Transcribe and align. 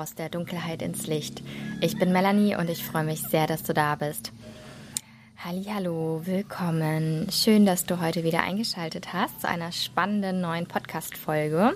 Aus 0.00 0.14
der 0.14 0.30
Dunkelheit 0.30 0.80
ins 0.80 1.06
Licht. 1.06 1.42
Ich 1.82 1.98
bin 1.98 2.10
Melanie 2.10 2.56
und 2.56 2.70
ich 2.70 2.82
freue 2.82 3.04
mich 3.04 3.20
sehr, 3.20 3.46
dass 3.46 3.64
du 3.64 3.74
da 3.74 3.96
bist. 3.96 4.32
Hallo, 5.44 6.22
willkommen. 6.24 7.26
Schön, 7.30 7.66
dass 7.66 7.84
du 7.84 8.00
heute 8.00 8.24
wieder 8.24 8.42
eingeschaltet 8.42 9.12
hast 9.12 9.42
zu 9.42 9.48
einer 9.48 9.72
spannenden 9.72 10.40
neuen 10.40 10.64
Podcast 10.64 11.18
Folge. 11.18 11.74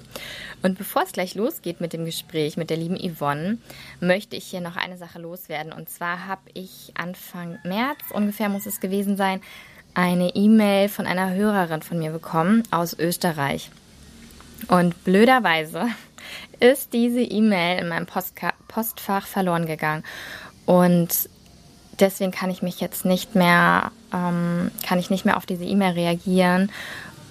Und 0.63 0.79
bevor 0.79 1.03
es 1.03 1.13
gleich 1.13 1.35
losgeht 1.35 1.83
mit 1.83 1.93
dem 1.93 2.07
Gespräch 2.07 2.57
mit 2.57 2.71
der 2.71 2.79
lieben 2.79 2.97
Yvonne, 2.97 3.59
möchte 4.01 4.37
ich 4.37 4.47
hier 4.47 4.63
noch 4.63 4.77
eine 4.77 4.97
Sache 4.97 5.19
loswerden 5.19 5.75
und 5.75 5.91
zwar 5.91 6.27
habe 6.27 6.51
ich 6.55 6.93
Anfang 6.95 7.59
März 7.63 7.99
ungefähr 8.11 8.49
muss 8.49 8.65
es 8.65 8.81
gewesen 8.81 9.19
sein, 9.19 9.43
eine 9.93 10.35
E-Mail 10.35 10.89
von 10.89 11.07
einer 11.07 11.35
Hörerin 11.35 11.83
von 11.83 11.99
mir 11.99 12.11
bekommen 12.11 12.63
aus 12.71 12.99
Österreich. 12.99 13.71
Und 14.69 15.05
blöderweise 15.05 15.89
ist 16.61 16.93
diese 16.93 17.21
E-Mail 17.21 17.81
in 17.81 17.89
meinem 17.89 18.07
Postka 18.07 18.53
Postfach 18.69 19.27
verloren 19.27 19.67
gegangen. 19.67 20.03
Und 20.67 21.29
deswegen 22.01 22.33
kann 22.33 22.51
ich 22.51 22.63
mich 22.63 22.81
jetzt 22.81 23.05
nicht 23.05 23.35
mehr, 23.35 23.93
ähm, 24.13 24.71
kann 24.87 24.99
ich 24.99 25.11
nicht 25.11 25.25
mehr 25.25 25.37
auf 25.37 25.47
diese 25.47 25.65
E-Mail 25.65 25.93
reagieren. 25.93 26.71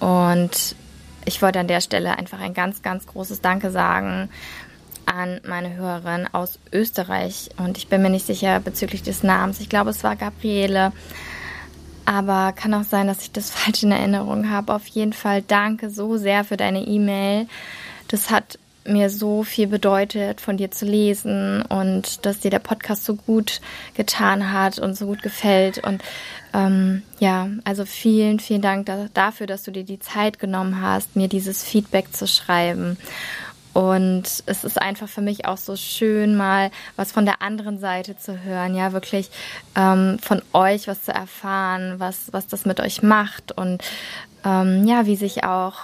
Und 0.00 0.76
ich 1.24 1.42
wollte 1.42 1.60
an 1.60 1.68
der 1.68 1.80
Stelle 1.80 2.18
einfach 2.18 2.40
ein 2.40 2.54
ganz, 2.54 2.82
ganz 2.82 3.06
großes 3.06 3.40
Danke 3.40 3.70
sagen 3.70 4.28
an 5.06 5.40
meine 5.46 5.74
Hörerin 5.74 6.28
aus 6.32 6.58
Österreich. 6.72 7.50
Und 7.56 7.78
ich 7.78 7.88
bin 7.88 8.02
mir 8.02 8.10
nicht 8.10 8.26
sicher 8.26 8.60
bezüglich 8.60 9.02
des 9.02 9.22
Namens. 9.22 9.60
Ich 9.60 9.68
glaube, 9.68 9.90
es 9.90 10.02
war 10.04 10.16
Gabriele. 10.16 10.92
Aber 12.06 12.52
kann 12.52 12.74
auch 12.74 12.84
sein, 12.84 13.06
dass 13.06 13.22
ich 13.22 13.32
das 13.32 13.50
falsch 13.54 13.82
in 13.82 13.92
Erinnerung 13.92 14.50
habe. 14.50 14.74
Auf 14.74 14.86
jeden 14.86 15.12
Fall 15.12 15.42
danke 15.42 15.90
so 15.90 16.16
sehr 16.16 16.44
für 16.44 16.56
deine 16.56 16.86
E-Mail. 16.86 17.46
Das 18.08 18.30
hat 18.30 18.58
mir 18.86 19.10
so 19.10 19.42
viel 19.42 19.66
bedeutet, 19.66 20.40
von 20.40 20.56
dir 20.56 20.70
zu 20.70 20.84
lesen 20.84 21.62
und 21.62 22.24
dass 22.26 22.40
dir 22.40 22.50
der 22.50 22.58
Podcast 22.58 23.04
so 23.04 23.14
gut 23.16 23.60
getan 23.94 24.52
hat 24.52 24.78
und 24.78 24.96
so 24.96 25.06
gut 25.06 25.22
gefällt. 25.22 25.78
Und 25.78 26.02
ähm, 26.52 27.02
ja, 27.18 27.48
also 27.64 27.84
vielen, 27.84 28.40
vielen 28.40 28.62
Dank 28.62 28.86
da, 28.86 29.06
dafür, 29.14 29.46
dass 29.46 29.62
du 29.62 29.70
dir 29.70 29.84
die 29.84 29.98
Zeit 29.98 30.38
genommen 30.38 30.80
hast, 30.80 31.16
mir 31.16 31.28
dieses 31.28 31.62
Feedback 31.62 32.14
zu 32.14 32.26
schreiben. 32.26 32.98
Und 33.72 34.22
es 34.46 34.62
ist 34.62 34.80
einfach 34.80 35.08
für 35.08 35.20
mich 35.20 35.46
auch 35.46 35.56
so 35.56 35.74
schön, 35.74 36.36
mal 36.36 36.70
was 36.94 37.10
von 37.10 37.24
der 37.24 37.42
anderen 37.42 37.80
Seite 37.80 38.16
zu 38.16 38.44
hören, 38.44 38.76
ja, 38.76 38.92
wirklich 38.92 39.30
ähm, 39.74 40.18
von 40.22 40.42
euch 40.52 40.86
was 40.86 41.02
zu 41.02 41.12
erfahren, 41.12 41.94
was, 41.98 42.32
was 42.32 42.46
das 42.46 42.66
mit 42.66 42.78
euch 42.78 43.02
macht 43.02 43.50
und 43.50 43.82
ähm, 44.44 44.86
ja, 44.86 45.06
wie 45.06 45.16
sich 45.16 45.42
auch 45.42 45.74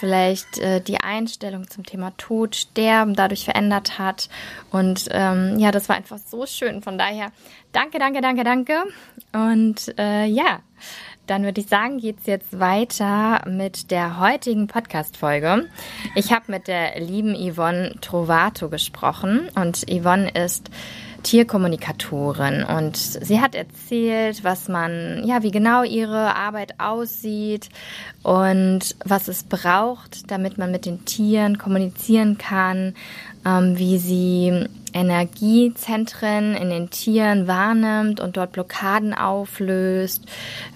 vielleicht 0.00 0.58
äh, 0.58 0.80
die 0.80 0.98
Einstellung 0.98 1.68
zum 1.68 1.84
Thema 1.84 2.12
Tod, 2.16 2.56
Sterben 2.56 3.14
dadurch 3.14 3.44
verändert 3.44 3.98
hat. 3.98 4.30
Und 4.72 5.06
ähm, 5.10 5.58
ja, 5.58 5.70
das 5.70 5.88
war 5.88 5.96
einfach 5.96 6.18
so 6.18 6.46
schön. 6.46 6.82
Von 6.82 6.96
daher, 6.98 7.30
danke, 7.72 7.98
danke, 7.98 8.22
danke, 8.22 8.42
danke. 8.42 8.82
Und 9.32 9.94
äh, 9.98 10.24
ja, 10.24 10.60
dann 11.26 11.44
würde 11.44 11.60
ich 11.60 11.68
sagen, 11.68 11.98
geht's 11.98 12.26
jetzt 12.26 12.58
weiter 12.58 13.42
mit 13.46 13.90
der 13.90 14.18
heutigen 14.18 14.66
Podcast-Folge. 14.66 15.68
Ich 16.16 16.32
habe 16.32 16.46
mit 16.48 16.66
der 16.66 16.98
lieben 16.98 17.36
Yvonne 17.36 17.94
Trovato 18.00 18.68
gesprochen 18.68 19.48
und 19.54 19.84
Yvonne 19.88 20.30
ist 20.30 20.70
Tierkommunikatorin. 21.22 22.64
Und 22.64 22.96
sie 22.96 23.40
hat 23.40 23.54
erzählt, 23.54 24.44
was 24.44 24.68
man, 24.68 25.22
ja, 25.24 25.42
wie 25.42 25.50
genau 25.50 25.82
ihre 25.82 26.34
Arbeit 26.36 26.78
aussieht 26.78 27.68
und 28.22 28.96
was 29.04 29.28
es 29.28 29.44
braucht, 29.44 30.30
damit 30.30 30.58
man 30.58 30.70
mit 30.70 30.86
den 30.86 31.04
Tieren 31.04 31.58
kommunizieren 31.58 32.38
kann, 32.38 32.94
ähm, 33.44 33.78
wie 33.78 33.98
sie 33.98 34.66
Energiezentren 34.92 36.54
in 36.54 36.70
den 36.70 36.90
Tieren 36.90 37.46
wahrnimmt 37.46 38.20
und 38.20 38.36
dort 38.36 38.52
Blockaden 38.52 39.14
auflöst, 39.14 40.24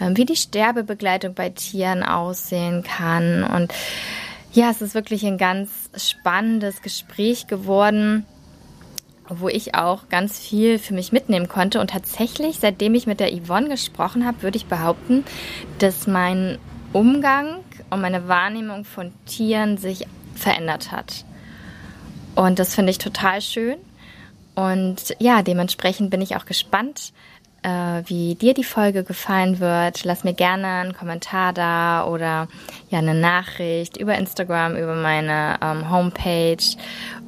ähm, 0.00 0.16
wie 0.16 0.25
die 0.25 0.37
Sterbebegleitung 0.37 1.34
bei 1.34 1.50
Tieren 1.50 2.03
aussehen 2.03 2.84
kann. 2.84 3.43
Und 3.44 3.72
ja, 4.53 4.71
es 4.71 4.82
ist 4.82 4.94
wirklich 4.94 5.26
ein 5.26 5.38
ganz 5.38 5.91
spannendes 5.97 6.81
Gespräch 6.81 7.49
geworden 7.49 8.25
wo 9.29 9.49
ich 9.49 9.75
auch 9.75 10.09
ganz 10.09 10.39
viel 10.39 10.79
für 10.79 10.95
mich 10.95 11.12
mitnehmen 11.12 11.49
konnte. 11.49 11.81
Und 11.81 11.91
tatsächlich, 11.91 12.59
seitdem 12.61 12.95
ich 12.95 13.07
mit 13.07 13.21
der 13.21 13.33
Yvonne 13.33 13.69
gesprochen 13.69 14.27
habe, 14.27 14.43
würde 14.43 14.57
ich 14.57 14.67
behaupten, 14.67 15.25
dass 15.79 16.07
mein 16.07 16.59
Umgang 16.93 17.61
und 17.91 18.01
meine 18.01 18.29
Wahrnehmung 18.29 18.85
von 18.85 19.12
Tieren 19.27 19.79
sich 19.79 20.07
verändert 20.35 20.93
hat. 20.93 21.25
Und 22.35 22.59
das 22.59 22.75
finde 22.75 22.91
ich 22.91 22.99
total 22.99 23.41
schön. 23.41 23.77
Und 24.55 25.17
ja, 25.19 25.43
dementsprechend 25.43 26.11
bin 26.11 26.21
ich 26.21 26.37
auch 26.37 26.47
gespannt, 26.47 27.12
äh, 27.62 28.03
wie 28.06 28.35
dir 28.35 28.55
die 28.55 28.65
Folge 28.65 29.03
gefallen 29.03 29.59
wird. 29.59 30.05
Lass 30.05 30.23
mir 30.23 30.35
gerne 30.35 30.67
einen 30.67 30.93
Kommentar 30.93 31.53
da 31.53 32.06
oder 32.06 32.47
ja 32.91 32.99
eine 32.99 33.15
Nachricht 33.15 33.97
über 33.97 34.17
Instagram, 34.17 34.77
über 34.77 34.95
meine 34.95 35.59
ähm, 35.61 35.91
Homepage. 35.91 36.65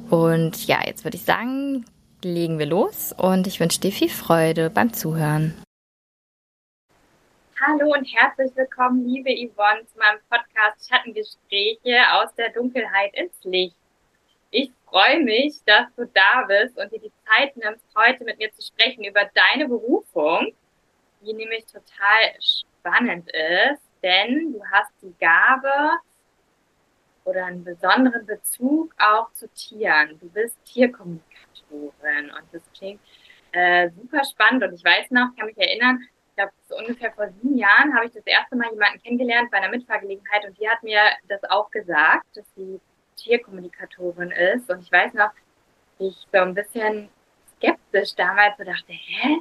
Und 0.09 0.67
ja, 0.67 0.79
jetzt 0.85 1.03
würde 1.03 1.17
ich 1.17 1.23
sagen, 1.23 1.85
legen 2.23 2.59
wir 2.59 2.65
los 2.65 3.13
und 3.17 3.45
ich 3.45 3.59
wünsche 3.59 3.81
dir 3.81 3.91
viel 3.91 4.09
Freude 4.09 4.69
beim 4.69 4.93
Zuhören. 4.93 5.53
Hallo 7.59 7.93
und 7.93 8.05
herzlich 8.05 8.55
willkommen, 8.55 9.05
liebe 9.05 9.29
Yvonne, 9.31 9.85
zu 9.87 9.97
meinem 9.97 10.19
Podcast 10.29 10.87
Schattengespräche 10.87 11.99
aus 12.13 12.33
der 12.35 12.51
Dunkelheit 12.51 13.13
ins 13.15 13.43
Licht. 13.43 13.75
Ich 14.51 14.71
freue 14.85 15.19
mich, 15.19 15.55
dass 15.65 15.87
du 15.97 16.05
da 16.05 16.45
bist 16.47 16.77
und 16.77 16.89
dir 16.93 16.99
die 16.99 17.11
Zeit 17.25 17.57
nimmst, 17.57 17.83
heute 17.97 18.23
mit 18.23 18.37
mir 18.37 18.51
zu 18.53 18.61
sprechen 18.61 19.03
über 19.03 19.29
deine 19.33 19.67
Berufung, 19.67 20.53
die 21.21 21.33
nämlich 21.33 21.65
total 21.65 22.31
spannend 22.39 23.29
ist, 23.29 23.81
denn 24.01 24.53
du 24.53 24.61
hast 24.71 24.91
die 25.01 25.13
Gabe, 25.19 25.97
oder 27.27 27.45
einen 27.45 27.63
besonderen 27.63 28.25
Bezug 28.25 28.95
auch 28.97 29.31
zu 29.33 29.49
Tieren. 29.49 30.17
Du 30.19 30.29
bist 30.29 30.57
Tierkommunikatorin 30.63 32.31
und 32.31 32.43
das 32.53 32.61
klingt 32.73 33.01
äh, 33.51 33.89
super 33.89 34.23
spannend. 34.23 34.63
Und 34.63 34.73
ich 34.73 34.83
weiß 34.83 35.11
noch, 35.11 35.35
kann 35.35 35.47
mich 35.47 35.57
erinnern, 35.57 35.99
ich 36.29 36.35
glaube, 36.37 36.53
so 36.69 36.77
ungefähr 36.77 37.11
vor 37.11 37.27
sieben 37.41 37.57
Jahren 37.57 37.93
habe 37.93 38.05
ich 38.05 38.13
das 38.13 38.25
erste 38.25 38.55
Mal 38.55 38.71
jemanden 38.71 39.01
kennengelernt 39.03 39.51
bei 39.51 39.57
einer 39.57 39.69
Mitfahrgelegenheit 39.69 40.45
und 40.45 40.57
die 40.57 40.69
hat 40.69 40.81
mir 40.83 41.01
das 41.27 41.43
auch 41.49 41.69
gesagt, 41.69 42.25
dass 42.35 42.45
sie 42.55 42.79
Tierkommunikatorin 43.17 44.31
ist. 44.31 44.69
Und 44.69 44.81
ich 44.81 44.91
weiß 44.91 45.13
noch, 45.13 45.31
ich 45.99 46.15
so 46.31 46.39
ein 46.39 46.53
bisschen 46.53 47.09
skeptisch 47.57 48.15
damals 48.15 48.55
so 48.57 48.63
dachte, 48.63 48.93
hä, 48.93 49.37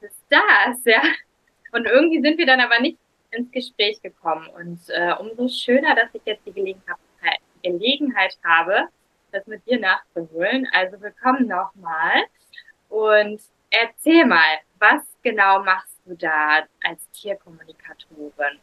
was 0.00 0.10
ist 0.10 0.24
das, 0.28 0.84
ja? 0.84 1.02
Und 1.72 1.86
irgendwie 1.86 2.20
sind 2.20 2.38
wir 2.38 2.46
dann 2.46 2.60
aber 2.60 2.78
nicht 2.80 2.98
ins 3.30 3.50
Gespräch 3.50 4.00
gekommen. 4.02 4.46
Und 4.48 4.78
äh, 4.88 5.14
umso 5.18 5.48
schöner, 5.48 5.94
dass 5.94 6.14
ich 6.14 6.22
jetzt 6.24 6.46
die 6.46 6.52
Gelegenheit 6.52 6.96
Gelegenheit 7.68 8.38
habe, 8.44 8.88
das 9.30 9.46
mit 9.46 9.66
dir 9.66 9.78
nachzuholen. 9.78 10.66
Also 10.72 11.00
willkommen 11.00 11.46
nochmal 11.46 12.24
und 12.88 13.40
erzähl 13.70 14.24
mal, 14.24 14.58
was 14.78 15.02
genau 15.22 15.62
machst 15.62 15.98
du 16.06 16.14
da 16.14 16.64
als 16.84 17.10
Tierkommunikatorin? 17.10 18.58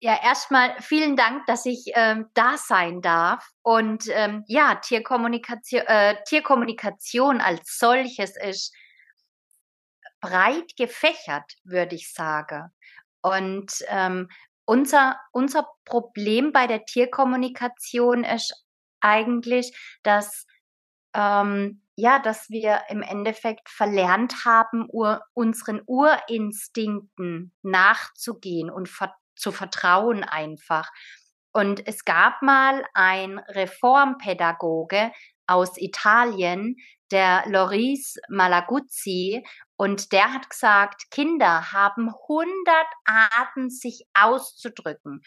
Ja, 0.00 0.18
erstmal 0.22 0.80
vielen 0.80 1.16
Dank, 1.16 1.44
dass 1.46 1.66
ich 1.66 1.90
ähm, 1.94 2.30
da 2.32 2.56
sein 2.56 3.02
darf. 3.02 3.50
Und 3.62 4.04
ähm, 4.12 4.44
ja, 4.46 4.76
Tierkommunikation, 4.76 5.82
äh, 5.86 6.22
Tierkommunikation 6.24 7.40
als 7.40 7.78
solches 7.78 8.36
ist 8.36 8.74
breit 10.20 10.76
gefächert, 10.76 11.56
würde 11.64 11.96
ich 11.96 12.12
sagen. 12.12 12.70
Und 13.20 13.72
ähm, 13.88 14.28
unser, 14.68 15.18
unser 15.32 15.66
Problem 15.86 16.52
bei 16.52 16.66
der 16.66 16.84
Tierkommunikation 16.84 18.22
ist 18.22 18.66
eigentlich, 19.00 19.74
dass, 20.02 20.46
ähm, 21.14 21.82
ja, 21.96 22.18
dass 22.18 22.50
wir 22.50 22.82
im 22.90 23.00
Endeffekt 23.00 23.70
verlernt 23.70 24.44
haben, 24.44 24.86
ur, 24.90 25.22
unseren 25.32 25.80
Urinstinkten 25.86 27.54
nachzugehen 27.62 28.70
und 28.70 28.90
ver 28.90 29.14
zu 29.34 29.52
vertrauen 29.52 30.24
einfach. 30.24 30.90
Und 31.52 31.86
es 31.86 32.04
gab 32.04 32.42
mal 32.42 32.84
ein 32.92 33.38
Reformpädagoge 33.38 35.12
aus 35.48 35.76
Italien, 35.76 36.76
der 37.10 37.44
Loris 37.48 38.16
Malaguzzi, 38.28 39.42
und 39.80 40.10
der 40.10 40.32
hat 40.32 40.50
gesagt, 40.50 41.08
Kinder 41.12 41.72
haben 41.72 42.08
100 42.08 42.50
Arten, 43.04 43.70
sich 43.70 44.04
auszudrücken. 44.12 45.22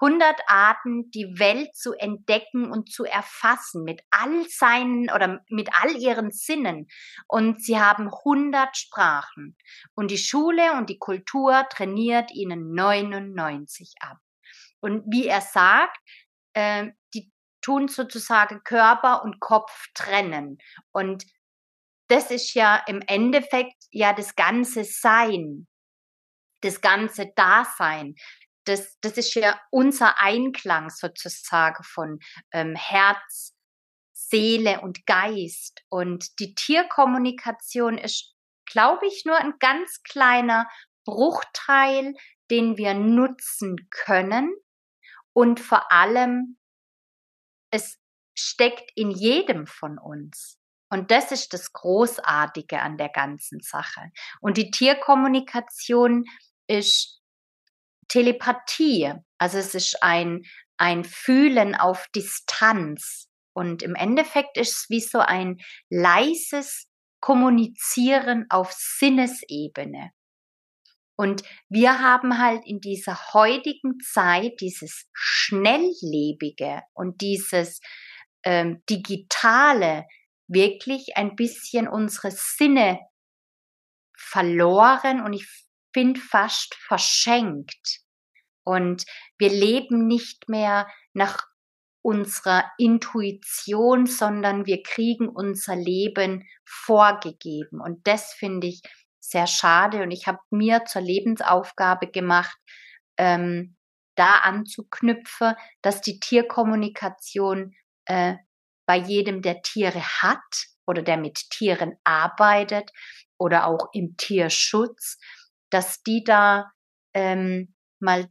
100 0.00 0.42
Arten, 0.46 1.10
die 1.10 1.38
Welt 1.40 1.74
zu 1.74 1.92
entdecken 1.92 2.70
und 2.70 2.92
zu 2.92 3.04
erfassen 3.04 3.82
mit 3.82 4.02
all 4.10 4.46
seinen 4.48 5.10
oder 5.10 5.40
mit 5.48 5.70
all 5.72 5.96
ihren 5.96 6.30
Sinnen. 6.30 6.86
Und 7.26 7.64
sie 7.64 7.80
haben 7.80 8.08
100 8.08 8.76
Sprachen. 8.76 9.56
Und 9.94 10.12
die 10.12 10.18
Schule 10.18 10.74
und 10.74 10.88
die 10.88 10.98
Kultur 10.98 11.66
trainiert 11.68 12.30
ihnen 12.30 12.74
99 12.74 13.94
ab. 14.00 14.18
Und 14.78 15.02
wie 15.10 15.26
er 15.26 15.40
sagt, 15.40 15.98
äh, 16.52 16.90
die 17.12 17.32
tun 17.66 17.88
sozusagen 17.88 18.62
Körper 18.62 19.24
und 19.24 19.40
Kopf 19.40 19.88
trennen. 19.92 20.58
Und 20.92 21.24
das 22.08 22.30
ist 22.30 22.54
ja 22.54 22.76
im 22.86 23.02
Endeffekt 23.08 23.74
ja 23.90 24.12
das 24.12 24.36
ganze 24.36 24.84
Sein, 24.84 25.66
das 26.60 26.80
ganze 26.80 27.32
Dasein. 27.34 28.14
Das, 28.66 28.96
das 29.00 29.16
ist 29.16 29.34
ja 29.34 29.60
unser 29.70 30.20
Einklang 30.22 30.90
sozusagen 30.90 31.82
von 31.82 32.20
ähm, 32.52 32.76
Herz, 32.76 33.52
Seele 34.12 34.80
und 34.82 35.04
Geist. 35.06 35.82
Und 35.88 36.38
die 36.38 36.54
Tierkommunikation 36.54 37.98
ist, 37.98 38.32
glaube 38.64 39.06
ich, 39.06 39.24
nur 39.24 39.36
ein 39.36 39.54
ganz 39.58 40.02
kleiner 40.04 40.68
Bruchteil, 41.04 42.14
den 42.48 42.76
wir 42.76 42.94
nutzen 42.94 43.88
können. 43.90 44.54
Und 45.32 45.58
vor 45.58 45.90
allem, 45.92 46.58
es 47.76 47.98
steckt 48.34 48.90
in 48.94 49.10
jedem 49.10 49.66
von 49.66 49.98
uns. 49.98 50.58
Und 50.88 51.10
das 51.10 51.32
ist 51.32 51.52
das 51.52 51.72
Großartige 51.72 52.80
an 52.80 52.96
der 52.96 53.08
ganzen 53.08 53.60
Sache. 53.60 54.10
Und 54.40 54.56
die 54.56 54.70
Tierkommunikation 54.70 56.24
ist 56.68 57.20
Telepathie. 58.08 59.12
Also 59.38 59.58
es 59.58 59.74
ist 59.74 60.02
ein, 60.02 60.42
ein 60.76 61.04
Fühlen 61.04 61.74
auf 61.74 62.06
Distanz. 62.14 63.28
Und 63.52 63.82
im 63.82 63.94
Endeffekt 63.94 64.58
ist 64.58 64.76
es 64.76 64.86
wie 64.90 65.00
so 65.00 65.18
ein 65.18 65.58
leises 65.90 66.88
Kommunizieren 67.20 68.46
auf 68.50 68.72
Sinnesebene. 68.72 70.12
Und 71.16 71.42
wir 71.68 72.00
haben 72.00 72.38
halt 72.38 72.62
in 72.66 72.80
dieser 72.80 73.32
heutigen 73.32 73.98
Zeit 74.00 74.60
dieses 74.60 75.08
Schnelllebige 75.14 76.82
und 76.92 77.22
dieses 77.22 77.80
ähm, 78.44 78.82
Digitale 78.88 80.06
wirklich 80.46 81.16
ein 81.16 81.34
bisschen 81.34 81.88
unsere 81.88 82.30
Sinne 82.30 83.00
verloren 84.16 85.24
und 85.24 85.32
ich 85.32 85.46
finde 85.92 86.20
fast 86.20 86.74
verschenkt. 86.74 88.00
Und 88.62 89.04
wir 89.38 89.48
leben 89.48 90.06
nicht 90.06 90.48
mehr 90.48 90.88
nach 91.14 91.46
unserer 92.02 92.64
Intuition, 92.78 94.06
sondern 94.06 94.66
wir 94.66 94.82
kriegen 94.82 95.28
unser 95.28 95.74
Leben 95.74 96.46
vorgegeben. 96.64 97.80
Und 97.80 98.06
das 98.06 98.32
finde 98.34 98.66
ich 98.68 98.82
sehr 99.30 99.46
schade. 99.46 100.02
Und 100.02 100.10
ich 100.10 100.26
habe 100.26 100.38
mir 100.50 100.84
zur 100.84 101.02
Lebensaufgabe 101.02 102.08
gemacht, 102.10 102.56
ähm, 103.18 103.76
da 104.16 104.38
anzuknüpfen, 104.38 105.54
dass 105.82 106.00
die 106.00 106.20
Tierkommunikation 106.20 107.74
äh, 108.06 108.34
bei 108.86 108.96
jedem, 108.96 109.42
der 109.42 109.62
Tiere 109.62 110.00
hat 110.00 110.66
oder 110.86 111.02
der 111.02 111.16
mit 111.16 111.50
Tieren 111.50 111.96
arbeitet 112.04 112.90
oder 113.38 113.66
auch 113.66 113.88
im 113.92 114.16
Tierschutz, 114.16 115.18
dass 115.70 116.02
die 116.02 116.22
da 116.24 116.70
ähm, 117.14 117.74
mal 117.98 118.28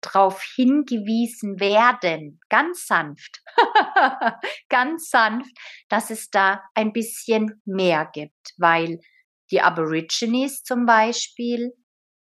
drauf 0.00 0.42
hingewiesen 0.54 1.58
werden, 1.58 2.40
ganz 2.48 2.86
sanft, 2.86 3.42
ganz 4.68 5.10
sanft, 5.10 5.50
dass 5.88 6.10
es 6.10 6.30
da 6.30 6.62
ein 6.74 6.92
bisschen 6.92 7.60
mehr 7.64 8.08
gibt, 8.12 8.54
weil 8.56 9.00
die 9.50 9.60
Aborigines 9.60 10.62
zum 10.62 10.86
Beispiel, 10.86 11.72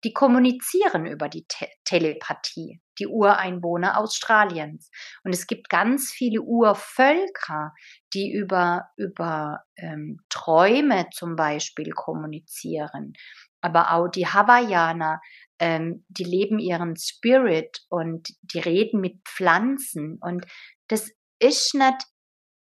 die 0.04 0.13
kommunizieren 0.13 1.07
über 1.07 1.30
die 1.30 1.45
Te 1.48 1.68
Telepathie, 1.83 2.80
die 3.00 3.07
Ureinwohner 3.07 3.98
Australiens. 3.98 4.92
Und 5.24 5.33
es 5.33 5.48
gibt 5.48 5.68
ganz 5.69 6.12
viele 6.12 6.42
Urvölker, 6.42 7.74
die 8.13 8.31
über, 8.31 8.89
über 8.98 9.63
ähm, 9.77 10.19
Träume 10.30 11.07
zum 11.12 11.36
Beispiel 11.36 11.92
kommunizieren. 11.92 13.13
Aber 13.62 13.94
auch 13.94 14.07
die 14.07 14.27
Hawaiianer, 14.27 15.22
ähm, 15.57 16.06
die 16.07 16.24
leben 16.24 16.60
ihren 16.60 16.95
Spirit 16.98 17.80
und 17.89 18.30
die 18.42 18.60
reden 18.60 19.01
mit 19.01 19.27
Pflanzen. 19.27 20.19
Und 20.22 20.45
das 20.88 21.10
ist 21.39 21.74
nicht 21.74 22.06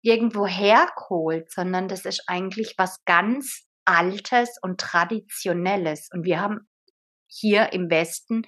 irgendwo 0.01 0.45
hergeholt, 0.45 1.51
sondern 1.51 1.88
das 1.88 2.03
ist 2.03 2.23
eigentlich 2.27 2.75
was 2.77 3.03
ganz 3.06 3.69
Altes 3.89 4.57
und 4.62 4.80
Traditionelles. 4.80 6.09
Und 6.13 6.24
wir 6.24 6.39
haben 6.39 6.69
hier 7.27 7.74
im 7.74 7.89
Westen 7.89 8.44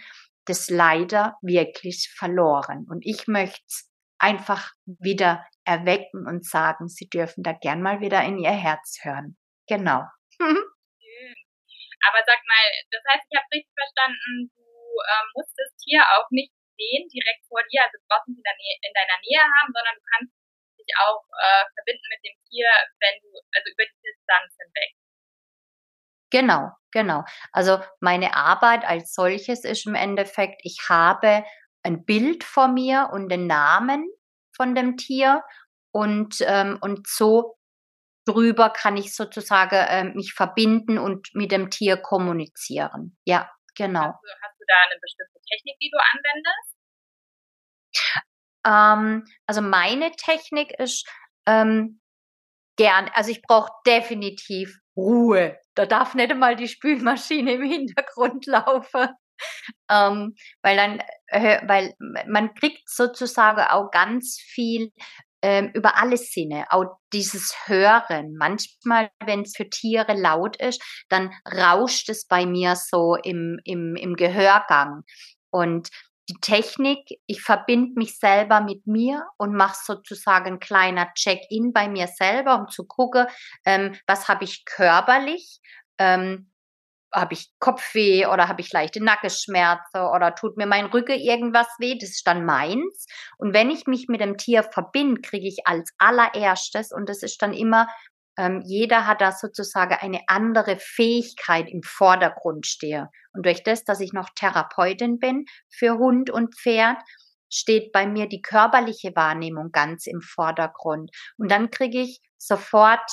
das 0.45 0.69
leider 0.69 1.37
wirklich 1.41 2.13
verloren. 2.15 2.85
Und 2.87 3.01
ich 3.01 3.27
möchte 3.27 3.65
es 3.67 3.89
einfach 4.19 4.71
wieder 4.85 5.43
erwecken 5.65 6.27
und 6.27 6.45
sagen, 6.45 6.87
Sie 6.87 7.09
dürfen 7.09 7.41
da 7.41 7.53
gern 7.53 7.81
mal 7.81 8.01
wieder 8.01 8.21
in 8.23 8.37
Ihr 8.37 8.53
Herz 8.53 8.99
hören. 9.01 9.35
Genau. 9.67 10.05
Aber 12.01 12.21
sag 12.25 12.41
mal, 12.45 12.65
das 12.89 13.01
heißt, 13.13 13.25
ich 13.29 13.37
habe 13.37 13.49
richtig 13.53 13.73
verstanden, 13.77 14.49
du 14.53 14.61
ähm, 14.61 15.27
musst 15.37 15.53
das 15.57 15.73
Tier 15.81 16.01
auch 16.17 16.29
nicht 16.29 16.53
sehen, 16.77 17.09
direkt 17.09 17.45
vor 17.49 17.61
dir, 17.69 17.85
also 17.85 17.97
draußen 18.09 18.33
in, 18.33 18.41
in 18.41 18.93
deiner 18.93 19.17
Nähe 19.21 19.41
haben, 19.41 19.73
sondern 19.73 19.95
du 19.97 20.05
kannst 20.05 20.33
dich 20.77 20.89
auch 20.97 21.21
äh, 21.29 21.65
verbinden 21.77 22.07
mit 22.09 22.21
dem 22.25 22.37
Tier, 22.49 22.69
wenn 23.01 23.21
du, 23.21 23.29
also 23.53 23.69
über 23.69 23.85
die 23.85 24.01
Distanz 24.01 24.53
hinweg. 24.57 25.00
Genau, 26.31 26.71
genau. 26.91 27.23
Also 27.51 27.79
meine 27.99 28.35
Arbeit 28.35 28.85
als 28.85 29.13
solches 29.13 29.63
ist 29.63 29.85
im 29.85 29.95
Endeffekt, 29.95 30.61
ich 30.63 30.79
habe 30.89 31.43
ein 31.83 32.05
Bild 32.05 32.43
vor 32.43 32.67
mir 32.67 33.09
und 33.13 33.29
den 33.29 33.47
Namen 33.47 34.09
von 34.55 34.75
dem 34.75 34.97
Tier 34.97 35.43
und, 35.91 36.37
ähm, 36.41 36.77
und 36.81 37.07
so 37.07 37.57
drüber 38.25 38.69
kann 38.69 38.97
ich 38.97 39.15
sozusagen 39.15 39.75
äh, 39.75 40.03
mich 40.05 40.33
verbinden 40.33 40.97
und 40.99 41.29
mit 41.33 41.51
dem 41.51 41.69
Tier 41.69 41.97
kommunizieren. 41.97 43.17
Ja, 43.25 43.51
genau. 43.75 44.01
Hast 44.01 44.23
du, 44.23 44.29
hast 44.43 44.59
du 44.59 44.65
da 44.67 44.75
eine 44.89 44.99
bestimmte 45.01 45.39
Technik, 45.49 45.77
die 45.81 45.91
du 45.91 45.97
anwendest? 45.97 46.75
Ähm, 48.65 49.25
also 49.47 49.61
meine 49.61 50.11
Technik 50.11 50.71
ist 50.79 51.07
ähm, 51.47 52.00
gern, 52.77 53.09
also 53.13 53.31
ich 53.31 53.41
brauche 53.41 53.71
definitiv 53.85 54.77
Ruhe. 54.95 55.57
Da 55.75 55.85
darf 55.85 56.15
nicht 56.15 56.31
einmal 56.31 56.55
die 56.55 56.67
Spülmaschine 56.67 57.53
im 57.53 57.63
Hintergrund 57.63 58.45
laufen. 58.45 59.09
Ähm, 59.89 60.35
weil 60.61 60.77
dann, 60.77 61.01
äh, 61.27 61.67
weil 61.67 61.95
man 62.27 62.53
kriegt 62.53 62.87
sozusagen 62.87 63.61
auch 63.61 63.89
ganz 63.89 64.37
viel 64.39 64.91
ähm, 65.41 65.71
über 65.73 65.97
alle 65.97 66.17
Sinne, 66.17 66.65
auch 66.69 66.97
dieses 67.13 67.55
Hören. 67.65 68.35
Manchmal, 68.37 69.09
wenn 69.25 69.41
es 69.41 69.55
für 69.55 69.69
Tiere 69.69 70.13
laut 70.13 70.57
ist, 70.57 70.81
dann 71.09 71.31
rauscht 71.51 72.09
es 72.09 72.27
bei 72.27 72.45
mir 72.45 72.75
so 72.75 73.15
im, 73.15 73.59
im, 73.63 73.95
im 73.95 74.15
Gehörgang. 74.15 75.01
Und 75.49 75.89
die 76.31 76.39
Technik, 76.39 77.19
ich 77.25 77.41
verbinde 77.41 77.93
mich 77.95 78.17
selber 78.17 78.61
mit 78.61 78.87
mir 78.87 79.25
und 79.37 79.53
mache 79.53 79.77
sozusagen 79.83 80.53
ein 80.53 80.59
kleiner 80.59 81.13
Check-in 81.13 81.73
bei 81.73 81.89
mir 81.89 82.07
selber, 82.07 82.55
um 82.55 82.69
zu 82.69 82.85
gucken, 82.85 83.27
ähm, 83.65 83.95
was 84.07 84.29
habe 84.29 84.45
ich 84.45 84.63
körperlich, 84.65 85.59
ähm, 85.97 86.51
habe 87.13 87.33
ich 87.33 87.51
Kopfweh 87.59 88.25
oder 88.27 88.47
habe 88.47 88.61
ich 88.61 88.71
leichte 88.71 89.03
Nackenschmerzen 89.03 89.99
oder 89.99 90.33
tut 90.33 90.55
mir 90.55 90.65
mein 90.65 90.85
Rücken 90.85 91.19
irgendwas 91.19 91.67
weh, 91.77 91.97
das 91.99 92.11
ist 92.11 92.25
dann 92.25 92.45
meins. 92.45 93.05
Und 93.37 93.53
wenn 93.53 93.69
ich 93.69 93.85
mich 93.85 94.07
mit 94.07 94.21
dem 94.21 94.37
Tier 94.37 94.63
verbinde, 94.63 95.19
kriege 95.19 95.47
ich 95.47 95.67
als 95.67 95.91
allererstes, 95.97 96.93
und 96.93 97.09
das 97.09 97.21
ist 97.23 97.41
dann 97.41 97.53
immer 97.53 97.87
ähm, 98.37 98.61
jeder 98.65 99.07
hat 99.07 99.21
da 99.21 99.31
sozusagen 99.31 99.95
eine 99.95 100.21
andere 100.27 100.77
Fähigkeit 100.79 101.69
im 101.69 101.83
Vordergrund 101.83 102.65
stehe. 102.65 103.09
Und 103.33 103.45
durch 103.45 103.63
das, 103.63 103.83
dass 103.83 103.99
ich 103.99 104.13
noch 104.13 104.29
Therapeutin 104.35 105.19
bin 105.19 105.45
für 105.69 105.97
Hund 105.97 106.29
und 106.29 106.55
Pferd, 106.55 106.97
steht 107.49 107.91
bei 107.91 108.07
mir 108.07 108.27
die 108.27 108.41
körperliche 108.41 109.15
Wahrnehmung 109.15 109.71
ganz 109.71 110.07
im 110.07 110.21
Vordergrund. 110.21 111.11
Und 111.37 111.51
dann 111.51 111.69
kriege 111.69 112.01
ich 112.01 112.21
sofort, 112.37 113.11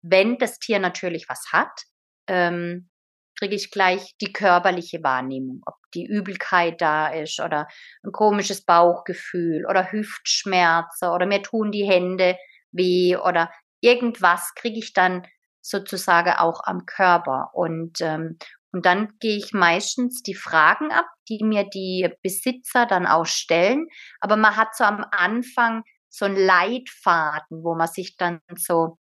wenn 0.00 0.38
das 0.38 0.58
Tier 0.58 0.78
natürlich 0.78 1.28
was 1.28 1.52
hat, 1.52 1.82
ähm, 2.26 2.88
kriege 3.38 3.54
ich 3.54 3.70
gleich 3.70 4.14
die 4.20 4.32
körperliche 4.32 5.02
Wahrnehmung, 5.02 5.62
ob 5.66 5.74
die 5.94 6.06
Übelkeit 6.06 6.80
da 6.80 7.08
ist 7.08 7.40
oder 7.40 7.66
ein 8.04 8.12
komisches 8.12 8.64
Bauchgefühl 8.64 9.66
oder 9.68 9.92
Hüftschmerzen 9.92 11.08
oder 11.08 11.26
mir 11.26 11.42
tun 11.42 11.70
die 11.70 11.84
Hände 11.84 12.36
weh 12.72 13.16
oder 13.16 13.50
irgendwas 13.82 14.54
kriege 14.54 14.78
ich 14.78 14.94
dann 14.94 15.26
sozusagen 15.60 16.32
auch 16.32 16.62
am 16.64 16.86
Körper. 16.86 17.50
Und, 17.52 18.00
ähm, 18.00 18.38
und 18.72 18.86
dann 18.86 19.18
gehe 19.20 19.36
ich 19.36 19.52
meistens 19.52 20.22
die 20.22 20.34
Fragen 20.34 20.90
ab, 20.90 21.06
die 21.28 21.44
mir 21.44 21.64
die 21.64 22.08
Besitzer 22.22 22.86
dann 22.86 23.06
auch 23.06 23.26
stellen. 23.26 23.86
Aber 24.20 24.36
man 24.36 24.56
hat 24.56 24.74
so 24.74 24.84
am 24.84 25.04
Anfang 25.10 25.82
so 26.08 26.24
einen 26.24 26.36
Leitfaden, 26.36 27.62
wo 27.62 27.74
man 27.74 27.88
sich 27.88 28.16
dann 28.16 28.40
so 28.56 28.98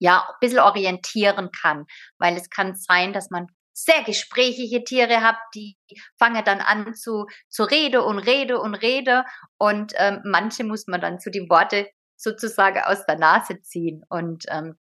ja, 0.00 0.20
ein 0.28 0.34
bisschen 0.40 0.60
orientieren 0.60 1.50
kann, 1.50 1.86
weil 2.18 2.36
es 2.36 2.50
kann 2.50 2.76
sein, 2.76 3.12
dass 3.12 3.30
man 3.30 3.46
sehr 3.72 4.02
gesprächige 4.02 4.82
Tiere 4.82 5.22
habe, 5.22 5.38
die 5.54 5.76
fangen 6.18 6.44
dann 6.44 6.60
an 6.60 6.94
zu, 6.94 7.26
zu 7.48 7.62
Rede 7.62 8.02
und 8.02 8.18
Rede 8.18 8.60
und 8.60 8.74
Rede. 8.74 9.24
Und 9.56 9.92
ähm, 9.96 10.20
manche 10.24 10.64
muss 10.64 10.86
man 10.88 11.00
dann 11.00 11.20
zu 11.20 11.30
den 11.30 11.48
Worte 11.48 11.88
sozusagen 12.18 12.80
aus 12.82 13.06
der 13.06 13.18
Nase 13.18 13.60
ziehen. 13.62 14.04
Und 14.08 14.44
ähm, 14.48 14.76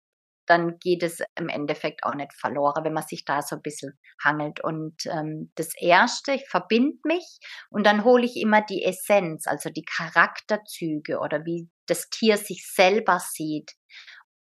dann 0.47 0.77
geht 0.79 1.03
es 1.03 1.21
im 1.35 1.49
Endeffekt 1.49 2.03
auch 2.03 2.13
nicht 2.13 2.33
verloren, 2.33 2.83
wenn 2.83 2.93
man 2.93 3.05
sich 3.05 3.25
da 3.25 3.41
so 3.41 3.55
ein 3.55 3.61
bisschen 3.61 3.99
hangelt. 4.23 4.63
Und 4.63 5.05
ähm, 5.07 5.51
das 5.55 5.69
Erste, 5.75 6.33
ich 6.33 6.47
verbinde 6.47 6.99
mich 7.03 7.39
und 7.69 7.85
dann 7.85 8.03
hole 8.03 8.25
ich 8.25 8.37
immer 8.37 8.61
die 8.61 8.83
Essenz, 8.83 9.47
also 9.47 9.69
die 9.69 9.85
Charakterzüge 9.85 11.19
oder 11.19 11.45
wie 11.45 11.69
das 11.87 12.09
Tier 12.09 12.37
sich 12.37 12.67
selber 12.71 13.19
sieht. 13.19 13.71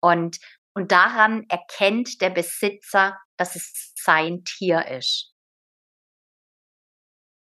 Und, 0.00 0.38
und 0.74 0.90
daran 0.92 1.44
erkennt 1.48 2.20
der 2.20 2.30
Besitzer, 2.30 3.16
dass 3.36 3.54
es 3.54 3.92
sein 3.96 4.42
Tier 4.44 4.86
ist. 4.86 5.32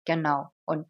Genau. 0.04 0.48
Und 0.66 0.88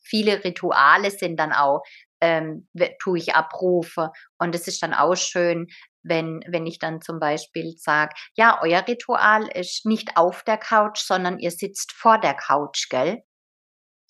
viele 0.00 0.44
Rituale 0.44 1.10
sind 1.10 1.36
dann 1.36 1.52
auch, 1.52 1.82
ähm, 2.20 2.68
tue 3.00 3.18
ich 3.18 3.34
Abrufe. 3.34 4.10
Und 4.38 4.54
es 4.54 4.66
ist 4.68 4.82
dann 4.82 4.94
auch 4.94 5.16
schön, 5.16 5.68
wenn, 6.02 6.44
wenn 6.46 6.66
ich 6.66 6.78
dann 6.78 7.00
zum 7.00 7.18
Beispiel 7.18 7.74
sage, 7.76 8.14
ja, 8.36 8.60
euer 8.62 8.86
Ritual 8.86 9.48
ist 9.48 9.86
nicht 9.86 10.16
auf 10.16 10.42
der 10.44 10.58
Couch, 10.58 10.98
sondern 11.00 11.38
ihr 11.38 11.50
sitzt 11.50 11.92
vor 11.92 12.18
der 12.18 12.34
Couch, 12.34 12.88
gell? 12.88 13.22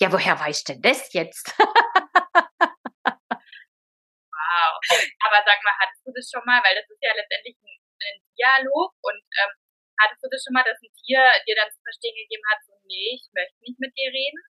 Ja, 0.01 0.13
woher 0.13 0.39
weißt 0.39 0.69
du 0.69 0.79
das 0.81 1.13
jetzt? 1.15 1.55
wow. 1.59 1.73
Aber 5.25 5.41
sag 5.45 5.59
mal, 5.65 5.73
hattest 5.81 6.05
du 6.05 6.13
das 6.15 6.31
schon 6.31 6.45
mal, 6.45 6.63
weil 6.63 6.75
das 6.77 6.85
ist 6.91 7.01
ja 7.01 7.13
letztendlich 7.17 7.57
ein, 7.65 7.81
ein 8.05 8.21
Dialog 8.37 8.93
und 9.01 9.25
ähm, 9.41 9.53
hattest 10.01 10.23
du 10.23 10.29
das 10.31 10.45
schon 10.45 10.53
mal, 10.53 10.65
dass 10.65 10.77
ein 10.83 10.93
Tier 11.01 11.25
dir 11.49 11.57
dann 11.57 11.73
zu 11.73 11.81
verstehen 11.81 12.15
gegeben 12.15 12.45
hat, 12.53 12.61
so, 12.67 12.73
nee, 12.85 13.17
ich 13.17 13.25
möchte 13.33 13.57
nicht 13.61 13.81
mit 13.81 13.97
dir 13.97 14.13
reden? 14.13 14.41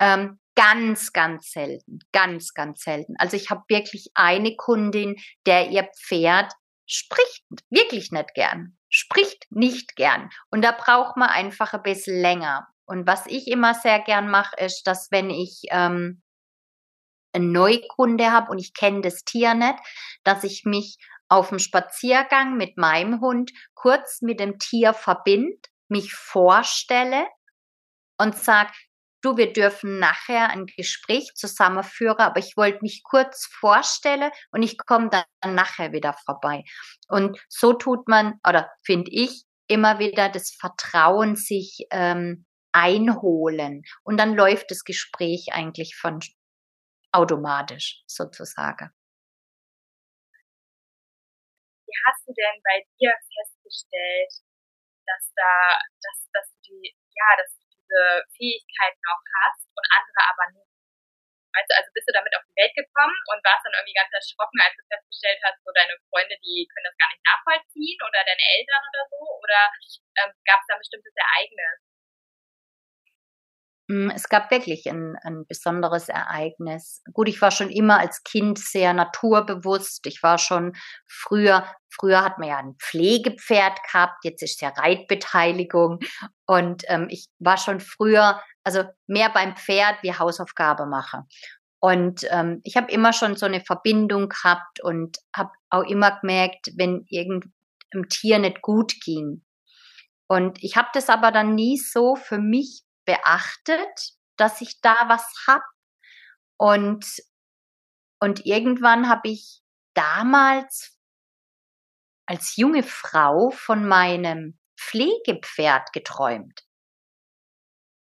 Ähm, 0.00 0.40
ganz, 0.56 1.12
ganz 1.12 1.52
selten, 1.52 2.00
ganz, 2.12 2.52
ganz 2.54 2.80
selten. 2.80 3.14
Also 3.18 3.36
ich 3.36 3.50
habe 3.50 3.62
wirklich 3.68 4.10
eine 4.14 4.56
Kundin, 4.56 5.16
der 5.46 5.70
ihr 5.70 5.88
Pferd 6.02 6.52
spricht 6.86 7.44
wirklich 7.68 8.10
nicht 8.10 8.34
gern, 8.34 8.76
spricht 8.88 9.46
nicht 9.50 9.96
gern. 9.96 10.30
Und 10.50 10.62
da 10.64 10.72
braucht 10.72 11.16
man 11.16 11.28
einfach 11.28 11.74
ein 11.74 11.82
bisschen 11.82 12.20
länger. 12.20 12.66
Und 12.86 13.06
was 13.06 13.26
ich 13.26 13.48
immer 13.48 13.74
sehr 13.74 14.00
gern 14.00 14.30
mache, 14.30 14.56
ist, 14.64 14.86
dass 14.86 15.08
wenn 15.10 15.30
ich 15.30 15.62
ähm, 15.70 16.22
einen 17.32 17.52
Neukunde 17.52 18.30
habe 18.32 18.50
und 18.50 18.58
ich 18.58 18.72
kenne 18.72 19.02
das 19.02 19.24
Tier 19.24 19.54
nicht, 19.54 19.78
dass 20.24 20.44
ich 20.44 20.62
mich 20.64 20.96
auf 21.28 21.48
dem 21.48 21.58
Spaziergang 21.58 22.56
mit 22.56 22.76
meinem 22.76 23.20
Hund 23.20 23.50
kurz 23.74 24.22
mit 24.22 24.38
dem 24.38 24.58
Tier 24.58 24.94
verbinde, 24.94 25.58
mich 25.88 26.14
vorstelle 26.14 27.26
und 28.18 28.36
sage, 28.36 28.70
du, 29.26 29.36
wir 29.36 29.52
dürfen 29.52 29.98
nachher 29.98 30.50
ein 30.50 30.66
Gespräch 30.66 31.32
zusammenführen, 31.34 32.18
aber 32.18 32.38
ich 32.38 32.56
wollte 32.56 32.78
mich 32.82 33.02
kurz 33.02 33.46
vorstellen 33.46 34.30
und 34.52 34.62
ich 34.62 34.78
komme 34.78 35.10
dann 35.10 35.54
nachher 35.54 35.92
wieder 35.92 36.14
vorbei. 36.24 36.62
Und 37.08 37.38
so 37.48 37.72
tut 37.72 38.08
man, 38.08 38.40
oder 38.48 38.70
finde 38.84 39.10
ich, 39.10 39.44
immer 39.68 39.98
wieder 39.98 40.28
das 40.28 40.52
Vertrauen 40.52 41.34
sich 41.34 41.86
ähm, 41.90 42.46
einholen. 42.72 43.82
Und 44.04 44.18
dann 44.18 44.34
läuft 44.34 44.70
das 44.70 44.84
Gespräch 44.84 45.48
eigentlich 45.52 45.96
von 45.96 46.20
automatisch 47.12 48.04
sozusagen. 48.06 48.90
Wie 51.86 51.98
hast 52.06 52.28
du 52.28 52.32
denn 52.32 52.62
bei 52.62 52.84
dir 53.00 53.12
festgestellt, 53.34 54.32
dass 55.06 55.32
da, 55.34 55.78
dass, 56.02 56.28
dass 56.32 56.52
du 56.52 56.80
die, 56.82 56.94
ja, 57.14 57.36
dass 57.42 57.65
diese 57.96 58.28
Fähigkeit 58.36 58.94
noch 59.00 59.22
hast 59.40 59.64
und 59.72 59.86
andere 59.88 60.20
aber 60.28 60.44
nicht. 60.52 60.68
Weißt 61.56 61.72
du, 61.72 61.76
also 61.80 61.88
bist 61.96 62.04
du 62.04 62.12
damit 62.12 62.36
auf 62.36 62.44
die 62.44 62.60
Welt 62.60 62.74
gekommen 62.76 63.16
und 63.32 63.40
warst 63.40 63.64
dann 63.64 63.72
irgendwie 63.72 63.96
ganz 63.96 64.12
erschrocken, 64.12 64.60
als 64.60 64.76
du 64.76 64.84
festgestellt 64.92 65.40
hast, 65.40 65.64
so 65.64 65.72
deine 65.72 65.96
Freunde, 66.12 66.36
die 66.44 66.68
können 66.68 66.84
das 66.84 67.00
gar 67.00 67.08
nicht 67.08 67.24
nachvollziehen 67.24 68.00
oder 68.04 68.20
deine 68.28 68.44
Eltern 68.44 68.84
oder 68.84 69.02
so? 69.08 69.20
Oder 69.40 69.60
ähm, 70.20 70.30
gab 70.44 70.60
es 70.60 70.68
da 70.68 70.76
ein 70.76 70.84
bestimmtes 70.84 71.16
Ereignis? 71.16 71.80
Hm, 73.88 74.10
es 74.10 74.28
gab 74.28 74.50
wirklich 74.50 74.88
ein, 74.90 75.16
ein 75.22 75.46
besonderes 75.46 76.08
Ereignis. 76.08 77.02
Gut, 77.12 77.28
ich 77.28 77.40
war 77.40 77.52
schon 77.52 77.70
immer 77.70 78.00
als 78.00 78.24
Kind 78.24 78.58
sehr 78.58 78.92
naturbewusst. 78.92 80.06
Ich 80.06 80.22
war 80.22 80.38
schon 80.38 80.72
früher, 81.06 81.64
früher 81.88 82.24
hat 82.24 82.38
man 82.38 82.48
ja 82.48 82.58
ein 82.58 82.74
Pflegepferd 82.80 83.78
gehabt, 83.84 84.24
jetzt 84.24 84.42
ist 84.42 84.60
ja 84.60 84.70
Reitbeteiligung. 84.70 86.00
Und 86.46 86.82
ähm, 86.88 87.06
ich 87.10 87.28
war 87.38 87.58
schon 87.58 87.78
früher, 87.78 88.40
also 88.64 88.82
mehr 89.06 89.30
beim 89.30 89.56
Pferd 89.56 90.02
wie 90.02 90.12
Hausaufgabe 90.12 90.86
mache. 90.86 91.22
Und 91.78 92.26
ähm, 92.30 92.60
ich 92.64 92.76
habe 92.76 92.90
immer 92.90 93.12
schon 93.12 93.36
so 93.36 93.46
eine 93.46 93.60
Verbindung 93.60 94.28
gehabt 94.28 94.82
und 94.82 95.18
habe 95.34 95.50
auch 95.70 95.84
immer 95.84 96.18
gemerkt, 96.20 96.72
wenn 96.76 97.04
irgendeinem 97.08 98.08
Tier 98.08 98.40
nicht 98.40 98.62
gut 98.62 98.94
ging. 99.04 99.44
Und 100.26 100.62
ich 100.64 100.76
habe 100.76 100.88
das 100.92 101.08
aber 101.08 101.30
dann 101.30 101.54
nie 101.54 101.76
so 101.78 102.16
für 102.16 102.38
mich 102.38 102.82
beachtet, 103.06 104.12
dass 104.36 104.60
ich 104.60 104.80
da 104.80 105.08
was 105.08 105.26
hab. 105.46 105.62
Und, 106.58 107.06
und 108.20 108.44
irgendwann 108.44 109.08
habe 109.08 109.28
ich 109.30 109.62
damals 109.94 110.98
als 112.26 112.56
junge 112.56 112.82
Frau 112.82 113.50
von 113.50 113.86
meinem 113.86 114.58
Pflegepferd 114.78 115.92
geträumt. 115.92 116.62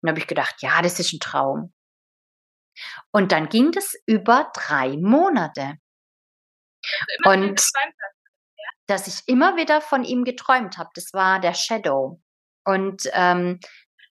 Und 0.01 0.09
habe 0.09 0.19
ich 0.19 0.27
gedacht, 0.27 0.61
ja, 0.61 0.81
das 0.81 0.99
ist 0.99 1.13
ein 1.13 1.19
Traum. 1.19 1.73
Und 3.11 3.31
dann 3.31 3.49
ging 3.49 3.71
das 3.71 3.95
über 4.05 4.51
drei 4.53 4.97
Monate. 4.97 5.77
Also 7.23 7.31
und 7.31 7.71
dass 8.87 9.07
ich 9.07 9.27
immer 9.27 9.57
wieder 9.57 9.81
von 9.81 10.03
ihm 10.03 10.23
geträumt 10.23 10.77
habe, 10.77 10.89
das 10.93 11.13
war 11.13 11.39
der 11.39 11.53
Shadow. 11.53 12.21
Und 12.65 13.09
ähm, 13.13 13.59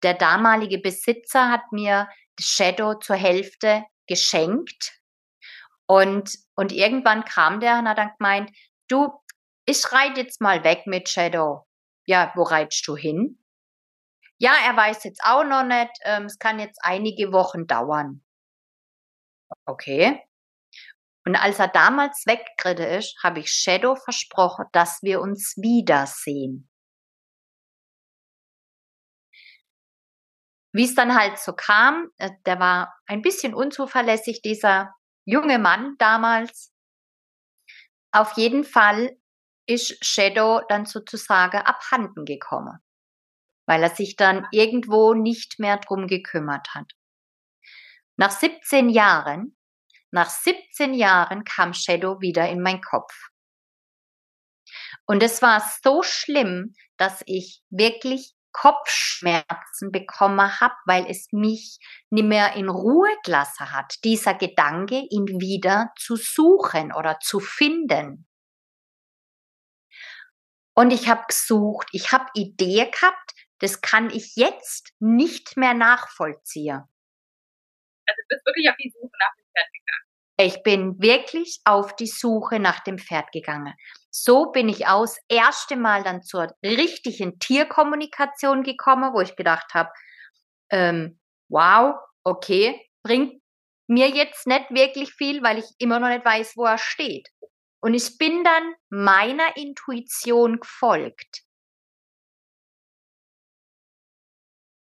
der 0.03 0.15
damalige 0.15 0.79
Besitzer 0.79 1.50
hat 1.50 1.73
mir 1.73 2.09
Shadow 2.38 2.95
zur 2.95 3.17
Hälfte 3.17 3.85
geschenkt. 4.07 4.93
Und, 5.87 6.37
und 6.55 6.73
irgendwann 6.73 7.25
kam 7.25 7.61
der 7.61 7.79
und 7.79 7.88
hat 7.88 7.99
dann 7.99 8.12
gemeint, 8.19 8.50
du, 8.88 9.12
ich 9.67 9.93
reite 9.93 10.21
jetzt 10.21 10.41
mal 10.41 10.65
weg 10.65 10.83
mit 10.87 11.09
Shadow. 11.09 11.67
Ja, 12.07 12.33
wo 12.35 12.43
reitest 12.43 12.87
du 12.87 12.97
hin? 12.97 13.43
Ja, 14.38 14.53
er 14.65 14.76
weiß 14.76 15.05
jetzt 15.05 15.23
auch 15.25 15.45
noch 15.45 15.65
nicht. 15.65 15.91
Ähm, 16.03 16.25
es 16.25 16.38
kann 16.38 16.59
jetzt 16.59 16.79
einige 16.83 17.33
Wochen 17.33 17.67
dauern. 17.67 18.23
Okay. 19.65 20.21
Und 21.25 21.35
als 21.35 21.59
er 21.59 21.69
damals 21.69 22.25
weggeritten 22.26 22.87
ist, 22.99 23.17
habe 23.23 23.41
ich 23.41 23.50
Shadow 23.50 23.97
versprochen, 23.97 24.67
dass 24.73 25.03
wir 25.03 25.21
uns 25.21 25.57
wiedersehen. 25.57 26.69
Wie 30.76 30.85
es 30.85 30.95
dann 30.95 31.18
halt 31.18 31.38
so 31.38 31.54
kam, 31.54 32.11
äh, 32.18 32.33
der 32.45 32.61
war 32.61 32.95
ein 33.06 33.23
bisschen 33.23 33.54
unzuverlässig, 33.54 34.42
dieser 34.42 34.95
junge 35.25 35.59
Mann 35.59 35.95
damals. 35.97 36.71
Auf 38.12 38.37
jeden 38.37 38.62
Fall 38.62 39.16
ist 39.66 40.04
Shadow 40.04 40.61
dann 40.68 40.85
sozusagen 40.85 41.56
abhanden 41.56 42.26
gekommen, 42.26 42.78
weil 43.66 43.83
er 43.83 43.88
sich 43.88 44.16
dann 44.16 44.47
irgendwo 44.52 45.14
nicht 45.14 45.59
mehr 45.59 45.78
drum 45.78 46.09
gekümmert 46.09 46.75
hat. 46.75 46.92
Nach 48.18 48.30
17 48.30 48.90
Jahren, 48.90 49.56
nach 50.11 50.28
17 50.28 50.92
Jahren 50.92 51.45
kam 51.45 51.73
Shadow 51.73 52.21
wieder 52.21 52.50
in 52.50 52.61
meinen 52.61 52.83
Kopf. 52.83 53.14
Und 55.06 55.23
es 55.23 55.40
war 55.40 55.62
so 55.83 56.02
schlimm, 56.02 56.75
dass 56.99 57.23
ich 57.25 57.62
wirklich 57.71 58.36
Kopfschmerzen 58.57 59.93
bekommen 59.93 60.61
habe, 60.61 60.75
weil 60.87 61.07
es 61.11 61.31
mich 61.31 61.79
nicht 62.09 62.25
mehr 62.25 62.55
in 62.55 62.71
Ruhe 62.71 63.11
gelassen 63.23 63.71
hat, 63.71 64.03
dieser 64.03 64.33
Gedanke, 64.33 65.07
ihn 65.11 65.27
wieder 65.27 65.93
zu 65.99 66.17
suchen 66.17 66.91
oder 66.91 67.19
zu 67.21 67.39
finden. 67.39 68.27
Und 70.75 70.91
ich 70.91 71.07
habe 71.07 71.25
gesucht, 71.29 71.89
ich 71.93 72.13
habe 72.13 72.31
Idee 72.35 72.91
gehabt, 72.91 73.33
das 73.59 73.83
kann 73.83 74.09
ich 74.09 74.37
jetzt 74.37 74.91
nicht 75.01 75.59
mehr 75.59 75.75
nachvollziehen. 75.75 76.81
Also 78.07 78.23
du 78.23 78.29
bist 78.29 78.47
wirklich 78.47 78.69
auf 78.71 78.77
die 78.79 78.91
Suche 78.91 79.19
nach 79.19 79.35
dem 79.37 79.45
Pferd 79.53 79.73
gegangen. 79.73 80.07
Ich 80.39 80.63
bin 80.63 81.03
wirklich 81.03 81.61
auf 81.65 81.97
die 81.97 82.07
Suche 82.07 82.59
nach 82.59 82.81
dem 82.81 82.99
Pferd 82.99 83.33
gegangen. 83.33 83.75
So 84.25 84.50
bin 84.52 84.68
ich 84.68 84.87
aus 84.87 85.18
erste 85.28 85.76
Mal 85.76 86.02
dann 86.02 86.23
zur 86.23 86.49
richtigen 86.64 87.38
Tierkommunikation 87.38 88.62
gekommen, 88.62 89.12
wo 89.12 89.20
ich 89.20 89.37
gedacht 89.37 89.75
habe, 89.75 89.90
ähm, 90.70 91.20
wow, 91.49 91.94
okay, 92.25 92.80
bringt 93.02 93.42
mir 93.88 94.08
jetzt 94.08 94.46
nicht 94.46 94.70
wirklich 94.70 95.12
viel, 95.12 95.42
weil 95.42 95.58
ich 95.58 95.66
immer 95.78 96.00
noch 96.00 96.08
nicht 96.08 96.25
weiß, 96.25 96.54
wo 96.56 96.64
er 96.64 96.78
steht. 96.78 97.28
Und 97.80 97.94
ich 97.94 98.18
bin 98.18 98.42
dann 98.42 98.75
meiner 98.90 99.56
Intuition 99.56 100.58
gefolgt. 100.58 101.46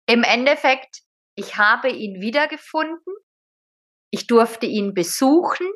im 0.10 0.24
Endeffekt, 0.24 1.04
ich 1.36 1.58
habe 1.58 1.90
ihn 1.90 2.20
wiedergefunden. 2.20 3.14
Ich 4.12 4.26
durfte 4.26 4.66
ihn 4.66 4.96
besuchen 4.96 5.68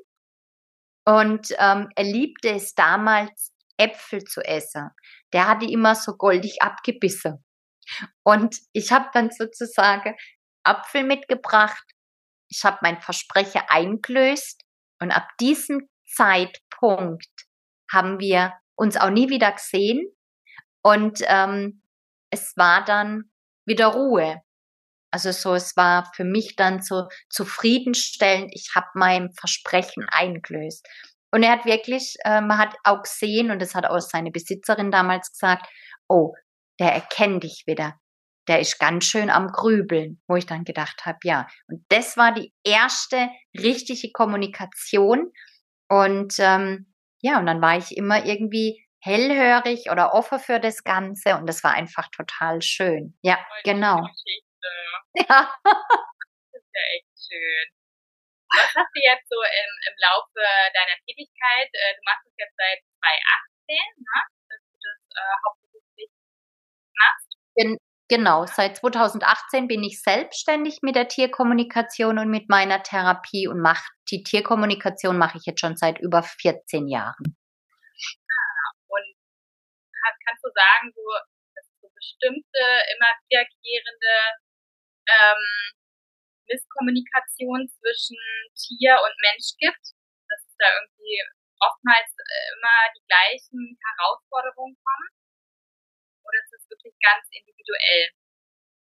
und 1.06 1.54
ähm, 1.58 1.90
er 1.96 2.04
liebte 2.04 2.50
es 2.50 2.76
damals, 2.76 3.52
Äpfel 3.78 4.24
zu 4.24 4.42
essen. 4.42 4.90
Der 5.34 5.48
hatte 5.48 5.66
immer 5.66 5.96
so 5.96 6.14
goldig 6.16 6.62
abgebissen. 6.62 7.44
Und 8.24 8.58
ich 8.72 8.92
habe 8.92 9.10
dann 9.14 9.32
sozusagen 9.32 10.16
Apfel 10.64 11.04
mitgebracht. 11.04 11.84
Ich 12.50 12.64
habe 12.64 12.78
mein 12.82 13.02
Versprechen 13.02 13.62
eingelöst 13.68 14.62
und 15.02 15.12
ab 15.12 15.28
diesem 15.40 15.90
Zeitpunkt 16.06 17.28
haben 17.92 18.20
wir 18.20 18.54
uns 18.76 18.96
auch 18.96 19.10
nie 19.10 19.30
wieder 19.30 19.52
gesehen. 19.52 20.08
Und 20.82 21.22
ähm, 21.26 21.82
es 22.30 22.56
war 22.56 22.86
dann 22.86 23.32
wieder 23.66 23.88
Ruhe. 23.88 24.43
Also 25.14 25.32
so, 25.32 25.54
es 25.54 25.78
war 25.78 26.12
für 26.16 26.24
mich 26.24 26.56
dann 26.56 26.82
so 26.82 27.08
zufriedenstellend. 27.30 28.50
Ich 28.52 28.72
habe 28.74 28.88
mein 28.96 29.32
Versprechen 29.32 30.08
eingelöst. 30.10 30.88
Und 31.32 31.44
er 31.44 31.52
hat 31.52 31.66
wirklich, 31.66 32.16
äh, 32.26 32.42
man 32.42 32.58
hat 32.58 32.76
auch 32.84 33.04
gesehen, 33.04 33.52
und 33.52 33.62
das 33.62 33.76
hat 33.76 33.86
auch 33.86 34.00
seine 34.00 34.32
Besitzerin 34.32 34.90
damals 34.90 35.32
gesagt, 35.32 35.68
oh, 36.08 36.34
der 36.80 36.94
erkennt 36.94 37.44
dich 37.44 37.62
wieder. 37.68 37.94
Der 38.48 38.60
ist 38.60 38.80
ganz 38.80 39.06
schön 39.06 39.30
am 39.30 39.50
Grübeln, 39.50 40.20
wo 40.28 40.36
ich 40.36 40.48
dann 40.48 40.64
gedacht 40.64 41.06
habe, 41.06 41.20
ja. 41.24 41.48
Und 41.68 41.86
das 41.90 42.18
war 42.18 42.34
die 42.34 42.52
erste 42.64 43.30
richtige 43.56 44.12
Kommunikation. 44.12 45.32
Und 45.90 46.34
ähm, 46.40 46.92
ja, 47.22 47.38
und 47.38 47.46
dann 47.46 47.62
war 47.62 47.78
ich 47.78 47.96
immer 47.96 48.26
irgendwie 48.26 48.84
hellhörig 49.00 49.92
oder 49.92 50.16
offen 50.16 50.40
für 50.40 50.60
das 50.60 50.84
Ganze 50.84 51.38
und 51.38 51.48
das 51.48 51.64
war 51.64 51.74
einfach 51.74 52.08
total 52.10 52.64
schön. 52.64 53.16
Ja, 53.22 53.38
genau. 53.64 54.08
Ja. 55.30 55.54
Das 55.64 56.62
ist 56.62 56.74
ja 56.74 56.86
echt 56.98 57.14
schön. 57.18 57.68
Was 58.54 58.70
hast 58.76 58.92
du 58.94 59.02
jetzt 59.02 59.30
so 59.30 59.38
im, 59.42 59.72
im 59.90 59.96
Laufe 59.98 60.42
deiner 60.74 60.98
Tätigkeit? 61.06 61.70
Äh, 61.74 61.94
du 61.98 62.02
machst 62.06 62.26
es 62.28 62.34
jetzt 62.38 62.58
seit 62.58 62.80
2018, 63.66 63.78
ne? 63.98 64.20
dass 64.50 64.62
du 64.70 64.78
das 64.82 65.00
äh, 65.18 65.36
hauptberuflich 65.46 66.12
machst? 66.98 67.30
Gen 67.56 67.78
genau, 68.10 68.46
seit 68.46 68.78
2018 68.78 69.68
bin 69.68 69.84
ich 69.84 70.02
selbstständig 70.02 70.80
mit 70.82 70.96
der 70.96 71.08
Tierkommunikation 71.08 72.20
und 72.20 72.30
mit 72.30 72.50
meiner 72.50 72.84
Therapie 72.84 73.48
und 73.48 73.60
mache 73.60 73.86
die 74.10 74.24
Tierkommunikation 74.24 75.18
mache 75.18 75.38
ich 75.38 75.46
jetzt 75.46 75.62
schon 75.62 75.78
seit 75.78 76.00
über 76.00 76.22
14 76.22 76.88
Jahren. 76.88 77.38
Ah, 78.30 78.70
und 78.88 79.16
kannst 80.26 80.44
du 80.44 80.50
sagen, 80.54 80.92
so, 80.94 81.02
dass 81.56 81.66
so 81.82 81.90
bestimmte, 81.90 82.62
immer 82.94 83.10
wiederkehrende 83.30 84.14
ähm, 85.08 85.44
Misskommunikation 86.48 87.68
zwischen 87.68 88.20
Tier 88.56 89.00
und 89.00 89.16
Mensch 89.22 89.56
gibt, 89.58 89.84
dass 90.28 90.42
da 90.60 90.68
irgendwie 90.80 91.20
oftmals 91.60 92.10
äh, 92.20 92.46
immer 92.56 92.78
die 92.96 93.06
gleichen 93.08 93.78
Herausforderungen 93.80 94.76
kommen? 94.76 95.10
Oder 96.24 96.38
ist 96.44 96.54
es 96.54 96.70
wirklich 96.70 96.94
ganz 97.02 97.26
individuell? 97.32 98.04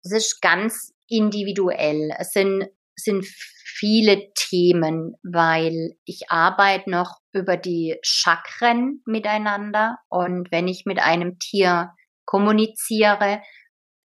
Es 0.03 0.11
ist 0.11 0.41
ganz 0.41 0.93
individuell. 1.07 2.11
Es 2.17 2.31
sind, 2.31 2.69
sind 2.95 3.25
viele 3.25 4.31
Themen, 4.33 5.15
weil 5.23 5.97
ich 6.05 6.29
arbeite 6.29 6.89
noch 6.89 7.19
über 7.33 7.57
die 7.57 7.97
Chakren 8.01 9.01
miteinander 9.05 9.97
und 10.09 10.51
wenn 10.51 10.67
ich 10.67 10.83
mit 10.85 10.99
einem 10.99 11.39
Tier 11.39 11.91
kommuniziere, 12.25 13.41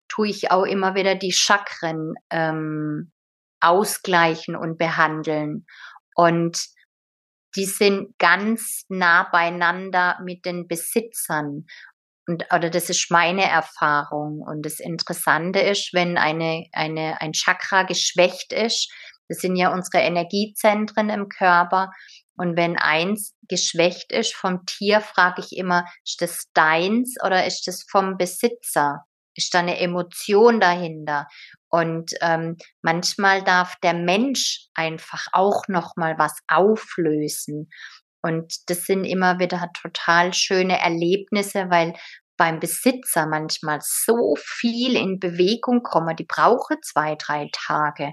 tue 0.09 0.29
ich 0.29 0.51
auch 0.51 0.65
immer 0.65 0.95
wieder 0.95 1.15
die 1.15 1.33
Chakren 1.33 2.15
ähm, 2.31 3.13
ausgleichen 3.61 4.57
und 4.57 4.79
behandeln. 4.79 5.67
Und 6.15 6.59
die 7.57 7.65
sind 7.65 8.19
ganz 8.19 8.85
nah 8.89 9.29
beieinander 9.31 10.19
mit 10.23 10.45
den 10.45 10.69
Besitzern. 10.69 11.67
Und, 12.29 12.45
oder 12.53 12.71
das 12.71 12.91
ist 12.91 13.11
meine 13.11 13.49
Erfahrung. 13.49 14.41
Und 14.41 14.67
das 14.67 14.81
Interessante 14.81 15.61
ist, 15.61 15.95
wenn 15.95 16.19
eine, 16.19 16.67
eine, 16.73 17.21
ein 17.21 17.33
Chakra 17.33 17.85
geschwächt 17.85 18.53
ist, 18.53 18.93
das 19.29 19.39
sind 19.39 19.57
ja 19.57 19.73
unsere 19.73 20.03
Energiezentren 20.05 21.09
im 21.09 21.29
Körper. 21.29 21.91
Und 22.37 22.57
wenn 22.57 22.77
eins 22.77 23.35
geschwächt 23.49 24.13
ist 24.13 24.35
vom 24.35 24.67
Tier, 24.67 25.01
frage 25.01 25.41
ich 25.41 25.57
immer, 25.57 25.85
ist 26.05 26.21
das 26.21 26.51
deins 26.53 27.17
oder 27.25 27.47
ist 27.47 27.67
das 27.67 27.85
vom 27.89 28.19
Besitzer? 28.19 29.05
Ist 29.37 29.55
da 29.55 29.61
eine 29.61 29.79
Emotion 29.79 30.61
dahinter? 30.61 31.27
Und 31.69 32.13
ähm, 32.21 32.57
manchmal 32.83 33.43
darf 33.43 33.75
der 33.83 33.95
Mensch 33.95 34.69
einfach 34.75 35.27
auch 35.33 35.69
noch 35.69 35.97
mal 35.97 36.19
was 36.19 36.39
auflösen. 36.49 37.69
Und 38.23 38.55
das 38.71 38.87
sind 38.87 39.05
immer 39.05 39.39
wieder 39.39 39.71
total 39.81 40.33
schöne 40.35 40.81
Erlebnisse, 40.81 41.67
weil 41.71 41.95
beim 42.37 42.61
Besitzer 42.61 43.27
manchmal 43.27 43.79
so 43.83 44.35
viel 44.39 44.97
in 44.97 45.19
Bewegung 45.19 45.83
kommen, 45.83 46.17
die 46.17 46.25
brauche 46.25 46.81
zwei, 46.83 47.17
drei 47.17 47.49
Tage. 47.53 48.13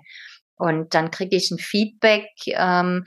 Und 0.55 0.93
dann 0.93 1.11
kriege 1.11 1.35
ich 1.35 1.51
ein 1.51 1.57
Feedback, 1.57 2.29
ähm, 2.47 3.05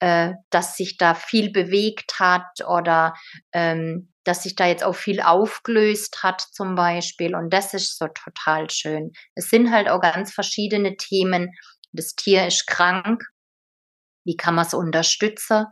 äh, 0.00 0.34
dass 0.50 0.76
sich 0.76 0.96
da 0.96 1.14
viel 1.14 1.50
bewegt 1.50 2.18
hat 2.18 2.60
oder 2.66 3.14
ähm, 3.52 4.12
dass 4.28 4.42
sich 4.42 4.54
da 4.54 4.66
jetzt 4.66 4.84
auch 4.84 4.94
viel 4.94 5.22
aufgelöst 5.22 6.22
hat 6.22 6.40
zum 6.40 6.74
Beispiel. 6.74 7.34
Und 7.34 7.50
das 7.50 7.72
ist 7.72 7.96
so 7.96 8.08
total 8.08 8.68
schön. 8.68 9.12
Es 9.34 9.48
sind 9.48 9.72
halt 9.72 9.88
auch 9.88 10.02
ganz 10.02 10.34
verschiedene 10.34 10.96
Themen. 10.96 11.54
Das 11.92 12.14
Tier 12.14 12.46
ist 12.46 12.66
krank. 12.66 13.24
Wie 14.24 14.36
kann 14.36 14.54
man 14.54 14.66
es 14.66 14.74
unterstützen? 14.74 15.64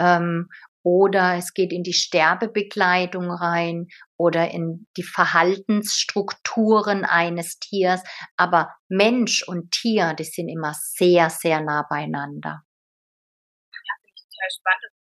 Ähm, 0.00 0.48
oder 0.82 1.36
es 1.36 1.52
geht 1.52 1.70
in 1.70 1.82
die 1.82 1.92
Sterbebegleitung 1.92 3.30
rein 3.30 3.88
oder 4.16 4.52
in 4.52 4.86
die 4.96 5.02
Verhaltensstrukturen 5.02 7.04
eines 7.04 7.58
Tiers. 7.58 8.02
Aber 8.38 8.74
Mensch 8.88 9.46
und 9.46 9.70
Tier, 9.70 10.14
die 10.14 10.24
sind 10.24 10.48
immer 10.48 10.72
sehr, 10.74 11.28
sehr 11.28 11.60
nah 11.60 11.84
beieinander. 11.90 12.62
Ja, 13.70 13.94
finde 14.00 14.14
ich 14.14 14.24
total 14.24 14.48
spannend, 14.50 14.97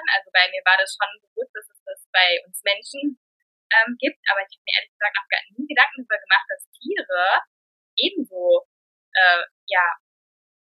Chakren. 0.00 0.16
Also 0.16 0.30
bei 0.32 0.48
mir 0.50 0.62
war 0.64 0.76
das 0.78 0.96
schon 0.96 1.10
bewusst, 1.20 1.52
dass 1.54 1.68
es 1.68 1.80
das 1.84 2.00
bei 2.12 2.40
uns 2.46 2.60
Menschen 2.64 3.18
ähm, 3.70 3.96
gibt, 3.98 4.18
aber 4.30 4.40
ich 4.42 4.52
habe 4.56 4.64
mir 4.66 4.74
ehrlich 4.80 4.92
gesagt 4.92 5.16
noch 5.16 5.28
gar 5.30 5.42
nie 5.54 5.66
Gedanken 5.66 5.96
darüber 6.02 6.18
gemacht, 6.18 6.46
dass 6.48 6.70
Tiere 6.74 7.22
ebenso 7.96 8.66
äh, 9.12 9.42
ja, 9.66 9.86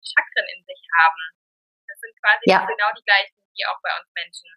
Chakren 0.04 0.48
in 0.56 0.64
sich 0.64 0.82
haben. 1.00 1.24
Das 1.88 2.00
sind 2.00 2.14
quasi 2.22 2.44
ja. 2.48 2.66
genau 2.66 2.90
die 2.96 3.04
gleichen 3.04 3.36
wie 3.56 3.66
auch 3.68 3.80
bei 3.82 3.92
uns 4.00 4.10
Menschen. 4.16 4.50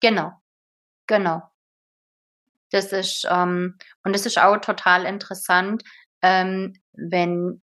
Genau, 0.00 0.32
genau. 1.06 1.42
Das 2.70 2.92
ist, 2.92 3.26
ähm, 3.30 3.78
und 4.04 4.12
das 4.12 4.26
ist 4.26 4.38
auch 4.38 4.56
total 4.58 5.04
interessant, 5.04 5.82
ähm, 6.22 6.74
wenn, 6.92 7.62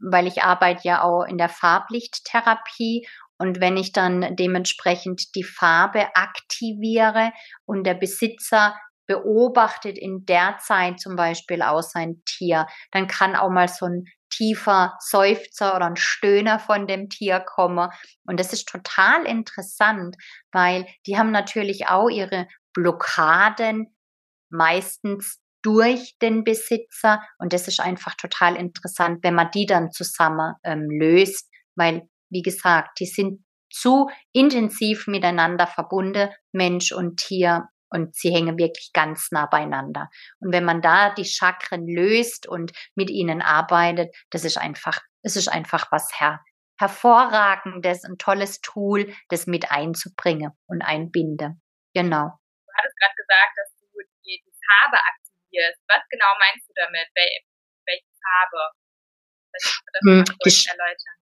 weil 0.00 0.26
ich 0.26 0.42
arbeite 0.42 0.82
ja 0.84 1.02
auch 1.02 1.24
in 1.24 1.38
der 1.38 1.48
Farblichttherapie 1.48 3.06
und 3.40 3.60
wenn 3.60 3.76
ich 3.78 3.92
dann 3.92 4.36
dementsprechend 4.36 5.34
die 5.34 5.44
Farbe 5.44 6.14
aktiviere 6.14 7.32
und 7.64 7.84
der 7.84 7.94
Besitzer 7.94 8.76
beobachtet 9.06 9.98
in 9.98 10.26
der 10.26 10.58
Zeit 10.58 11.00
zum 11.00 11.16
Beispiel 11.16 11.62
auch 11.62 11.82
sein 11.82 12.22
Tier, 12.26 12.66
dann 12.92 13.08
kann 13.08 13.34
auch 13.34 13.50
mal 13.50 13.66
so 13.66 13.86
ein 13.86 14.04
tiefer 14.28 14.94
Seufzer 15.00 15.74
oder 15.74 15.86
ein 15.86 15.96
Stöhner 15.96 16.58
von 16.58 16.86
dem 16.86 17.08
Tier 17.08 17.40
komme. 17.40 17.90
Und 18.26 18.38
das 18.38 18.52
ist 18.52 18.68
total 18.68 19.24
interessant, 19.24 20.16
weil 20.52 20.86
die 21.06 21.16
haben 21.18 21.32
natürlich 21.32 21.88
auch 21.88 22.08
ihre 22.08 22.46
Blockaden 22.74 23.96
meistens 24.50 25.40
durch 25.62 26.16
den 26.20 26.44
Besitzer. 26.44 27.22
Und 27.38 27.52
das 27.52 27.68
ist 27.68 27.80
einfach 27.80 28.14
total 28.16 28.54
interessant, 28.54 29.22
wenn 29.22 29.34
man 29.34 29.50
die 29.50 29.66
dann 29.66 29.90
zusammen 29.90 30.54
ähm, 30.62 30.88
löst, 30.90 31.48
weil, 31.74 32.02
wie 32.30 32.42
gesagt, 32.42 33.00
die 33.00 33.06
sind 33.06 33.44
zu 33.70 34.10
intensiv 34.32 35.06
miteinander 35.06 35.66
verbunden, 35.66 36.30
Mensch 36.52 36.92
und 36.92 37.18
Tier 37.18 37.68
und 37.88 38.14
sie 38.14 38.32
hängen 38.32 38.58
wirklich 38.58 38.90
ganz 38.92 39.30
nah 39.30 39.46
beieinander. 39.46 40.08
Und 40.40 40.52
wenn 40.52 40.64
man 40.64 40.82
da 40.82 41.12
die 41.12 41.24
Chakren 41.24 41.86
löst 41.86 42.46
und 42.46 42.72
mit 42.94 43.10
ihnen 43.10 43.42
arbeitet, 43.42 44.14
das 44.30 44.44
ist 44.44 44.58
einfach, 44.58 44.98
es 45.22 45.36
ist 45.36 45.48
einfach 45.48 45.90
was 45.92 46.20
her 46.20 46.40
hervorragendes, 46.80 48.04
ein 48.04 48.16
tolles 48.16 48.62
Tool, 48.62 49.14
das 49.28 49.46
mit 49.46 49.70
einzubringen 49.70 50.50
und 50.66 50.80
einbinden. 50.80 51.60
Genau. 51.92 52.40
Du 52.64 52.72
hattest 52.74 52.96
gerade 52.96 53.14
gesagt, 53.16 53.52
dass 53.56 53.68
du 53.76 53.86
die, 54.24 54.42
die 54.42 54.54
Farbe 54.64 54.96
aktivierst. 54.96 55.78
Was 55.88 56.00
genau 56.08 56.32
meinst 56.40 56.66
du 56.68 56.72
damit? 56.74 57.06
Wel 57.14 57.28
welche 57.84 58.08
Farbe? 58.24 58.72
Das, 59.52 59.82
das 59.92 60.00
hm, 60.06 60.24
die, 60.24 60.68
erläutern. 60.70 61.19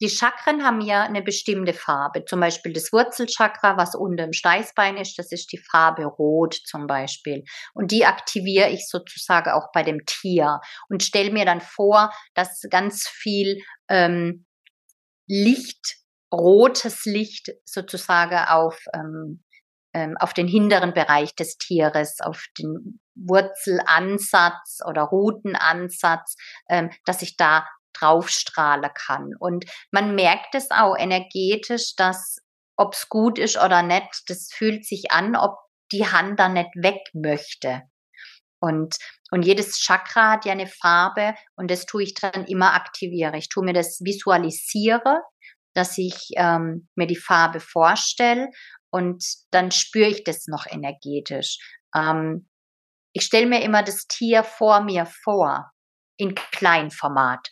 Die 0.00 0.08
Chakren 0.08 0.64
haben 0.64 0.80
ja 0.80 1.02
eine 1.02 1.22
bestimmte 1.22 1.74
Farbe. 1.74 2.24
Zum 2.24 2.40
Beispiel 2.40 2.72
das 2.72 2.92
Wurzelchakra, 2.92 3.76
was 3.76 3.94
unter 3.94 4.24
dem 4.24 4.32
Steißbein 4.32 4.96
ist, 4.96 5.18
das 5.18 5.30
ist 5.32 5.52
die 5.52 5.58
Farbe 5.58 6.04
Rot 6.04 6.54
zum 6.64 6.86
Beispiel. 6.86 7.44
Und 7.74 7.90
die 7.90 8.06
aktiviere 8.06 8.70
ich 8.70 8.88
sozusagen 8.88 9.50
auch 9.50 9.72
bei 9.72 9.82
dem 9.82 10.04
Tier 10.06 10.60
und 10.88 11.02
stelle 11.02 11.30
mir 11.30 11.44
dann 11.44 11.60
vor, 11.60 12.10
dass 12.34 12.62
ganz 12.70 13.08
viel 13.08 13.60
ähm, 13.88 14.46
Licht, 15.26 15.96
rotes 16.32 17.04
Licht 17.04 17.52
sozusagen 17.64 18.38
auf 18.48 18.82
ähm, 18.94 19.42
ähm, 19.92 20.16
auf 20.18 20.32
den 20.34 20.46
hinteren 20.46 20.94
Bereich 20.94 21.34
des 21.34 21.58
Tieres, 21.58 22.20
auf 22.20 22.46
den 22.58 23.00
Wurzelansatz 23.14 24.80
oder 24.86 25.02
Rutenansatz, 25.02 26.36
ähm, 26.68 26.90
dass 27.04 27.22
ich 27.22 27.36
da 27.36 27.66
draufstrahlen 27.92 28.90
kann. 28.94 29.34
Und 29.38 29.64
man 29.90 30.14
merkt 30.14 30.54
es 30.54 30.70
auch 30.70 30.96
energetisch, 30.96 31.94
dass 31.96 32.38
ob 32.76 32.94
es 32.94 33.08
gut 33.08 33.38
ist 33.38 33.58
oder 33.58 33.82
nicht, 33.82 34.22
das 34.28 34.50
fühlt 34.52 34.86
sich 34.86 35.10
an, 35.10 35.36
ob 35.36 35.58
die 35.92 36.06
Hand 36.06 36.40
da 36.40 36.48
nicht 36.48 36.70
weg 36.76 37.02
möchte. 37.12 37.82
Und, 38.58 38.96
und 39.30 39.42
jedes 39.42 39.78
Chakra 39.78 40.32
hat 40.32 40.44
ja 40.44 40.52
eine 40.52 40.66
Farbe 40.66 41.34
und 41.56 41.70
das 41.70 41.86
tue 41.86 42.02
ich 42.02 42.14
dann 42.14 42.44
immer 42.46 42.74
aktiviere. 42.74 43.36
Ich 43.36 43.48
tue 43.48 43.64
mir 43.64 43.72
das 43.72 44.00
visualisiere, 44.00 45.22
dass 45.74 45.98
ich 45.98 46.30
ähm, 46.36 46.88
mir 46.94 47.06
die 47.06 47.16
Farbe 47.16 47.60
vorstelle 47.60 48.48
und 48.90 49.24
dann 49.50 49.70
spüre 49.70 50.08
ich 50.08 50.24
das 50.24 50.46
noch 50.46 50.66
energetisch. 50.66 51.58
Ähm, 51.94 52.48
ich 53.12 53.24
stelle 53.24 53.46
mir 53.46 53.62
immer 53.62 53.82
das 53.82 54.06
Tier 54.06 54.44
vor 54.44 54.80
mir 54.80 55.06
vor, 55.06 55.70
in 56.16 56.34
Kleinformat 56.34 57.48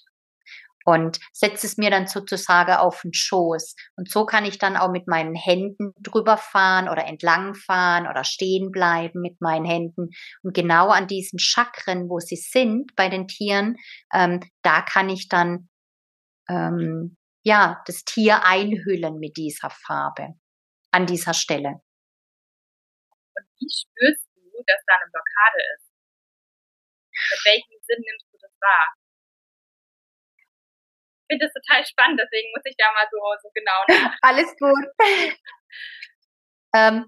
und 0.89 1.19
setze 1.35 1.67
es 1.67 1.77
mir 1.77 1.91
dann 1.91 2.07
sozusagen 2.07 2.73
auf 2.73 3.03
den 3.03 3.13
Schoß. 3.13 3.75
Und 3.97 4.11
so 4.11 4.25
kann 4.25 4.47
ich 4.47 4.57
dann 4.57 4.79
auch 4.79 4.91
mit 4.91 5.07
meinen 5.07 5.35
Händen 5.35 5.93
drüber 6.01 6.39
fahren 6.39 6.89
oder 6.89 7.05
entlang 7.05 7.55
fahren 7.55 8.07
oder 8.07 8.25
stehen 8.25 8.71
bleiben 8.71 9.21
mit 9.21 9.39
meinen 9.43 9.67
Händen. 9.67 10.09
Und 10.43 10.55
genau 10.55 10.89
an 10.89 11.07
diesen 11.07 11.39
Chakren, 11.39 12.09
wo 12.09 12.21
sie 12.21 12.37
sind 12.37 12.97
bei 12.97 13.11
den 13.11 13.29
Tieren, 13.29 13.77
ähm, 14.15 14.41
da 14.63 14.81
kann 14.81 15.11
ich 15.11 15.29
dann 15.29 15.69
ähm, 16.49 17.19
ja 17.45 17.83
das 17.85 18.05
Tier 18.05 18.47
einhüllen 18.47 19.19
mit 19.19 19.37
dieser 19.37 19.69
Farbe 19.69 20.37
an 20.91 21.05
dieser 21.05 21.35
Stelle. 21.35 21.83
Und 23.37 23.47
wie 23.61 23.69
spürst 23.69 24.25
du, 24.35 24.41
dass 24.67 24.81
da 24.87 24.95
eine 24.95 25.11
Blockade 25.13 25.61
ist? 25.77 25.93
Mit 27.31 27.41
welchem 27.45 27.79
Sinn 27.87 28.03
nimmst 28.07 28.27
du 28.33 28.39
das 28.41 28.53
wahr? 28.59 28.95
Finde 31.29 31.47
das 31.47 31.53
total 31.53 31.85
spannend, 31.85 32.21
deswegen 32.23 32.49
muss 32.55 32.63
ich 32.65 32.75
da 32.77 32.93
mal 32.93 33.07
so, 33.11 33.19
so 33.43 33.51
genau 33.55 33.85
nach. 33.89 34.17
Alles 34.23 34.57
gut. 34.57 34.87
ähm, 36.75 37.07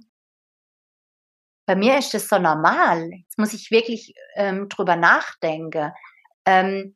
bei 1.67 1.77
mir 1.77 1.99
ist 1.99 2.13
das 2.13 2.29
so 2.29 2.39
normal. 2.39 3.11
Jetzt 3.13 3.39
muss 3.39 3.53
ich 3.53 3.71
wirklich 3.71 4.13
ähm, 4.35 4.69
drüber 4.69 4.97
nachdenken. 4.97 5.93
Ähm, 6.45 6.93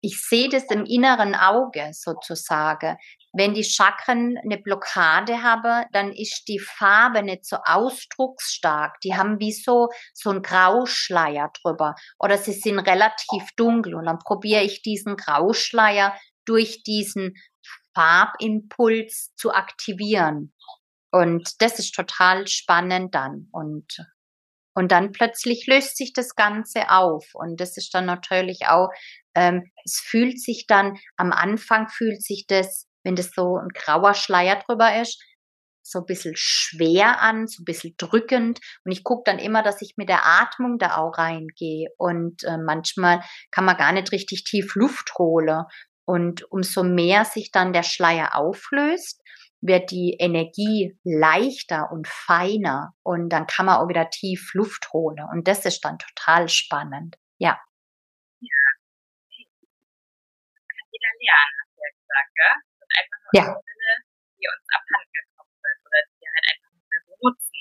ich 0.00 0.20
sehe 0.22 0.48
das 0.48 0.64
im 0.70 0.84
inneren 0.84 1.34
Auge 1.34 1.90
sozusagen. 1.92 2.96
Wenn 3.32 3.54
die 3.54 3.64
Chakren 3.64 4.38
eine 4.38 4.58
Blockade 4.58 5.42
haben, 5.42 5.86
dann 5.92 6.12
ist 6.12 6.44
die 6.46 6.60
Farbe 6.60 7.22
nicht 7.22 7.44
so 7.44 7.56
ausdrucksstark. 7.64 9.00
Die 9.00 9.16
haben 9.16 9.40
wie 9.40 9.52
so, 9.52 9.88
so 10.14 10.30
ein 10.30 10.42
Grauschleier 10.42 11.50
drüber. 11.62 11.94
Oder 12.18 12.38
sie 12.38 12.52
sind 12.52 12.78
relativ 12.78 13.48
dunkel. 13.56 13.94
Und 13.94 14.06
dann 14.06 14.18
probiere 14.18 14.62
ich 14.62 14.82
diesen 14.82 15.16
Grauschleier 15.16 16.16
durch 16.48 16.82
diesen 16.82 17.34
Farbimpuls 17.94 19.34
zu 19.36 19.52
aktivieren. 19.52 20.54
Und 21.10 21.60
das 21.60 21.78
ist 21.78 21.94
total 21.94 22.46
spannend 22.46 23.14
dann. 23.14 23.48
Und 23.52 23.98
und 24.78 24.92
dann 24.92 25.10
plötzlich 25.10 25.66
löst 25.66 25.96
sich 25.96 26.12
das 26.12 26.36
Ganze 26.36 26.90
auf. 26.90 27.30
Und 27.34 27.60
das 27.60 27.76
ist 27.76 27.92
dann 27.94 28.06
natürlich 28.06 28.68
auch, 28.68 28.90
ähm, 29.34 29.72
es 29.84 29.98
fühlt 29.98 30.40
sich 30.40 30.66
dann, 30.68 30.96
am 31.16 31.32
Anfang 31.32 31.88
fühlt 31.88 32.22
sich 32.22 32.46
das, 32.46 32.86
wenn 33.02 33.16
das 33.16 33.32
so 33.34 33.56
ein 33.56 33.70
grauer 33.74 34.14
Schleier 34.14 34.62
drüber 34.64 35.02
ist, 35.02 35.20
so 35.82 35.98
ein 35.98 36.06
bisschen 36.06 36.34
schwer 36.36 37.20
an, 37.20 37.48
so 37.48 37.62
ein 37.62 37.64
bisschen 37.64 37.94
drückend. 37.96 38.60
Und 38.84 38.92
ich 38.92 39.02
gucke 39.02 39.22
dann 39.24 39.40
immer, 39.40 39.64
dass 39.64 39.82
ich 39.82 39.94
mit 39.96 40.08
der 40.08 40.24
Atmung 40.24 40.78
da 40.78 40.98
auch 40.98 41.18
reingehe. 41.18 41.88
Und 41.96 42.44
äh, 42.44 42.56
manchmal 42.56 43.20
kann 43.50 43.64
man 43.64 43.76
gar 43.76 43.90
nicht 43.90 44.12
richtig 44.12 44.44
tief 44.44 44.76
Luft 44.76 45.18
holen. 45.18 45.64
Und 46.08 46.50
umso 46.50 46.84
mehr 46.84 47.26
sich 47.26 47.52
dann 47.52 47.74
der 47.74 47.82
Schleier 47.82 48.34
auflöst, 48.34 49.22
wird 49.60 49.90
die 49.90 50.16
Energie 50.18 50.98
leichter 51.04 51.92
und 51.92 52.08
feiner 52.08 52.94
und 53.02 53.28
dann 53.28 53.46
kann 53.46 53.66
man 53.66 53.76
auch 53.76 53.90
wieder 53.90 54.08
tief 54.08 54.54
Luft 54.54 54.90
holen 54.94 55.22
und 55.30 55.46
das 55.46 55.66
ist 55.66 55.84
dann 55.84 55.98
total 55.98 56.48
spannend. 56.48 57.16
Ja. 57.36 57.60
Ja. 58.40 58.48
Kann 60.56 60.88
jeder 60.92 61.12
lernen, 61.20 61.54
hast 61.60 61.76
du 61.76 61.80
ja 61.84 61.90
gesagt, 61.92 62.32
gell? 62.36 62.56
Das 62.56 62.88
sind 62.88 62.92
einfach 62.96 63.20
nur 63.20 63.34
ja. 63.34 63.44
Sinne, 63.44 63.92
die 64.38 64.46
uns 64.48 64.64
abhanden 64.72 65.12
gekommen 65.12 65.56
sind 65.60 65.78
oder 65.84 66.00
die 66.08 66.16
wir 66.24 66.30
halt 66.32 66.46
einfach 66.54 66.72
nicht 66.72 66.88
mehr 66.88 67.02
so 67.04 67.12
nutzen. 67.28 67.60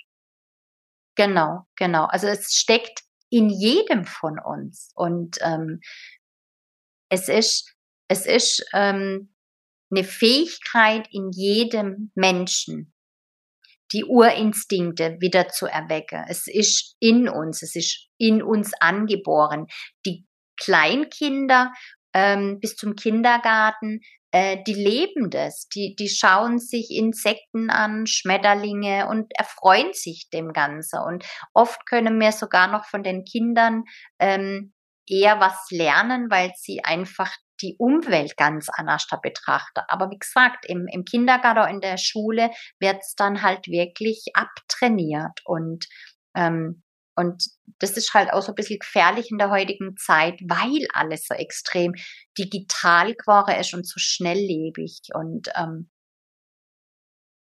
Genau, 1.16 1.68
genau. 1.76 2.06
Also 2.06 2.28
es 2.28 2.54
steckt 2.56 3.04
in 3.30 3.50
jedem 3.50 4.06
von 4.06 4.40
uns 4.40 4.94
und 4.96 5.38
ähm, 5.42 5.82
es 7.10 7.28
ist 7.28 7.77
es 8.08 8.26
ist 8.26 8.66
ähm, 8.74 9.34
eine 9.92 10.04
Fähigkeit 10.04 11.08
in 11.12 11.32
jedem 11.32 12.12
Menschen, 12.16 12.94
die 13.94 14.04
Urinstinkte 14.04 15.18
wieder 15.20 15.48
zu 15.48 15.66
erwecken. 15.66 16.26
Es 16.28 16.48
ist 16.48 16.96
in 17.00 17.30
uns, 17.30 17.62
es 17.62 17.76
ist 17.76 18.08
in 18.18 18.42
uns 18.42 18.74
angeboren. 18.80 19.68
Die 20.06 20.26
Kleinkinder 20.58 21.72
ähm, 22.14 22.60
bis 22.60 22.76
zum 22.76 22.96
Kindergarten, 22.96 24.02
äh, 24.32 24.62
die 24.66 24.74
leben 24.74 25.30
das, 25.30 25.70
die, 25.70 25.96
die 25.96 26.10
schauen 26.10 26.60
sich 26.60 26.92
Insekten 26.92 27.70
an, 27.70 28.08
Schmetterlinge 28.08 29.08
und 29.08 29.32
erfreuen 29.38 29.94
sich 29.94 30.30
dem 30.34 30.52
Ganzen. 30.52 31.00
Und 31.00 31.26
oft 31.54 31.86
können 31.86 32.20
wir 32.20 32.32
sogar 32.34 32.68
noch 32.68 32.86
von 32.86 33.04
den 33.04 33.24
Kindern 33.24 33.84
ähm, 34.20 34.74
eher 35.08 35.40
was 35.40 35.68
lernen, 35.72 36.30
weil 36.30 36.52
sie 36.58 36.84
einfach 36.84 37.34
die 37.62 37.76
Umwelt 37.78 38.38
ganz 38.38 38.68
anders 38.72 39.08
betrachte. 39.22 39.90
Aber 39.90 40.10
wie 40.10 40.20
gesagt, 40.20 40.66
im, 40.68 40.88
im 40.92 41.04
Kindergarten 41.06 41.76
in 41.76 41.82
der 41.82 41.98
Schule 41.98 42.52
wird 42.80 42.98
es 43.02 43.16
dann 43.16 43.42
halt 43.42 43.68
wirklich 43.68 44.26
abtrainiert 44.34 45.42
und 45.46 45.88
ähm, 46.36 46.84
und 47.18 47.46
das 47.80 47.98
ist 47.98 48.14
halt 48.14 48.32
auch 48.32 48.44
so 48.44 48.52
ein 48.52 48.56
bisschen 48.56 48.78
gefährlich 48.78 49.32
in 49.32 49.40
der 49.40 49.50
heutigen 49.50 49.98
Zeit, 49.98 50.40
weil 50.48 50.86
alles 50.94 51.26
so 51.26 51.34
extrem 51.34 51.94
digital 52.38 53.16
geworden 53.16 53.60
ist 53.60 53.74
und 53.74 53.88
so 53.88 53.96
schnelllebig. 53.98 55.00
Und 55.16 55.50
ähm, 55.56 55.90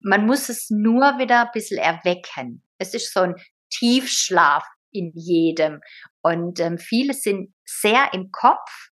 man 0.01 0.25
muss 0.25 0.49
es 0.49 0.71
nur 0.71 1.19
wieder 1.19 1.41
ein 1.41 1.51
bisschen 1.53 1.77
erwecken. 1.77 2.63
Es 2.79 2.95
ist 2.95 3.13
so 3.13 3.19
ein 3.19 3.35
Tiefschlaf 3.69 4.65
in 4.91 5.11
jedem. 5.13 5.81
Und 6.23 6.59
ähm, 6.59 6.79
viele 6.79 7.13
sind 7.13 7.53
sehr 7.63 8.11
im 8.13 8.31
Kopf 8.31 8.89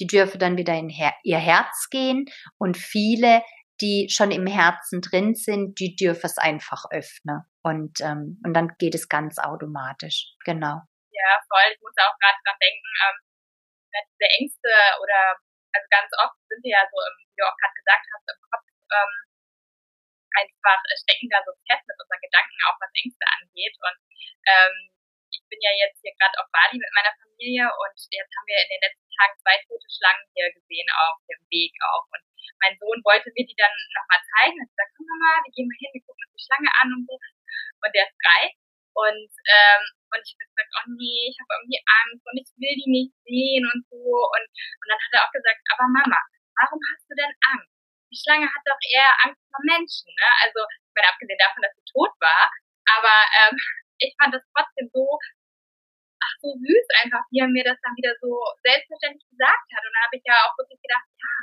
die 0.00 0.06
dürfen 0.06 0.38
dann 0.38 0.56
wieder 0.56 0.74
in 0.74 0.88
Her 0.88 1.14
ihr 1.22 1.38
Herz 1.38 1.88
gehen 1.90 2.26
und 2.58 2.76
viele, 2.76 3.42
die 3.80 4.08
schon 4.10 4.30
im 4.30 4.46
Herzen 4.46 5.00
drin 5.00 5.34
sind, 5.34 5.78
die 5.80 5.96
dürfen 5.96 6.26
es 6.26 6.38
einfach 6.38 6.84
öffnen 6.90 7.42
und, 7.62 8.00
ähm, 8.00 8.40
und 8.44 8.54
dann 8.54 8.74
geht 8.78 8.94
es 8.94 9.08
ganz 9.08 9.38
automatisch. 9.38 10.34
Genau. 10.44 10.82
Ja, 11.10 11.30
voll. 11.48 11.72
Ich 11.72 11.80
muss 11.80 11.94
auch 11.98 12.14
gerade 12.18 12.38
dran 12.44 12.58
denken, 12.60 12.90
ähm, 13.06 13.18
diese 13.94 14.28
Ängste 14.38 14.70
oder, 14.98 15.38
also 15.72 15.86
ganz 15.90 16.10
oft 16.18 16.38
sind 16.50 16.62
wir 16.62 16.74
ja 16.74 16.84
so, 16.90 16.98
im, 16.98 17.14
wie 17.18 17.38
du 17.38 17.44
auch 17.46 17.58
gerade 17.58 17.78
gesagt 17.78 18.06
hast, 18.10 18.26
im 18.30 18.40
Kopf 18.50 18.66
ähm, 18.66 19.14
einfach 20.34 20.80
stecken 20.98 21.30
da 21.30 21.38
so 21.46 21.54
fest 21.66 21.86
mit 21.86 21.96
unseren 21.98 22.22
Gedanken, 22.22 22.58
auch 22.66 22.78
was 22.82 22.92
Ängste 22.98 23.24
angeht. 23.38 23.74
Und 23.78 23.98
ähm, 24.50 24.74
ich 25.34 25.42
bin 25.50 25.58
ja 25.58 25.72
jetzt 25.74 25.98
hier 25.98 26.14
gerade 26.14 26.38
auf 26.38 26.48
Bali 26.54 26.78
mit 26.78 26.92
meiner 26.94 27.14
Familie 27.18 27.66
und 27.66 27.98
jetzt 28.14 28.32
haben 28.38 28.46
wir 28.46 28.58
in 28.62 28.70
den 28.70 28.84
letzten 28.86 29.10
Tagen 29.18 29.34
zwei 29.42 29.56
tote 29.66 29.88
Schlangen 29.90 30.26
hier 30.34 30.48
gesehen 30.54 30.86
auf 30.94 31.18
dem 31.26 31.42
Weg 31.50 31.74
auch. 31.90 32.06
Und 32.14 32.22
mein 32.62 32.78
Sohn 32.78 33.02
wollte 33.02 33.34
mir 33.34 33.46
die 33.46 33.58
dann 33.58 33.74
nochmal 33.98 34.22
zeigen 34.38 34.58
und 34.62 34.70
gesagt, 34.70 34.94
komm 34.94 35.10
mal, 35.10 35.42
wir 35.42 35.52
gehen 35.52 35.66
mal 35.66 35.80
hin, 35.82 35.92
wir 35.94 36.04
gucken 36.06 36.22
uns 36.22 36.34
die 36.38 36.44
Schlange 36.46 36.70
an 36.78 36.88
und 36.94 37.02
so. 37.10 37.14
Und 37.18 37.90
der 37.90 38.06
ist 38.06 38.18
drei. 38.22 38.42
Und, 38.94 39.32
ähm, 39.50 39.82
und 40.14 40.22
ich 40.22 40.30
habe 40.38 40.46
gesagt, 40.54 40.70
oh 40.78 40.86
nee, 40.94 41.26
ich 41.26 41.38
habe 41.42 41.50
irgendwie 41.58 41.82
Angst 41.82 42.22
und 42.22 42.36
ich 42.38 42.50
will 42.54 42.74
die 42.78 42.90
nicht 42.94 43.14
sehen 43.26 43.66
und 43.66 43.82
so. 43.90 43.98
Und, 43.98 44.46
und 44.46 44.86
dann 44.86 45.02
hat 45.02 45.12
er 45.18 45.22
auch 45.26 45.34
gesagt, 45.34 45.58
aber 45.74 45.90
Mama, 45.90 46.20
warum 46.54 46.78
hast 46.94 47.02
du 47.10 47.14
denn 47.18 47.34
Angst? 47.50 47.74
Die 48.14 48.22
Schlange 48.22 48.46
hat 48.46 48.62
doch 48.62 48.78
eher 48.86 49.10
Angst 49.26 49.42
vor 49.50 49.58
Menschen, 49.66 50.14
ne? 50.14 50.28
Also, 50.46 50.62
ich 50.62 50.94
meine, 50.94 51.10
abgesehen 51.10 51.42
davon, 51.42 51.66
dass 51.66 51.74
sie 51.74 51.90
tot 51.90 52.14
war, 52.22 52.46
aber 52.86 53.16
ähm, 53.42 53.58
ich 53.98 54.14
fand 54.18 54.34
das 54.34 54.42
trotzdem 54.54 54.90
so, 54.92 55.06
ach, 56.20 56.34
so 56.40 56.50
süß 56.54 56.86
einfach, 57.04 57.22
wie 57.30 57.40
er 57.40 57.50
mir 57.50 57.64
das 57.64 57.78
dann 57.82 57.94
wieder 57.96 58.14
so 58.20 58.30
selbstverständlich 58.62 59.26
gesagt 59.30 59.68
hat. 59.70 59.82
Und 59.84 59.92
da 59.94 60.00
habe 60.08 60.16
ich 60.16 60.24
ja 60.24 60.36
auch 60.46 60.54
wirklich 60.58 60.80
gedacht, 60.80 61.06
ja, 61.20 61.34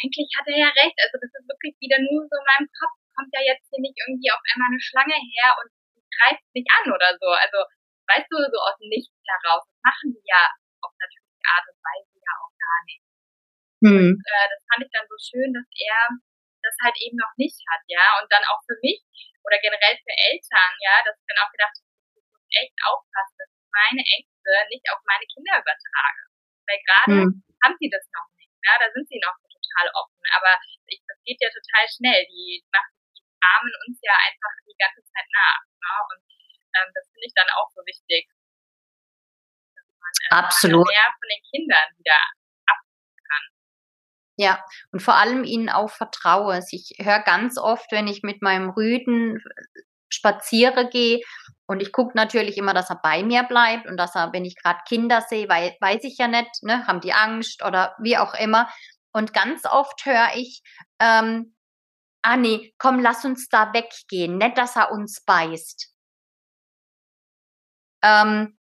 eigentlich 0.00 0.28
hat 0.34 0.46
er 0.48 0.58
ja 0.58 0.70
recht. 0.74 0.98
Also 0.98 1.16
das 1.20 1.32
ist 1.32 1.46
wirklich 1.48 1.74
wieder 1.80 1.98
nur 2.02 2.26
so 2.26 2.34
in 2.34 2.48
meinem 2.48 2.68
Kopf. 2.74 2.96
Kommt 3.14 3.30
ja 3.30 3.42
jetzt 3.46 3.70
hier 3.70 3.78
nicht 3.78 3.94
irgendwie 3.94 4.30
auf 4.34 4.42
einmal 4.42 4.74
eine 4.74 4.82
Schlange 4.82 5.14
her 5.14 5.54
und 5.62 5.70
greift 6.18 6.42
mich 6.50 6.66
an 6.66 6.90
oder 6.90 7.14
so. 7.14 7.30
Also, 7.30 7.62
weißt 8.10 8.26
du, 8.26 8.36
so 8.42 8.58
aus 8.58 8.76
dem 8.82 8.90
Nichts 8.90 9.14
heraus. 9.22 9.62
Das 9.70 9.80
machen 9.86 10.14
die 10.14 10.26
ja 10.26 10.50
auf 10.82 10.92
natürliche 10.98 11.46
Art 11.46 11.66
und 11.70 11.78
Weise 11.78 12.14
ja 12.18 12.32
auch 12.42 12.54
gar 12.58 12.80
nicht. 12.90 13.04
Hm. 13.86 13.94
Und, 13.94 14.18
äh, 14.18 14.46
das 14.50 14.60
fand 14.66 14.80
ich 14.82 14.90
dann 14.90 15.06
so 15.06 15.18
schön, 15.18 15.50
dass 15.54 15.68
er 15.78 16.00
das 16.64 16.76
halt 16.82 16.96
eben 16.98 17.16
noch 17.16 17.34
nicht 17.38 17.60
hat, 17.70 17.82
ja. 17.86 18.18
Und 18.18 18.28
dann 18.32 18.42
auch 18.50 18.60
für 18.66 18.76
mich 18.82 19.04
oder 19.44 19.58
generell 19.60 19.96
für 20.00 20.16
Eltern, 20.32 20.72
ja, 20.80 21.04
dass 21.04 21.20
ich 21.20 21.26
dann 21.28 21.40
auch 21.44 21.52
gedacht 21.52 21.76
habe, 21.76 21.92
ich 22.16 22.26
muss 22.32 22.44
echt 22.56 22.76
aufpassen, 22.88 23.36
dass 23.38 23.50
ich 23.52 23.68
meine 23.68 24.02
Ängste 24.02 24.50
nicht 24.72 24.86
auf 24.88 25.00
meine 25.04 25.26
Kinder 25.28 25.60
übertrage. 25.60 26.22
Weil 26.64 26.80
gerade 26.80 27.14
hm. 27.20 27.30
haben 27.60 27.76
sie 27.76 27.92
das 27.92 28.04
noch 28.08 28.28
nicht, 28.40 28.52
ja, 28.64 28.80
da 28.80 28.88
sind 28.88 29.04
sie 29.04 29.20
noch 29.20 29.36
total 29.44 29.86
offen. 29.92 30.24
Aber 30.36 30.56
ich, 30.88 31.00
das 31.06 31.20
geht 31.24 31.40
ja 31.40 31.50
total 31.52 31.84
schnell. 31.88 32.24
Die 32.32 32.64
machen 32.72 32.94
die 33.12 33.24
ahmen 33.42 33.72
uns 33.86 33.98
ja 34.00 34.16
einfach 34.16 34.54
die 34.64 34.78
ganze 34.78 35.02
Zeit 35.04 35.28
nach. 35.28 35.60
Ne? 35.60 35.92
Und 36.14 36.22
ähm, 36.74 36.90
das 36.94 37.04
finde 37.12 37.26
ich 37.26 37.34
dann 37.34 37.50
auch 37.52 37.68
so 37.74 37.84
wichtig. 37.84 38.30
Dass 39.76 39.88
man 40.00 40.12
äh, 40.24 40.30
Absolut. 40.40 40.88
mehr 40.88 41.10
von 41.12 41.28
den 41.28 41.42
Kindern 41.52 41.88
wieder 41.98 42.20
ja, 44.36 44.62
und 44.92 45.00
vor 45.00 45.14
allem 45.14 45.44
ihnen 45.44 45.68
auch 45.68 45.90
vertraue. 45.90 46.54
Also 46.54 46.68
ich 46.72 46.96
höre 47.00 47.20
ganz 47.20 47.58
oft, 47.58 47.90
wenn 47.92 48.08
ich 48.08 48.22
mit 48.22 48.42
meinem 48.42 48.70
Rüden 48.70 49.42
spaziere 50.08 50.88
gehe, 50.88 51.20
und 51.66 51.80
ich 51.80 51.92
gucke 51.92 52.12
natürlich 52.14 52.58
immer, 52.58 52.74
dass 52.74 52.90
er 52.90 53.00
bei 53.02 53.22
mir 53.22 53.42
bleibt 53.44 53.86
und 53.88 53.96
dass 53.96 54.14
er, 54.14 54.32
wenn 54.32 54.44
ich 54.44 54.56
gerade 54.56 54.80
Kinder 54.86 55.22
sehe, 55.22 55.48
weil, 55.48 55.74
weiß 55.80 56.04
ich 56.04 56.18
ja 56.18 56.28
nicht, 56.28 56.62
ne, 56.62 56.86
haben 56.86 57.00
die 57.00 57.14
Angst 57.14 57.64
oder 57.64 57.96
wie 58.00 58.18
auch 58.18 58.34
immer. 58.34 58.68
Und 59.12 59.32
ganz 59.32 59.64
oft 59.64 60.04
höre 60.04 60.28
ich, 60.34 60.62
ähm, 61.00 61.56
ah 62.22 62.36
nee, 62.36 62.74
komm, 62.78 63.00
lass 63.00 63.24
uns 63.24 63.48
da 63.48 63.72
weggehen, 63.72 64.38
nicht, 64.38 64.58
dass 64.58 64.76
er 64.76 64.92
uns 64.92 65.24
beißt. 65.24 65.90
Ähm, 68.02 68.58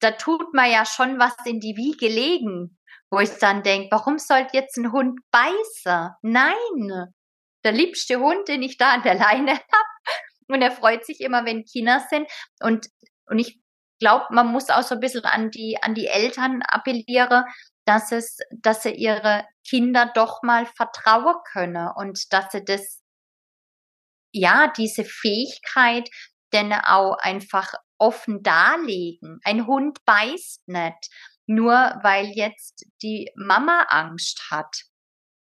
da 0.00 0.12
tut 0.12 0.54
man 0.54 0.70
ja 0.70 0.86
schon 0.86 1.18
was 1.18 1.34
in 1.44 1.60
die 1.60 1.76
Wiege 1.76 2.08
legen 2.08 2.78
wo 3.14 3.20
ich 3.20 3.30
dann 3.38 3.62
denke, 3.62 3.88
warum 3.92 4.18
sollte 4.18 4.56
jetzt 4.56 4.76
ein 4.76 4.90
Hund 4.90 5.20
beißen? 5.30 6.10
Nein, 6.22 7.14
der 7.62 7.72
liebste 7.72 8.18
Hund, 8.18 8.48
den 8.48 8.62
ich 8.62 8.76
da 8.76 8.90
an 8.90 9.02
der 9.02 9.14
Leine 9.14 9.52
habe. 9.52 10.18
Und 10.48 10.62
er 10.62 10.72
freut 10.72 11.06
sich 11.06 11.20
immer, 11.20 11.44
wenn 11.44 11.64
Kinder 11.64 12.04
sind. 12.10 12.28
Und, 12.60 12.88
und 13.26 13.38
ich 13.38 13.60
glaube, 14.00 14.26
man 14.30 14.48
muss 14.48 14.68
auch 14.68 14.82
so 14.82 14.96
ein 14.96 15.00
bisschen 15.00 15.24
an 15.24 15.52
die, 15.52 15.78
an 15.80 15.94
die 15.94 16.08
Eltern 16.08 16.62
appellieren, 16.62 17.44
dass 17.86 18.10
es, 18.10 18.38
dass 18.50 18.82
sie 18.82 18.94
ihre 18.94 19.46
Kinder 19.68 20.10
doch 20.12 20.42
mal 20.42 20.66
vertrauen 20.66 21.36
können 21.52 21.88
und 21.94 22.32
dass 22.32 22.50
sie 22.50 22.64
das, 22.64 23.00
ja, 24.32 24.72
diese 24.76 25.04
Fähigkeit 25.04 26.10
denn 26.52 26.72
auch 26.72 27.16
einfach 27.18 27.74
offen 27.98 28.42
darlegen. 28.42 29.38
Ein 29.44 29.68
Hund 29.68 30.04
beißt 30.04 30.66
nicht 30.66 31.10
nur 31.46 31.72
weil 32.02 32.26
jetzt 32.26 32.86
die 33.02 33.30
Mama 33.36 33.86
Angst 33.88 34.48
hat. 34.50 34.82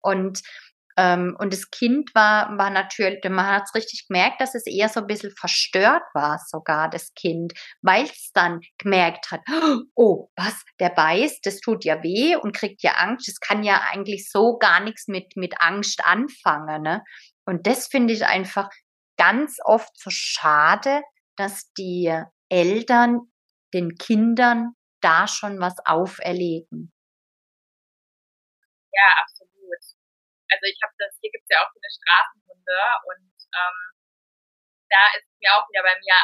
Und 0.02 0.42
ähm, 0.96 1.36
und 1.38 1.52
das 1.52 1.70
Kind 1.70 2.14
war, 2.14 2.56
war 2.58 2.70
natürlich, 2.70 3.24
man 3.24 3.46
hat 3.46 3.64
es 3.64 3.74
richtig 3.74 4.08
gemerkt, 4.08 4.40
dass 4.40 4.54
es 4.54 4.66
eher 4.66 4.88
so 4.88 5.00
ein 5.00 5.06
bisschen 5.06 5.30
verstört 5.30 6.02
war, 6.12 6.38
sogar 6.46 6.90
das 6.90 7.14
Kind, 7.14 7.54
weil 7.80 8.04
es 8.04 8.30
dann 8.34 8.60
gemerkt 8.78 9.30
hat, 9.30 9.40
oh, 9.94 10.28
was, 10.36 10.62
der 10.80 10.90
beißt, 10.90 11.44
das 11.46 11.60
tut 11.60 11.84
ja 11.84 12.02
weh 12.02 12.36
und 12.36 12.54
kriegt 12.54 12.82
ja 12.82 12.92
Angst. 12.92 13.28
Das 13.28 13.40
kann 13.40 13.62
ja 13.62 13.80
eigentlich 13.90 14.30
so 14.30 14.58
gar 14.58 14.80
nichts 14.80 15.08
mit, 15.08 15.36
mit 15.36 15.60
Angst 15.60 16.04
anfangen. 16.04 16.82
Ne? 16.82 17.02
Und 17.46 17.66
das 17.66 17.86
finde 17.86 18.12
ich 18.12 18.26
einfach 18.26 18.68
ganz 19.16 19.58
oft 19.64 19.98
so 19.98 20.10
schade, 20.10 21.02
dass 21.36 21.72
die 21.72 22.12
Eltern 22.50 23.20
den 23.72 23.94
Kindern 23.96 24.74
da 25.02 25.26
schon 25.28 25.60
was 25.60 25.76
auferlegen. 25.84 26.92
Ja, 28.92 29.08
absolut. 29.20 29.82
Also 30.52 30.64
ich 30.68 30.78
habe 30.82 30.92
das, 30.98 31.16
hier 31.20 31.32
gibt 31.32 31.44
es 31.48 31.52
ja 31.52 31.64
auch 31.64 31.72
viele 31.72 31.88
Straßenhunde 31.88 32.80
und 33.08 33.32
ähm, 33.56 33.78
da 34.92 35.02
ist 35.16 35.28
mir 35.40 35.50
auch 35.56 35.64
wieder 35.68 35.82
bei 35.82 35.96
mir 35.96 36.16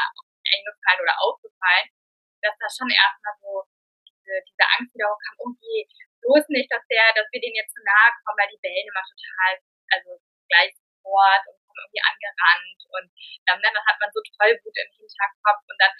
eingefallen 0.45 1.01
oder 1.01 1.17
aufgefallen, 1.17 1.89
dass 2.41 2.55
da 2.61 2.67
schon 2.69 2.89
erstmal 2.93 3.35
so 3.41 3.65
diese, 4.05 4.37
diese 4.45 4.65
Angst 4.77 4.93
wieder 4.93 5.09
hochkam, 5.09 5.35
oh 5.41 5.53
je, 5.57 5.89
bloß 6.21 6.45
nicht, 6.53 6.69
dass 6.69 6.85
der, 6.87 7.09
dass 7.17 7.27
wir 7.33 7.41
denen 7.41 7.57
jetzt 7.57 7.73
zu 7.73 7.81
nahe 7.81 8.13
kommen, 8.21 8.37
weil 8.37 8.53
die 8.53 8.61
bellen 8.61 8.85
immer 8.85 9.01
total, 9.01 9.51
also 9.97 10.09
gleich 10.45 10.73
fort 11.01 11.43
und 11.49 11.57
kommen 11.65 11.81
irgendwie 11.89 12.05
angerannt 12.05 12.79
und 12.93 13.07
ähm, 13.49 13.59
dann 13.65 13.75
hat 13.81 13.97
man 13.97 14.13
so 14.13 14.21
Tollwut 14.37 14.75
im 14.77 14.89
Hinterkopf 14.93 15.63
und 15.65 15.79
dann 15.81 15.93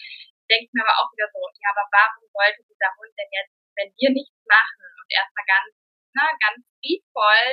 denke 0.50 0.66
ich 0.66 0.74
mir 0.74 0.84
aber 0.84 0.98
auch 1.00 1.10
wieder 1.14 1.30
so, 1.30 1.40
ja, 1.62 1.70
aber 1.72 1.86
warum 1.94 2.26
sollte 2.34 2.66
dieser 2.66 2.90
Hund 2.98 3.14
denn 3.14 3.32
jetzt, 3.32 3.56
wenn 3.78 3.90
wir 3.94 4.10
nichts 4.12 4.42
machen 4.50 4.86
und 5.00 5.10
erstmal 5.14 5.46
ganz, 5.46 5.70
na, 6.18 6.26
ne, 6.26 6.38
ganz 6.42 6.60
friedvoll 6.82 7.46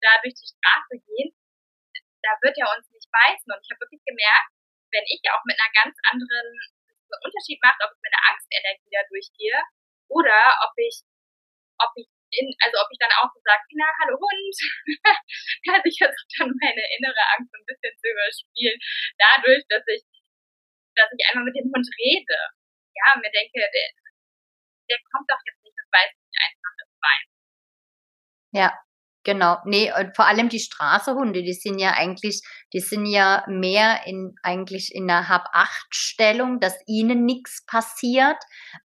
da 0.00 0.16
durch 0.24 0.34
die 0.34 0.48
Straße 0.48 0.96
gehen, 1.04 1.30
da 2.24 2.32
wird 2.42 2.56
er 2.58 2.70
uns 2.74 2.86
nicht 2.90 3.08
beißen. 3.10 3.48
Und 3.48 3.60
ich 3.62 3.70
habe 3.70 3.84
wirklich 3.84 4.02
gemerkt, 4.02 4.50
wenn 4.90 5.06
ich 5.06 5.20
auch 5.30 5.44
mit 5.44 5.58
einer 5.58 5.72
ganz 5.76 5.94
anderen 6.08 6.48
einen 7.08 7.24
Unterschied 7.24 7.60
macht, 7.64 7.80
ob 7.80 7.92
ich 7.92 8.02
mit 8.04 8.12
einer 8.12 8.26
Angstenergie 8.32 8.92
da 8.92 9.02
durchgehe 9.08 9.58
oder 10.12 10.38
ob 10.64 10.72
ich, 10.76 11.04
ob 11.80 11.92
ich 11.96 12.08
in, 12.28 12.52
also 12.60 12.76
ob 12.84 12.88
ich 12.92 13.00
dann 13.00 13.14
auch 13.16 13.32
so 13.32 13.40
sage, 13.40 13.64
na, 13.72 13.88
hallo 14.04 14.20
Hund, 14.20 14.56
dass 15.64 15.84
ich 15.88 15.96
jetzt 15.96 16.20
dann 16.36 16.52
meine 16.60 16.84
innere 16.96 17.24
Angst 17.36 17.48
ein 17.56 17.64
bisschen 17.64 17.94
zu 17.96 18.06
überspielen, 18.12 18.76
dadurch, 19.16 19.64
dass 19.68 19.84
ich 19.88 20.04
dass 20.98 21.14
ich 21.14 21.24
einmal 21.30 21.46
mit 21.46 21.56
dem 21.56 21.70
Hund 21.70 21.86
rede. 21.98 22.38
Ja, 22.94 23.14
und 23.14 23.22
mir 23.22 23.30
denke, 23.30 23.62
der, 23.62 23.88
der 24.90 24.98
kommt 25.12 25.30
doch 25.30 25.40
jetzt 25.46 25.62
nicht 25.62 25.78
und 25.78 25.90
beißt 25.94 26.18
nicht 26.18 26.38
einfach 26.42 26.72
ins 26.82 26.96
Bein. 26.98 27.24
Ja, 28.52 28.68
Genau, 29.28 29.58
nee, 29.66 29.92
und 29.92 30.16
vor 30.16 30.26
allem 30.26 30.48
die 30.48 30.58
Straßehunde, 30.58 31.42
die 31.42 31.52
sind 31.52 31.78
ja 31.78 31.90
eigentlich, 31.90 32.40
die 32.72 32.80
sind 32.80 33.04
ja 33.04 33.44
mehr 33.46 34.06
in 34.06 34.34
eigentlich 34.42 34.94
in 34.94 35.10
einer 35.10 35.28
Hab-Acht-Stellung, 35.28 36.60
dass 36.60 36.78
ihnen 36.86 37.26
nichts 37.26 37.66
passiert. 37.66 38.38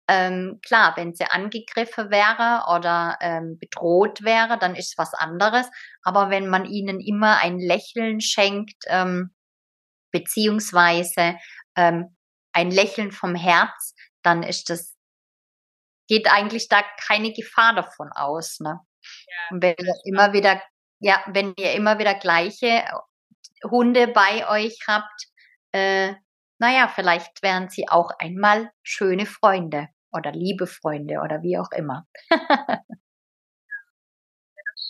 Ähm, 0.07 0.59
klar, 0.65 0.93
wenn 0.95 1.13
sie 1.13 1.25
angegriffen 1.25 2.09
wäre 2.09 2.63
oder 2.75 3.19
ähm, 3.21 3.59
bedroht 3.59 4.23
wäre, 4.23 4.57
dann 4.57 4.73
ist 4.75 4.97
was 4.97 5.13
anderes. 5.13 5.69
Aber 6.01 6.31
wenn 6.31 6.47
man 6.47 6.65
ihnen 6.65 6.99
immer 7.01 7.37
ein 7.37 7.59
Lächeln 7.59 8.19
schenkt, 8.19 8.85
ähm, 8.87 9.35
beziehungsweise 10.11 11.35
ähm, 11.75 12.15
ein 12.53 12.71
Lächeln 12.71 13.11
vom 13.11 13.35
Herz, 13.35 13.95
dann 14.23 14.43
ist 14.43 14.69
das, 14.69 14.97
geht 16.07 16.31
eigentlich 16.31 16.67
da 16.67 16.83
keine 17.07 17.33
Gefahr 17.33 17.73
davon 17.75 18.09
aus. 18.13 18.59
Ne? 18.59 18.79
Ja, 19.01 19.37
Und 19.51 19.63
wenn 19.63 19.75
ihr 19.77 19.95
immer 20.05 20.33
wieder, 20.33 20.61
ja, 20.99 21.23
wenn 21.27 21.53
ihr 21.57 21.73
immer 21.73 21.97
wieder 21.99 22.13
gleiche 22.15 22.83
Hunde 23.63 24.07
bei 24.07 24.47
euch 24.49 24.77
habt, 24.87 25.27
äh, 25.71 26.13
naja, 26.59 26.87
vielleicht 26.87 27.41
wären 27.41 27.69
sie 27.69 27.87
auch 27.87 28.11
einmal 28.19 28.71
schöne 28.83 29.25
Freunde 29.25 29.87
oder 30.11 30.31
liebe 30.31 30.67
Freunde 30.67 31.19
oder 31.23 31.41
wie 31.41 31.57
auch 31.57 31.71
immer. 31.71 32.05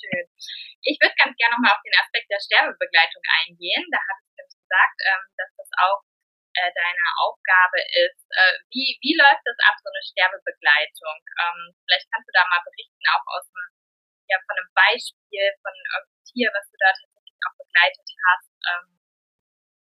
schön. 0.02 0.26
Ich 0.82 0.98
würde 1.00 1.14
ganz 1.16 1.38
gerne 1.38 1.54
nochmal 1.56 1.78
auf 1.78 1.86
den 1.86 1.94
Aspekt 1.94 2.28
der 2.28 2.42
Sterbebegleitung 2.42 3.22
eingehen. 3.46 3.86
Da 3.94 4.00
habe 4.02 4.20
ich 4.26 4.50
gesagt, 4.50 4.98
ähm, 5.06 5.24
dass 5.38 5.52
das 5.56 5.70
auch 5.78 6.02
äh, 6.54 6.72
deine 6.76 7.06
Aufgabe 7.24 7.80
ist. 8.06 8.24
Äh, 8.30 8.56
wie, 8.72 8.98
wie 9.02 9.16
läuft 9.16 9.44
das 9.46 9.58
ab, 9.68 9.76
so 9.80 9.90
eine 9.90 10.04
Sterbebegleitung? 10.04 11.18
Ähm, 11.40 11.62
vielleicht 11.86 12.08
kannst 12.12 12.28
du 12.28 12.34
da 12.36 12.44
mal 12.48 12.64
berichten, 12.64 13.06
auch 13.16 13.26
aus 13.38 13.46
dem, 13.48 13.64
ja, 14.28 14.38
von 14.44 14.58
einem 14.58 14.72
Beispiel 14.76 15.46
von 15.62 15.74
einem 15.76 16.08
Tier, 16.28 16.50
was 16.54 16.66
du 16.72 16.78
da 16.80 16.90
tatsächlich 16.92 17.40
auch 17.48 17.56
begleitet 17.60 18.08
hast. 18.28 18.52
Ähm, 18.68 18.88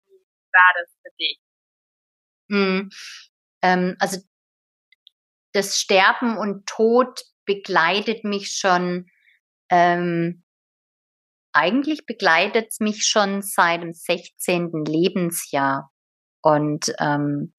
wie 0.07 0.23
war 0.51 0.71
das 0.75 0.89
für 1.01 1.13
dich? 1.19 1.39
Hm, 2.51 2.89
ähm, 3.63 3.95
also 3.99 4.19
das 5.53 5.79
Sterben 5.79 6.37
und 6.37 6.67
Tod 6.67 7.23
begleitet 7.45 8.23
mich 8.23 8.55
schon 8.55 9.09
ähm, 9.69 10.43
eigentlich 11.53 12.05
begleitet 12.05 12.67
es 12.69 12.79
mich 12.79 13.05
schon 13.05 13.41
seit 13.41 13.81
dem 13.81 13.93
16. 13.93 14.85
Lebensjahr. 14.85 15.91
Und, 16.41 16.93
ähm, 16.99 17.53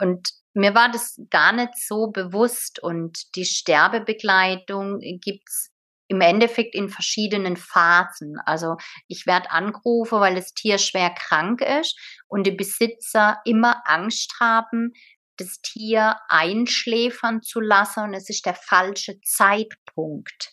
und 0.00 0.30
mir 0.54 0.74
war 0.74 0.90
das 0.90 1.20
gar 1.30 1.52
nicht 1.52 1.76
so 1.76 2.08
bewusst. 2.08 2.82
Und 2.82 3.34
die 3.36 3.44
Sterbebegleitung 3.44 5.00
gibt's 5.20 5.70
im 6.08 6.20
Endeffekt 6.20 6.74
in 6.74 6.88
verschiedenen 6.88 7.56
Phasen. 7.56 8.36
Also 8.44 8.76
ich 9.06 9.26
werde 9.26 9.50
angerufen, 9.52 10.18
weil 10.20 10.34
das 10.34 10.54
Tier 10.54 10.78
schwer 10.78 11.10
krank 11.10 11.60
ist 11.60 11.96
und 12.26 12.46
die 12.46 12.50
Besitzer 12.52 13.40
immer 13.44 13.82
Angst 13.86 14.34
haben, 14.40 14.92
das 15.36 15.60
Tier 15.62 16.16
einschläfern 16.28 17.42
zu 17.42 17.60
lassen 17.60 18.04
und 18.04 18.14
es 18.14 18.28
ist 18.28 18.44
der 18.44 18.54
falsche 18.54 19.20
Zeitpunkt. 19.22 20.52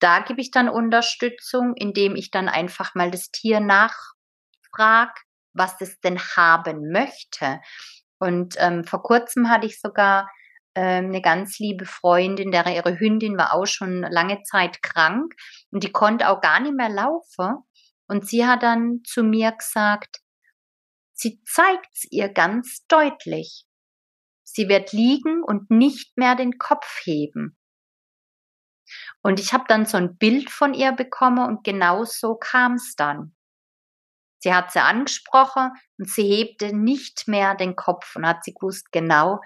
da 0.00 0.20
gebe 0.20 0.40
ich 0.40 0.50
dann 0.50 0.68
Unterstützung, 0.68 1.74
indem 1.74 2.16
ich 2.16 2.30
dann 2.30 2.48
einfach 2.48 2.94
mal 2.94 3.10
das 3.10 3.30
Tier 3.30 3.60
nachfrage, 4.76 5.12
was 5.52 5.80
es 5.80 6.00
denn 6.00 6.18
haben 6.18 6.90
möchte. 6.92 7.60
Und 8.18 8.56
ähm, 8.58 8.84
vor 8.84 9.02
kurzem 9.02 9.50
hatte 9.50 9.66
ich 9.66 9.80
sogar 9.80 10.28
ähm, 10.74 11.06
eine 11.06 11.22
ganz 11.22 11.58
liebe 11.58 11.86
Freundin, 11.86 12.50
der 12.50 12.66
ihre 12.66 12.98
Hündin 12.98 13.36
war 13.36 13.54
auch 13.54 13.66
schon 13.66 14.02
lange 14.02 14.42
Zeit 14.42 14.82
krank 14.82 15.34
und 15.70 15.82
die 15.84 15.92
konnte 15.92 16.28
auch 16.28 16.40
gar 16.40 16.60
nicht 16.60 16.74
mehr 16.74 16.88
laufen. 16.88 17.58
Und 18.08 18.28
sie 18.28 18.46
hat 18.46 18.62
dann 18.62 19.00
zu 19.04 19.22
mir 19.22 19.52
gesagt, 19.52 20.18
sie 21.12 21.42
zeigt's 21.44 22.06
ihr 22.10 22.28
ganz 22.28 22.86
deutlich. 22.86 23.64
Sie 24.44 24.68
wird 24.68 24.92
liegen 24.92 25.42
und 25.42 25.70
nicht 25.70 26.16
mehr 26.16 26.36
den 26.36 26.56
Kopf 26.56 27.00
heben. 27.02 27.58
Und 29.22 29.40
ich 29.40 29.52
habe 29.52 29.64
dann 29.66 29.86
so 29.86 29.96
ein 29.96 30.16
Bild 30.16 30.50
von 30.50 30.72
ihr 30.72 30.92
bekommen 30.92 31.44
und 31.44 31.64
genau 31.64 32.04
so 32.04 32.36
kam 32.36 32.74
es 32.74 32.94
dann. 32.96 33.35
Sie 34.46 34.54
hat 34.54 34.70
sie 34.70 34.78
angesprochen 34.78 35.72
und 35.98 36.08
sie 36.08 36.22
hebte 36.22 36.72
nicht 36.72 37.26
mehr 37.26 37.56
den 37.56 37.74
Kopf 37.74 38.14
und 38.14 38.24
hat 38.24 38.44
sie 38.44 38.54
gewusst, 38.54 38.92
genau, 38.92 39.40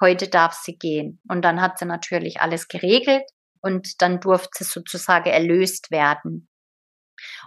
heute 0.00 0.28
darf 0.28 0.54
sie 0.54 0.78
gehen. 0.78 1.20
Und 1.28 1.42
dann 1.44 1.60
hat 1.60 1.78
sie 1.78 1.84
natürlich 1.84 2.40
alles 2.40 2.68
geregelt 2.68 3.24
und 3.60 4.00
dann 4.00 4.18
durfte 4.18 4.64
sie 4.64 4.70
sozusagen 4.70 5.28
erlöst 5.28 5.90
werden. 5.90 6.48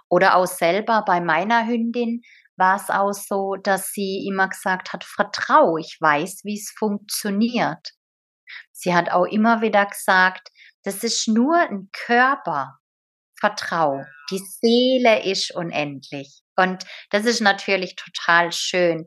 Oder 0.09 0.35
auch 0.35 0.45
selber 0.45 1.03
bei 1.07 1.19
meiner 1.19 1.65
Hündin 1.65 2.21
war 2.55 2.75
es 2.75 2.91
auch 2.91 3.13
so, 3.13 3.55
dass 3.55 3.91
sie 3.91 4.27
immer 4.27 4.47
gesagt 4.47 4.93
hat, 4.93 5.03
vertrau, 5.03 5.77
ich 5.77 5.97
weiß, 5.99 6.41
wie 6.43 6.59
es 6.59 6.69
funktioniert. 6.77 7.93
Sie 8.71 8.93
hat 8.93 9.09
auch 9.09 9.25
immer 9.25 9.61
wieder 9.61 9.87
gesagt, 9.87 10.49
das 10.83 11.03
ist 11.03 11.27
nur 11.27 11.55
ein 11.55 11.89
Körper. 11.93 12.78
Vertrau. 13.39 14.03
Die 14.31 14.39
Seele 14.39 15.23
ist 15.23 15.55
unendlich. 15.55 16.41
Und 16.55 16.85
das 17.09 17.25
ist 17.25 17.41
natürlich 17.41 17.95
total 17.95 18.51
schön. 18.51 19.05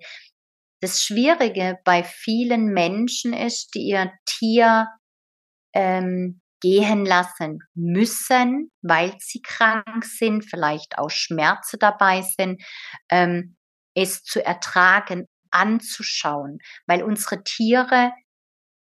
Das 0.80 1.02
Schwierige 1.02 1.78
bei 1.84 2.02
vielen 2.02 2.66
Menschen 2.66 3.32
ist, 3.32 3.74
die 3.74 3.88
ihr 3.88 4.12
Tier 4.26 4.88
ähm, 5.74 6.40
gehen 6.60 7.04
lassen 7.04 7.58
müssen, 7.74 8.70
weil 8.82 9.14
sie 9.18 9.42
krank 9.42 10.04
sind, 10.04 10.44
vielleicht 10.44 10.96
auch 10.98 11.10
Schmerzen 11.10 11.78
dabei 11.78 12.22
sind, 12.22 12.62
ähm, 13.10 13.56
es 13.94 14.22
zu 14.22 14.44
ertragen, 14.44 15.26
anzuschauen, 15.50 16.58
weil 16.86 17.02
unsere 17.02 17.42
Tiere 17.42 18.12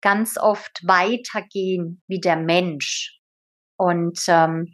ganz 0.03 0.37
oft 0.39 0.81
weitergehen 0.85 2.03
wie 2.07 2.21
der 2.21 2.37
Mensch. 2.37 3.19
Und, 3.77 4.21
ähm, 4.29 4.71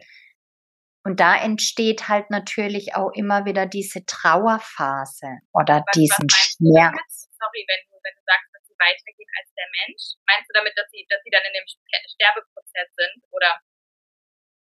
und 1.05 1.19
da 1.19 1.37
entsteht 1.37 2.09
halt 2.09 2.31
natürlich 2.31 2.95
auch 2.95 3.13
immer 3.13 3.45
wieder 3.45 3.67
diese 3.67 4.03
Trauerphase 4.05 5.37
oder 5.53 5.85
was, 5.85 5.93
diesen 5.93 6.25
was 6.25 6.57
Schmerz. 6.57 7.29
Sorry, 7.37 7.61
wenn 7.69 7.81
du, 7.85 7.93
wenn 8.01 8.15
du 8.17 8.23
sagst, 8.25 8.49
dass 8.49 8.65
sie 8.65 8.73
weitergehen 8.81 9.31
als 9.37 9.49
der 9.53 9.69
Mensch. 9.69 10.03
Meinst 10.25 10.49
du 10.49 10.53
damit, 10.57 10.73
dass 10.75 10.89
sie, 10.89 11.05
dass 11.07 11.21
sie 11.21 11.29
dann 11.29 11.45
in 11.45 11.53
dem 11.53 11.67
Sterbeprozess 11.69 12.89
sind? 12.97 13.21
Oder 13.29 13.61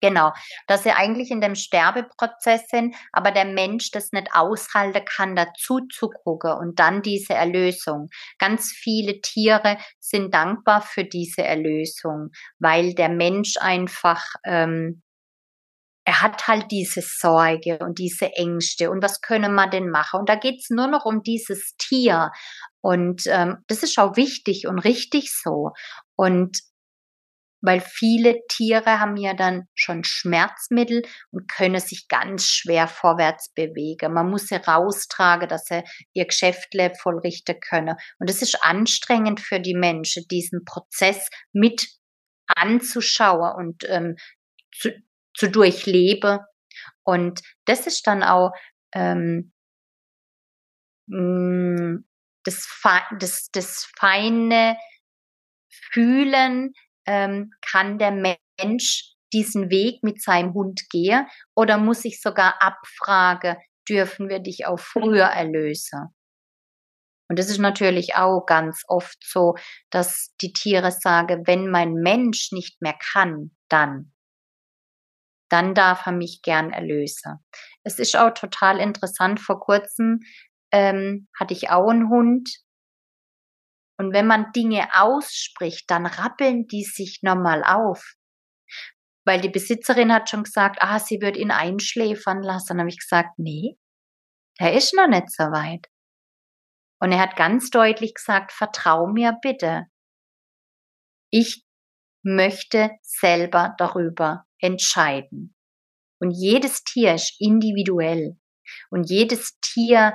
Genau, 0.00 0.32
dass 0.68 0.84
sie 0.84 0.92
eigentlich 0.92 1.32
in 1.32 1.40
dem 1.40 1.56
Sterbeprozess 1.56 2.68
sind, 2.68 2.94
aber 3.10 3.32
der 3.32 3.44
Mensch 3.44 3.90
das 3.90 4.12
nicht 4.12 4.28
aushalten 4.32 5.04
kann, 5.04 5.34
dazu 5.34 5.80
zu 5.92 6.08
gucken 6.08 6.52
und 6.52 6.78
dann 6.78 7.02
diese 7.02 7.34
Erlösung. 7.34 8.08
Ganz 8.38 8.70
viele 8.72 9.20
Tiere 9.20 9.76
sind 9.98 10.32
dankbar 10.32 10.82
für 10.82 11.02
diese 11.02 11.42
Erlösung, 11.42 12.30
weil 12.60 12.94
der 12.94 13.08
Mensch 13.08 13.56
einfach, 13.58 14.24
ähm, 14.44 15.02
er 16.08 16.22
hat 16.22 16.48
halt 16.48 16.70
diese 16.70 17.02
Sorge 17.02 17.80
und 17.80 17.98
diese 17.98 18.32
Ängste 18.32 18.90
und 18.90 19.02
was 19.02 19.20
können 19.20 19.54
wir 19.54 19.68
denn 19.68 19.90
machen? 19.90 20.20
Und 20.20 20.30
da 20.30 20.36
geht's 20.36 20.70
nur 20.70 20.86
noch 20.86 21.04
um 21.04 21.22
dieses 21.22 21.76
Tier 21.76 22.30
und 22.80 23.26
ähm, 23.26 23.58
das 23.66 23.82
ist 23.82 23.98
auch 23.98 24.16
wichtig 24.16 24.66
und 24.66 24.78
richtig 24.78 25.30
so. 25.30 25.72
Und 26.16 26.60
weil 27.60 27.82
viele 27.82 28.38
Tiere 28.48 29.00
haben 29.00 29.18
ja 29.18 29.34
dann 29.34 29.68
schon 29.74 30.02
Schmerzmittel 30.02 31.02
und 31.30 31.46
können 31.46 31.78
sich 31.78 32.08
ganz 32.08 32.46
schwer 32.46 32.88
vorwärts 32.88 33.52
bewegen. 33.52 34.14
Man 34.14 34.30
muss 34.30 34.46
sie 34.46 34.56
raustragen, 34.56 35.46
dass 35.46 35.66
sie 35.66 35.84
ihr 36.14 36.24
Geschäftle 36.24 36.94
vollrichten 36.98 37.60
können. 37.60 37.96
Und 38.18 38.30
es 38.30 38.40
ist 38.40 38.64
anstrengend 38.64 39.40
für 39.40 39.60
die 39.60 39.74
Menschen, 39.74 40.24
diesen 40.30 40.64
Prozess 40.64 41.28
mit 41.52 41.86
anzuschauen 42.46 43.54
und 43.54 43.84
ähm, 43.90 44.16
zu, 44.72 44.90
zu 45.38 45.48
durchleben. 45.50 46.40
Und 47.04 47.40
das 47.64 47.86
ist 47.86 48.06
dann 48.06 48.22
auch 48.22 48.52
ähm, 48.94 49.52
mm, 51.06 52.04
das, 52.44 52.68
das, 53.18 53.48
das 53.52 53.90
feine 53.96 54.76
Fühlen, 55.92 56.72
ähm, 57.06 57.50
kann 57.62 57.98
der 57.98 58.10
Mensch 58.10 59.14
diesen 59.32 59.70
Weg 59.70 60.02
mit 60.02 60.22
seinem 60.22 60.54
Hund 60.54 60.88
gehen 60.90 61.26
oder 61.54 61.78
muss 61.78 62.04
ich 62.04 62.20
sogar 62.20 62.62
abfragen, 62.62 63.56
dürfen 63.88 64.28
wir 64.28 64.40
dich 64.40 64.66
auch 64.66 64.78
früher 64.78 65.26
erlösen? 65.26 66.14
Und 67.30 67.38
das 67.38 67.50
ist 67.50 67.58
natürlich 67.58 68.16
auch 68.16 68.46
ganz 68.46 68.82
oft 68.88 69.18
so, 69.22 69.54
dass 69.90 70.34
die 70.40 70.52
Tiere 70.52 70.90
sagen, 70.90 71.46
wenn 71.46 71.70
mein 71.70 71.92
Mensch 71.92 72.52
nicht 72.52 72.80
mehr 72.80 72.96
kann, 73.12 73.54
dann, 73.68 74.12
dann 75.48 75.74
darf 75.74 76.06
er 76.06 76.12
mich 76.12 76.40
gern 76.42 76.72
erlösen. 76.72 77.38
Es 77.82 77.98
ist 77.98 78.16
auch 78.16 78.30
total 78.34 78.80
interessant. 78.80 79.40
Vor 79.40 79.60
kurzem 79.60 80.20
ähm, 80.72 81.28
hatte 81.38 81.54
ich 81.54 81.70
auch 81.70 81.88
einen 81.88 82.10
Hund, 82.10 82.50
und 83.98 84.12
wenn 84.12 84.26
man 84.26 84.52
Dinge 84.52 84.88
ausspricht, 84.94 85.90
dann 85.90 86.06
rappeln 86.06 86.68
die 86.68 86.84
sich 86.84 87.18
nochmal 87.22 87.64
auf. 87.64 88.14
Weil 89.26 89.40
die 89.40 89.48
Besitzerin 89.48 90.12
hat 90.12 90.30
schon 90.30 90.44
gesagt, 90.44 90.78
ah, 90.80 91.00
sie 91.00 91.20
wird 91.20 91.36
ihn 91.36 91.50
einschläfern 91.50 92.42
lassen. 92.42 92.68
Dann 92.68 92.80
habe 92.80 92.90
ich 92.90 93.00
gesagt, 93.00 93.38
nee, 93.38 93.76
der 94.60 94.74
ist 94.74 94.94
noch 94.94 95.08
nicht 95.08 95.30
so 95.30 95.44
weit. 95.44 95.86
Und 97.00 97.12
er 97.12 97.20
hat 97.20 97.36
ganz 97.36 97.70
deutlich 97.70 98.14
gesagt, 98.14 98.52
vertrau 98.52 99.06
mir 99.08 99.36
bitte. 99.42 99.86
Ich 101.30 101.64
möchte 102.28 102.90
selber 103.02 103.74
darüber 103.78 104.44
entscheiden. 104.60 105.54
Und 106.20 106.32
jedes 106.32 106.84
Tier 106.84 107.14
ist 107.14 107.40
individuell. 107.40 108.38
Und 108.90 109.08
jedes 109.08 109.58
Tier 109.60 110.14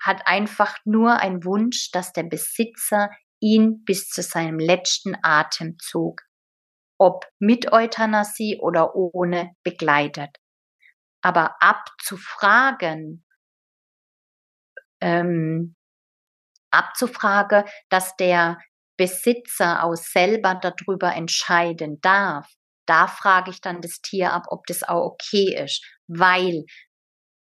hat 0.00 0.26
einfach 0.26 0.76
nur 0.84 1.18
ein 1.18 1.44
Wunsch, 1.44 1.90
dass 1.92 2.12
der 2.12 2.24
Besitzer 2.24 3.10
ihn 3.40 3.84
bis 3.84 4.08
zu 4.08 4.22
seinem 4.22 4.58
letzten 4.58 5.16
Atemzug, 5.22 6.22
ob 6.98 7.26
mit 7.38 7.72
Euthanasie 7.72 8.58
oder 8.60 8.94
ohne, 8.94 9.54
begleitet. 9.62 10.36
Aber 11.22 11.56
abzufragen, 11.60 13.24
ähm, 15.00 15.76
abzufragen, 16.70 17.64
dass 17.88 18.16
der 18.16 18.58
Besitzer 18.96 19.84
auch 19.84 19.94
selber 19.94 20.58
darüber 20.60 21.14
entscheiden 21.14 22.00
darf, 22.00 22.48
da 22.86 23.08
frage 23.08 23.50
ich 23.50 23.60
dann 23.60 23.80
das 23.80 24.00
Tier 24.00 24.32
ab, 24.32 24.44
ob 24.48 24.66
das 24.66 24.82
auch 24.82 25.04
okay 25.04 25.54
ist, 25.54 25.84
weil 26.06 26.64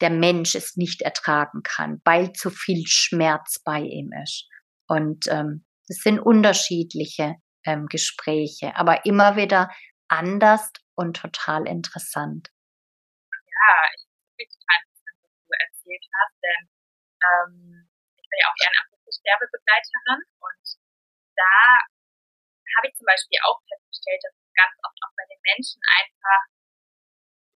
der 0.01 0.11
Mensch 0.11 0.55
es 0.55 0.77
nicht 0.77 1.03
ertragen 1.03 1.63
kann, 1.63 2.01
weil 2.05 2.33
zu 2.33 2.51
viel 2.51 2.85
Schmerz 2.87 3.61
bei 3.65 3.81
ihm 3.81 4.11
ist. 4.23 4.49
Und 4.89 5.27
ähm, 5.29 5.65
das 5.89 5.99
sind 5.99 6.21
unterschiedliche 6.21 7.37
ähm, 7.65 7.87
Gespräche, 7.87 8.75
aber 8.77 9.05
immer 9.05 9.37
wieder 9.37 9.71
anders 10.09 10.71
und 10.95 11.17
total 11.17 11.67
interessant. 11.67 12.49
Ja, 13.31 13.75
ich 13.95 14.49
es 14.49 14.59
total 14.59 14.79
interessant, 14.83 15.19
was 15.23 15.33
du 15.47 15.53
erzählt 15.59 16.05
hast, 16.19 16.37
denn 16.43 16.63
ähm, 17.23 17.89
ich 18.17 18.29
bin 18.29 18.39
ja 18.41 18.47
auch 18.49 18.59
ehrenamtliche 18.59 19.13
Sterbebegleiterin 19.21 20.32
da 21.37 21.85
habe 22.77 22.89
ich 22.89 22.95
zum 22.97 23.07
Beispiel 23.07 23.39
auch 23.45 23.61
festgestellt, 23.69 24.23
dass 24.25 24.35
ganz 24.57 24.75
oft 24.85 24.99
auch 25.05 25.15
bei 25.17 25.27
den 25.29 25.41
Menschen 25.43 25.81
einfach 25.97 26.43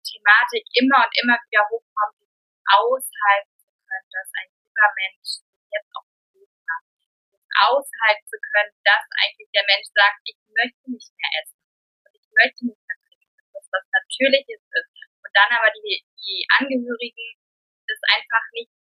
die 0.05 0.19
Thematik 0.19 0.65
immer 0.77 1.05
und 1.05 1.13
immer 1.21 1.37
wieder 1.49 1.65
hochkommt, 1.69 2.21
aushalten 2.69 3.57
zu 3.57 3.71
können, 3.87 4.09
dass 4.13 4.29
ein 4.37 4.49
lieber 4.61 4.89
Mensch 4.97 5.31
jetzt 5.73 5.91
auch 5.97 6.05
hat. 6.05 6.85
aushalten 7.69 8.27
zu 8.27 8.39
können, 8.41 8.73
dass 8.85 9.05
eigentlich 9.23 9.51
der 9.55 9.67
Mensch 9.67 9.89
sagt, 9.95 10.21
ich 10.25 10.39
möchte 10.53 10.85
nicht 10.91 11.13
mehr 11.17 11.33
essen 11.43 11.61
und 12.05 12.13
ich 12.17 12.29
möchte 12.33 12.61
nicht 12.67 12.83
mehr 12.85 12.99
trinken, 13.07 13.33
dass 13.37 13.51
das 13.53 13.67
was 13.73 13.85
Natürliches 13.93 14.63
ist. 14.63 14.91
Und 15.25 15.33
dann 15.33 15.51
aber 15.57 15.71
die, 15.73 16.05
die 16.21 16.47
Angehörigen 16.59 17.29
das 17.89 18.01
einfach 18.15 18.45
nicht, 18.53 18.73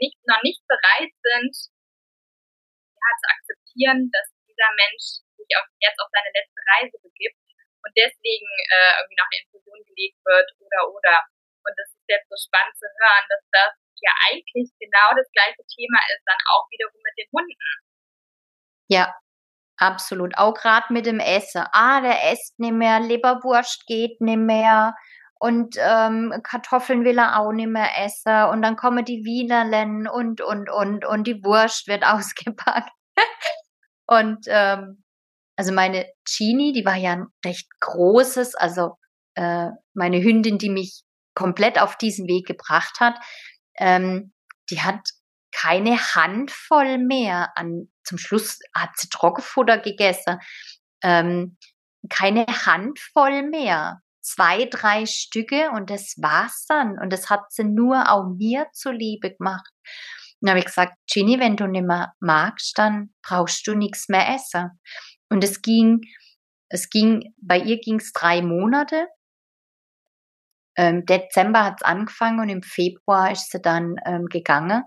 nicht, 0.00 0.18
noch 0.26 0.42
nicht 0.42 0.66
bereit 0.66 1.12
sind, 1.22 1.54
ja, 2.96 3.08
zu 3.20 3.26
akzeptieren, 3.28 3.65
dass 4.10 4.28
dieser 4.48 4.70
Mensch 4.72 5.20
sich 5.36 5.50
auf, 5.60 5.68
jetzt 5.80 6.00
auf 6.00 6.08
seine 6.10 6.32
letzte 6.32 6.60
Reise 6.64 6.96
begibt 7.02 7.36
und 7.84 7.92
deswegen 7.94 8.50
äh, 8.72 8.92
irgendwie 8.98 9.20
noch 9.20 9.28
eine 9.30 9.40
Infusion 9.44 9.80
gelegt 9.86 10.18
wird 10.24 10.48
oder 10.58 10.80
oder. 10.90 11.16
Und 11.62 11.74
das 11.76 11.88
ist 11.92 12.08
jetzt 12.08 12.30
so 12.30 12.38
spannend 12.38 12.76
zu 12.78 12.86
hören, 12.86 13.26
dass 13.28 13.44
das 13.52 13.72
ja 14.00 14.12
eigentlich 14.28 14.70
genau 14.78 15.08
das 15.16 15.28
gleiche 15.32 15.62
Thema 15.66 15.98
ist, 16.14 16.22
dann 16.26 16.40
auch 16.52 16.66
wiederum 16.70 17.00
mit 17.02 17.16
den 17.18 17.30
Hunden. 17.32 17.70
Ja, 18.88 19.14
absolut. 19.78 20.36
Auch 20.38 20.54
gerade 20.54 20.92
mit 20.92 21.06
dem 21.06 21.18
Essen. 21.18 21.66
Ah, 21.72 22.00
der 22.00 22.30
esst 22.30 22.58
nicht 22.58 22.74
mehr, 22.74 23.00
Leberwurst 23.00 23.86
geht 23.86 24.20
nicht 24.20 24.38
mehr 24.38 24.94
und 25.38 25.76
ähm, 25.78 26.32
Kartoffeln 26.42 27.04
will 27.04 27.18
er 27.18 27.40
auch 27.40 27.52
nicht 27.52 27.68
mehr 27.68 27.90
essen 27.98 28.44
und 28.50 28.62
dann 28.62 28.76
kommen 28.76 29.04
die 29.04 29.24
Wienerlen 29.24 30.08
und 30.08 30.40
und 30.40 30.70
und 30.70 31.04
und 31.04 31.26
die 31.26 31.42
Wurst 31.44 31.88
wird 31.88 32.04
ausgepackt 32.06 32.90
und 34.06 34.46
ähm, 34.48 35.02
also 35.56 35.72
meine 35.72 36.06
Genie, 36.24 36.72
die 36.72 36.84
war 36.84 36.96
ja 36.96 37.12
ein 37.12 37.26
recht 37.44 37.68
großes, 37.80 38.54
also 38.54 38.96
äh, 39.34 39.70
meine 39.94 40.22
Hündin, 40.22 40.58
die 40.58 40.70
mich 40.70 41.02
komplett 41.34 41.80
auf 41.80 41.96
diesen 41.96 42.26
Weg 42.26 42.46
gebracht 42.46 43.00
hat, 43.00 43.16
ähm, 43.78 44.32
die 44.70 44.82
hat 44.82 45.00
keine 45.52 45.96
Handvoll 46.14 46.98
mehr 46.98 47.52
an, 47.56 47.88
zum 48.04 48.18
Schluss 48.18 48.58
hat 48.74 48.90
sie 48.96 49.08
Trockenfutter 49.08 49.78
gegessen, 49.78 50.38
ähm, 51.02 51.56
keine 52.10 52.46
Handvoll 52.46 53.42
mehr 53.42 54.02
zwei, 54.20 54.64
drei 54.66 55.06
Stücke 55.06 55.70
und 55.70 55.88
das 55.88 56.14
war's 56.18 56.66
dann. 56.68 56.98
Und 56.98 57.12
das 57.12 57.30
hat 57.30 57.52
sie 57.52 57.64
nur 57.64 58.10
auch 58.10 58.24
mir 58.28 58.66
zuliebe 58.72 59.34
gemacht. 59.34 59.70
Und 60.40 60.48
habe 60.48 60.58
ich 60.58 60.66
gesagt, 60.66 60.94
Ginny, 61.10 61.40
wenn 61.40 61.56
du 61.56 61.66
nicht 61.66 61.86
mehr 61.86 62.12
magst, 62.20 62.78
dann 62.78 63.14
brauchst 63.22 63.66
du 63.66 63.74
nichts 63.74 64.08
mehr 64.08 64.34
essen. 64.34 64.70
Und 65.28 65.42
es 65.42 65.62
ging, 65.62 66.02
es 66.68 66.90
ging, 66.90 67.34
bei 67.40 67.58
ihr 67.58 67.78
ging 67.78 67.96
es 67.96 68.12
drei 68.12 68.42
Monate. 68.42 69.08
Ähm, 70.76 71.06
Dezember 71.06 71.64
hat 71.64 71.80
es 71.80 71.82
angefangen 71.82 72.40
und 72.40 72.48
im 72.50 72.62
Februar 72.62 73.32
ist 73.32 73.50
sie 73.50 73.60
dann 73.60 73.96
ähm, 74.04 74.26
gegangen. 74.26 74.82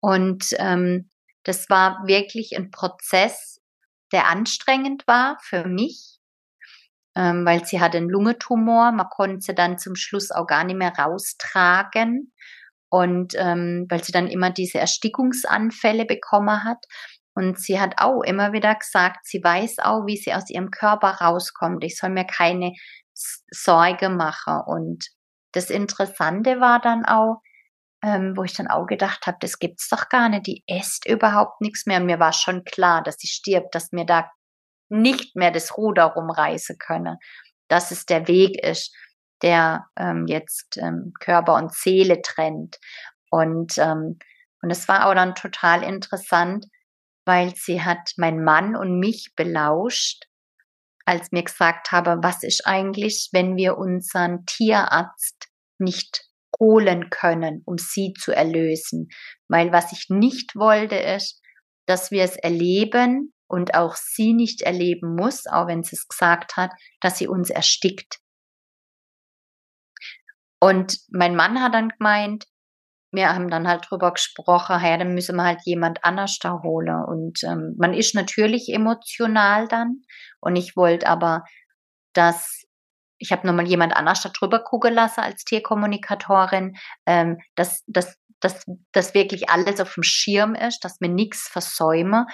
Und 0.00 0.50
ähm, 0.58 1.10
das 1.42 1.68
war 1.68 2.06
wirklich 2.06 2.56
ein 2.56 2.70
Prozess, 2.70 3.60
der 4.12 4.28
anstrengend 4.28 5.06
war 5.06 5.38
für 5.42 5.66
mich, 5.66 6.18
ähm, 7.16 7.44
weil 7.44 7.64
sie 7.64 7.80
hatte 7.80 7.98
einen 7.98 8.08
Lungentumor. 8.08 8.92
Man 8.92 9.08
konnte 9.08 9.40
sie 9.40 9.54
dann 9.54 9.78
zum 9.78 9.96
Schluss 9.96 10.30
auch 10.30 10.46
gar 10.46 10.64
nicht 10.64 10.76
mehr 10.76 10.92
raustragen. 10.96 12.32
Und 12.90 13.34
ähm, 13.36 13.86
weil 13.88 14.04
sie 14.04 14.12
dann 14.12 14.28
immer 14.28 14.50
diese 14.50 14.78
Erstickungsanfälle 14.78 16.04
bekommen 16.04 16.64
hat. 16.64 16.84
Und 17.34 17.58
sie 17.58 17.80
hat 17.80 17.94
auch 17.98 18.22
immer 18.22 18.52
wieder 18.52 18.74
gesagt, 18.76 19.26
sie 19.26 19.42
weiß 19.42 19.80
auch, 19.80 20.06
wie 20.06 20.16
sie 20.16 20.34
aus 20.34 20.48
ihrem 20.50 20.70
Körper 20.70 21.08
rauskommt. 21.20 21.82
Ich 21.82 21.98
soll 21.98 22.10
mir 22.10 22.24
keine 22.24 22.72
Sorge 23.50 24.08
machen. 24.08 24.60
Und 24.66 25.06
das 25.52 25.70
Interessante 25.70 26.60
war 26.60 26.80
dann 26.80 27.04
auch, 27.04 27.40
ähm, 28.04 28.36
wo 28.36 28.44
ich 28.44 28.52
dann 28.52 28.68
auch 28.68 28.86
gedacht 28.86 29.26
habe, 29.26 29.38
das 29.40 29.58
gibt's 29.58 29.88
doch 29.88 30.08
gar 30.08 30.28
nicht. 30.28 30.46
Die 30.46 30.62
esst 30.66 31.06
überhaupt 31.06 31.60
nichts 31.60 31.86
mehr. 31.86 32.00
Und 32.00 32.06
mir 32.06 32.20
war 32.20 32.32
schon 32.32 32.62
klar, 32.64 33.02
dass 33.02 33.16
sie 33.16 33.28
stirbt, 33.28 33.74
dass 33.74 33.92
mir 33.92 34.04
da 34.04 34.30
nicht 34.88 35.34
mehr 35.34 35.50
das 35.50 35.76
Ruder 35.76 36.04
rumreißen 36.04 36.76
können, 36.78 37.16
dass 37.68 37.90
es 37.90 38.04
der 38.04 38.28
Weg 38.28 38.62
ist, 38.62 38.94
der 39.42 39.86
ähm, 39.96 40.26
jetzt 40.26 40.76
ähm, 40.78 41.12
Körper 41.20 41.54
und 41.54 41.72
Seele 41.72 42.22
trennt. 42.22 42.78
Und, 43.30 43.78
ähm, 43.78 44.18
und 44.62 44.70
es 44.70 44.88
war 44.88 45.06
auch 45.06 45.14
dann 45.14 45.34
total 45.34 45.82
interessant, 45.82 46.66
weil 47.26 47.54
sie 47.56 47.82
hat 47.82 48.12
mein 48.16 48.42
Mann 48.42 48.76
und 48.76 48.98
mich 48.98 49.32
belauscht, 49.36 50.24
als 51.06 51.32
mir 51.32 51.42
gesagt 51.42 51.92
habe, 51.92 52.18
was 52.22 52.42
ist 52.42 52.66
eigentlich, 52.66 53.28
wenn 53.32 53.56
wir 53.56 53.76
unseren 53.76 54.46
Tierarzt 54.46 55.48
nicht 55.78 56.24
holen 56.58 57.10
können, 57.10 57.62
um 57.66 57.76
sie 57.78 58.14
zu 58.14 58.32
erlösen. 58.32 59.08
Weil 59.48 59.72
was 59.72 59.92
ich 59.92 60.06
nicht 60.08 60.54
wollte, 60.54 60.96
ist, 60.96 61.42
dass 61.86 62.10
wir 62.10 62.22
es 62.22 62.36
erleben, 62.36 63.34
und 63.54 63.74
auch 63.74 63.94
sie 63.94 64.32
nicht 64.32 64.62
erleben 64.62 65.14
muss, 65.14 65.46
auch 65.46 65.66
wenn 65.66 65.82
sie 65.82 65.96
es 65.96 66.08
gesagt 66.08 66.56
hat, 66.56 66.70
dass 67.00 67.18
sie 67.18 67.28
uns 67.28 67.50
erstickt. 67.50 68.18
Und 70.60 70.98
mein 71.10 71.36
Mann 71.36 71.62
hat 71.62 71.74
dann 71.74 71.90
gemeint, 71.90 72.46
wir 73.12 73.32
haben 73.32 73.48
dann 73.48 73.68
halt 73.68 73.86
drüber 73.88 74.12
gesprochen, 74.12 74.82
ja, 74.82 74.96
dann 74.96 75.14
müssen 75.14 75.36
wir 75.36 75.44
halt 75.44 75.60
jemand 75.64 76.04
anders 76.04 76.38
da 76.40 76.60
holen. 76.62 77.04
Und 77.04 77.44
ähm, 77.44 77.74
man 77.78 77.94
ist 77.94 78.14
natürlich 78.14 78.72
emotional 78.72 79.68
dann. 79.68 80.02
Und 80.40 80.56
ich 80.56 80.76
wollte 80.76 81.06
aber, 81.06 81.44
dass 82.12 82.62
ich 83.18 83.30
habe 83.30 83.46
nochmal 83.46 83.68
jemand 83.68 83.94
anders 83.94 84.22
da 84.22 84.28
drüber 84.30 84.62
gucken 84.62 84.92
lassen 84.92 85.20
als 85.20 85.44
Tierkommunikatorin, 85.44 86.76
ähm, 87.06 87.38
dass, 87.54 87.84
dass, 87.86 88.16
dass, 88.40 88.64
dass 88.92 89.14
wirklich 89.14 89.48
alles 89.48 89.80
auf 89.80 89.94
dem 89.94 90.02
Schirm 90.02 90.54
ist, 90.54 90.84
dass 90.84 91.00
wir 91.00 91.08
nichts 91.08 91.48
versäumen 91.48 92.26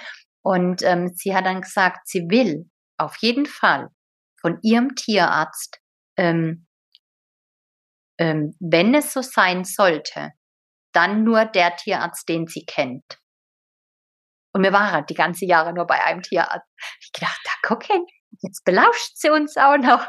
und 0.43 0.81
ähm, 0.83 1.11
sie 1.15 1.35
hat 1.35 1.45
dann 1.45 1.61
gesagt, 1.61 2.07
sie 2.07 2.29
will 2.29 2.69
auf 2.97 3.17
jeden 3.17 3.45
Fall 3.45 3.89
von 4.39 4.59
ihrem 4.63 4.95
Tierarzt, 4.95 5.79
ähm, 6.17 6.65
ähm, 8.21 8.55
wenn 8.59 8.93
es 8.93 9.13
so 9.13 9.23
sein 9.23 9.63
sollte, 9.63 10.29
dann 10.93 11.23
nur 11.23 11.45
der 11.45 11.75
Tierarzt, 11.75 12.29
den 12.29 12.45
sie 12.45 12.65
kennt. 12.65 13.17
Und 14.53 14.61
wir 14.61 14.71
waren 14.71 15.07
die 15.07 15.15
ganze 15.15 15.45
Jahre 15.45 15.73
nur 15.73 15.87
bei 15.87 16.03
einem 16.03 16.21
Tierarzt. 16.21 16.67
Ich 16.99 17.11
dachte, 17.13 17.39
da 17.45 17.67
gucken, 17.67 18.05
jetzt 18.41 18.63
belauscht 18.63 19.13
sie 19.15 19.31
uns 19.31 19.57
auch 19.57 19.77
noch. 19.77 20.07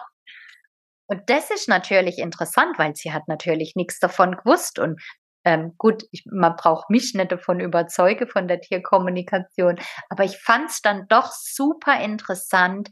Und 1.06 1.22
das 1.30 1.50
ist 1.50 1.68
natürlich 1.68 2.18
interessant, 2.18 2.78
weil 2.78 2.94
sie 2.94 3.14
hat 3.14 3.28
natürlich 3.28 3.76
nichts 3.76 3.98
davon 3.98 4.36
gewusst. 4.36 4.78
Und 4.78 5.00
ähm, 5.46 5.72
gut, 5.78 6.04
ich, 6.10 6.24
man 6.26 6.54
braucht 6.56 6.90
mich 6.90 7.14
nicht 7.14 7.32
davon 7.32 7.60
überzeugen 7.60 8.28
von 8.28 8.46
der 8.46 8.60
Tierkommunikation, 8.60 9.76
aber 10.10 10.24
ich 10.24 10.36
fand 10.36 10.68
es 10.68 10.82
dann 10.82 11.06
doch 11.08 11.32
super 11.32 11.98
interessant, 11.98 12.90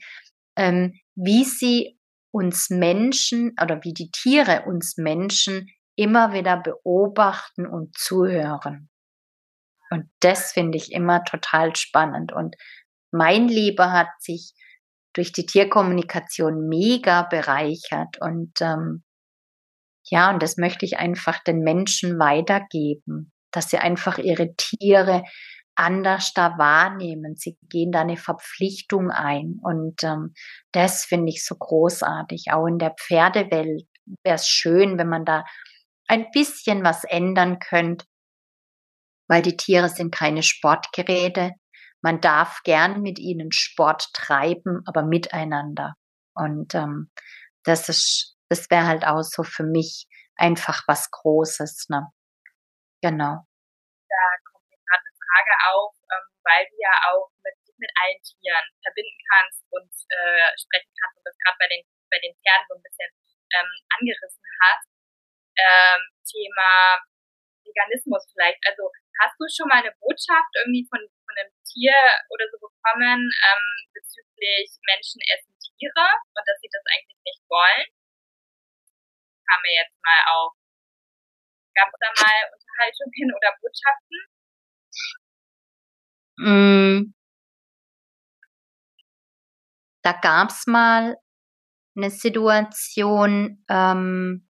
ähm, 0.57 0.95
wie 1.14 1.45
sie 1.45 2.00
uns 2.33 2.70
Menschen 2.70 3.55
oder 3.61 3.83
wie 3.83 3.93
die 3.93 4.11
Tiere 4.11 4.64
uns 4.66 4.97
Menschen 4.97 5.68
immer 5.97 6.33
wieder 6.33 6.57
beobachten 6.57 7.66
und 7.66 7.97
zuhören. 7.97 8.89
Und 9.91 10.09
das 10.20 10.53
finde 10.53 10.78
ich 10.78 10.93
immer 10.93 11.24
total 11.24 11.74
spannend. 11.74 12.33
Und 12.33 12.57
mein 13.11 13.49
Leben 13.49 13.93
hat 13.93 14.09
sich 14.20 14.55
durch 15.12 15.33
die 15.33 15.47
Tierkommunikation 15.47 16.68
mega 16.68 17.22
bereichert. 17.22 18.20
Und 18.20 18.61
ähm, 18.61 19.03
ja, 20.05 20.31
und 20.31 20.43
das 20.43 20.57
möchte 20.57 20.85
ich 20.87 20.99
einfach 20.99 21.43
den 21.43 21.61
Menschen 21.61 22.18
weitergeben, 22.18 23.33
dass 23.51 23.70
sie 23.70 23.78
einfach 23.78 24.18
ihre 24.18 24.55
Tiere 24.57 25.24
anders 25.81 26.33
da 26.33 26.59
wahrnehmen. 26.59 27.37
Sie 27.37 27.59
gehen 27.68 27.93
da 27.93 28.03
eine 28.03 28.16
Verpflichtung 28.16 29.11
ein. 29.11 29.59
Und 29.62 30.03
ähm, 30.05 30.35
das 30.72 31.05
finde 31.05 31.31
ich 31.31 31.45
so 31.45 31.57
großartig. 31.57 32.47
Auch 32.53 32.66
in 32.66 32.78
der 32.78 32.95
Pferdewelt 32.99 33.87
wäre 34.22 34.37
es 34.37 34.47
schön, 34.47 34.99
wenn 34.99 35.09
man 35.09 35.24
da 35.24 35.45
ein 36.07 36.26
bisschen 36.33 36.85
was 36.85 37.05
ändern 37.05 37.59
könnte, 37.59 38.05
weil 39.28 39.43
die 39.43 39.57
Tiere 39.57 39.89
sind 39.89 40.14
keine 40.14 40.43
Sportgeräte. 40.43 41.53
Man 42.03 42.20
darf 42.20 42.61
gern 42.64 43.03
mit 43.03 43.18
ihnen 43.18 43.53
Sport 43.53 44.09
treiben, 44.12 44.83
aber 44.87 45.03
miteinander. 45.03 45.95
Und 46.35 46.74
ähm, 46.74 47.11
das 47.64 47.89
ist 47.89 48.37
das 48.51 48.68
wäre 48.68 48.87
halt 48.87 49.07
auch 49.07 49.22
so 49.22 49.45
für 49.45 49.62
mich 49.62 50.07
einfach 50.35 50.83
was 50.87 51.11
Großes. 51.11 51.87
Ne? 51.89 52.09
Genau. 53.01 53.47
Frage 55.31 55.55
auf, 55.70 55.95
ähm, 56.11 56.26
weil 56.43 56.66
du 56.66 56.74
ja 56.74 56.95
auch 57.14 57.31
mit, 57.47 57.55
mit 57.78 57.91
allen 58.03 58.18
Tieren 58.18 58.66
verbinden 58.83 59.20
kannst 59.31 59.62
und 59.70 59.91
äh, 60.11 60.51
sprechen 60.59 60.91
kannst 60.99 61.22
und 61.22 61.24
das 61.24 61.39
gerade 61.39 61.59
bei 61.62 61.70
den, 61.70 61.87
bei 62.11 62.18
den 62.18 62.35
Pferden 62.43 62.66
so 62.66 62.74
ein 62.74 62.83
bisschen 62.83 63.11
ähm, 63.55 63.70
angerissen 63.95 64.47
hast. 64.66 64.91
Ähm, 65.55 66.03
Thema 66.26 66.99
Veganismus 67.62 68.26
vielleicht. 68.35 68.59
Also 68.66 68.91
hast 69.22 69.39
du 69.39 69.47
schon 69.47 69.70
mal 69.70 69.87
eine 69.87 69.95
Botschaft 70.03 70.51
irgendwie 70.66 70.83
von, 70.91 70.99
von 70.99 71.35
einem 71.39 71.55
Tier 71.62 71.95
oder 72.35 72.51
so 72.51 72.59
bekommen 72.59 73.31
ähm, 73.31 73.66
bezüglich 73.95 74.66
Menschen 74.83 75.22
essen 75.31 75.55
Tiere 75.62 76.07
und 76.35 76.43
dass 76.43 76.59
sie 76.59 76.70
das 76.74 76.83
eigentlich 76.91 77.22
nicht 77.22 77.43
wollen? 77.47 77.87
kam 79.51 79.61
mir 79.62 79.83
jetzt 79.83 79.99
mal 79.99 80.22
auf. 80.31 80.55
Gab 81.74 81.91
es 81.91 81.99
da 81.99 82.09
mal 82.22 82.39
Unterhaltungen 82.55 83.35
oder 83.35 83.51
Botschaften? 83.59 84.30
Mm. 86.41 87.12
Da 90.03 90.12
gab 90.12 90.51
es 90.51 90.66
mal 90.66 91.16
eine 91.95 92.11
Situation, 92.11 93.62
ähm, 93.68 94.49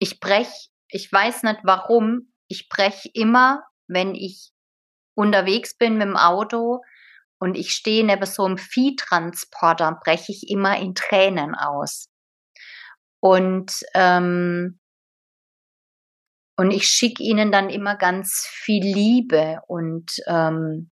ich 0.00 0.18
brech, 0.18 0.70
ich 0.88 1.12
weiß 1.12 1.44
nicht 1.44 1.60
warum, 1.62 2.32
ich 2.48 2.68
brech 2.68 3.10
immer, 3.14 3.62
wenn 3.86 4.16
ich 4.16 4.50
unterwegs 5.14 5.76
bin 5.76 5.98
mit 5.98 6.08
dem 6.08 6.16
Auto 6.16 6.80
und 7.38 7.56
ich 7.56 7.72
stehe 7.72 8.04
neben 8.04 8.26
so 8.26 8.44
einem 8.44 8.58
Viehtransporter, 8.58 10.00
breche 10.02 10.32
ich 10.32 10.50
immer 10.50 10.78
in 10.78 10.94
Tränen 10.94 11.54
aus. 11.54 12.08
Und, 13.20 13.72
ähm, 13.94 14.80
und 16.56 16.70
ich 16.72 16.86
schicke 16.86 17.22
ihnen 17.22 17.52
dann 17.52 17.70
immer 17.70 17.96
ganz 17.96 18.46
viel 18.50 18.82
Liebe 18.82 19.60
und 19.68 20.10
ähm, 20.26 20.90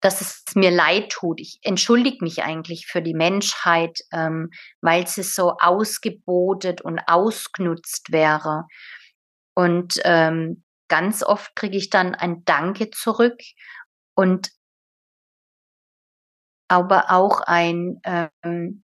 dass 0.00 0.20
es 0.20 0.44
mir 0.54 0.70
leid 0.70 1.10
tut. 1.10 1.40
Ich 1.40 1.58
entschuldige 1.62 2.24
mich 2.24 2.42
eigentlich 2.42 2.86
für 2.86 3.02
die 3.02 3.14
Menschheit, 3.14 3.98
ähm, 4.12 4.50
weil 4.80 5.06
sie 5.06 5.22
so 5.22 5.56
ausgebotet 5.60 6.80
und 6.80 7.00
ausgenutzt 7.06 8.10
wäre. 8.10 8.64
Und 9.54 10.00
ähm, 10.04 10.64
ganz 10.88 11.22
oft 11.22 11.54
kriege 11.54 11.76
ich 11.76 11.90
dann 11.90 12.14
ein 12.14 12.44
Danke 12.44 12.90
zurück 12.90 13.38
und 14.14 14.50
aber 16.68 17.10
auch 17.10 17.40
ein 17.40 18.00
ähm, 18.04 18.84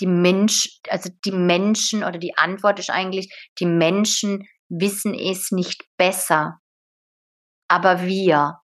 die 0.00 0.06
Mensch, 0.06 0.80
also 0.88 1.10
die 1.24 1.32
Menschen 1.32 2.02
oder 2.02 2.18
die 2.18 2.36
Antwort 2.36 2.78
ist 2.78 2.90
eigentlich, 2.90 3.32
die 3.60 3.66
Menschen 3.66 4.48
wissen 4.68 5.14
es 5.14 5.52
nicht 5.52 5.84
besser, 5.96 6.58
aber 7.68 8.02
wir. 8.02 8.61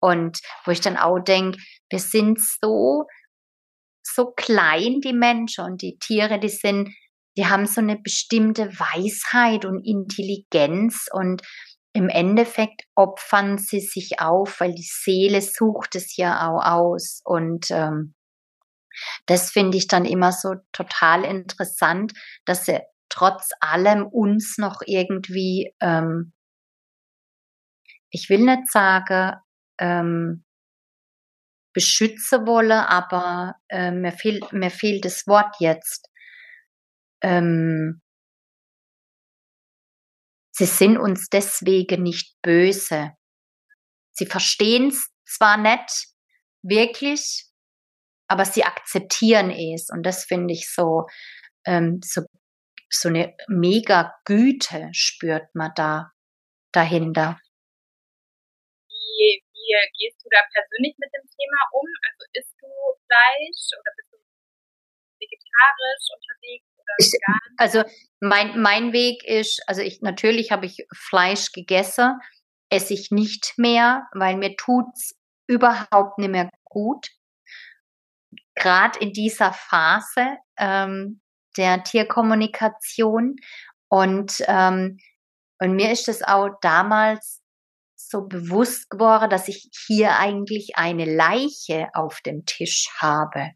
Und 0.00 0.40
wo 0.64 0.70
ich 0.70 0.80
dann 0.80 0.96
auch 0.96 1.18
denke, 1.18 1.58
wir 1.90 1.98
sind 1.98 2.40
so, 2.40 3.04
so 4.02 4.32
klein, 4.32 5.00
die 5.00 5.12
Menschen 5.12 5.64
und 5.64 5.82
die 5.82 5.98
Tiere, 5.98 6.38
die 6.38 6.48
sind, 6.48 6.94
die 7.36 7.46
haben 7.46 7.66
so 7.66 7.80
eine 7.80 7.96
bestimmte 7.96 8.68
Weisheit 8.78 9.64
und 9.64 9.84
Intelligenz 9.84 11.08
und 11.12 11.42
im 11.92 12.08
Endeffekt 12.08 12.82
opfern 12.94 13.58
sie 13.58 13.80
sich 13.80 14.20
auf, 14.20 14.60
weil 14.60 14.74
die 14.74 14.88
Seele 14.88 15.42
sucht 15.42 15.96
es 15.96 16.16
ja 16.16 16.48
auch 16.48 16.64
aus. 16.64 17.20
Und 17.24 17.70
ähm, 17.70 18.14
das 19.26 19.50
finde 19.50 19.76
ich 19.76 19.88
dann 19.88 20.04
immer 20.04 20.32
so 20.32 20.54
total 20.72 21.24
interessant, 21.24 22.12
dass 22.44 22.66
sie 22.66 22.80
trotz 23.08 23.50
allem 23.60 24.06
uns 24.06 24.56
noch 24.56 24.82
irgendwie, 24.86 25.74
ähm, 25.80 26.32
ich 28.10 28.28
will 28.30 28.44
nicht 28.44 28.70
sagen, 28.70 29.36
ähm, 29.80 30.44
beschützen 31.72 32.46
wolle, 32.46 32.88
aber 32.88 33.54
äh, 33.68 33.90
mir, 33.90 34.12
fehlt, 34.12 34.52
mir 34.52 34.70
fehlt 34.70 35.04
das 35.04 35.26
Wort 35.26 35.56
jetzt. 35.60 36.08
Ähm, 37.22 38.00
sie 40.52 40.66
sind 40.66 40.98
uns 40.98 41.28
deswegen 41.28 42.02
nicht 42.02 42.36
böse. 42.42 43.12
Sie 44.12 44.26
verstehen 44.26 44.88
es 44.88 45.10
zwar 45.24 45.56
nicht 45.56 46.08
wirklich, 46.62 47.46
aber 48.28 48.44
sie 48.44 48.64
akzeptieren 48.64 49.50
es. 49.50 49.88
Und 49.90 50.04
das 50.04 50.24
finde 50.24 50.52
ich 50.54 50.72
so, 50.72 51.06
ähm, 51.66 52.00
so, 52.04 52.22
so 52.90 53.08
eine 53.08 53.34
mega 53.48 54.12
Güte 54.24 54.88
spürt 54.92 55.54
man 55.54 55.72
da 55.76 56.10
dahinter. 56.72 57.38
Wie 59.60 59.74
gehst 59.98 60.24
du 60.24 60.28
da 60.30 60.40
persönlich 60.52 60.96
mit 60.98 61.10
dem 61.12 61.26
Thema 61.28 61.60
um? 61.72 61.86
Also 62.08 62.24
isst 62.32 62.56
du 62.60 62.68
Fleisch 63.06 63.64
oder 63.76 63.92
bist 63.96 64.12
du 64.12 64.18
vegetarisch 65.20 66.06
unterwegs? 66.16 66.66
Ich, 66.98 67.12
also 67.56 67.84
mein, 68.20 68.60
mein 68.60 68.92
Weg 68.92 69.24
ist, 69.24 69.62
also 69.68 69.80
ich 69.80 70.00
natürlich 70.00 70.50
habe 70.50 70.66
ich 70.66 70.86
Fleisch 70.94 71.52
gegessen, 71.52 72.18
esse 72.68 72.94
ich 72.94 73.10
nicht 73.10 73.54
mehr, 73.56 74.08
weil 74.12 74.36
mir 74.36 74.56
tut's 74.56 75.14
überhaupt 75.46 76.18
nicht 76.18 76.30
mehr 76.30 76.50
gut. 76.64 77.08
Gerade 78.54 78.98
in 78.98 79.12
dieser 79.12 79.52
Phase 79.52 80.36
ähm, 80.58 81.20
der 81.56 81.82
Tierkommunikation 81.84 83.36
und 83.88 84.42
ähm, 84.46 84.98
und 85.60 85.74
mir 85.74 85.92
ist 85.92 86.08
es 86.08 86.22
auch 86.22 86.48
damals 86.62 87.39
so 88.10 88.22
bewusst 88.22 88.90
geworden, 88.90 89.30
dass 89.30 89.48
ich 89.48 89.70
hier 89.86 90.18
eigentlich 90.18 90.72
eine 90.74 91.04
Leiche 91.04 91.88
auf 91.94 92.20
dem 92.22 92.44
Tisch 92.44 92.88
habe. 92.98 93.50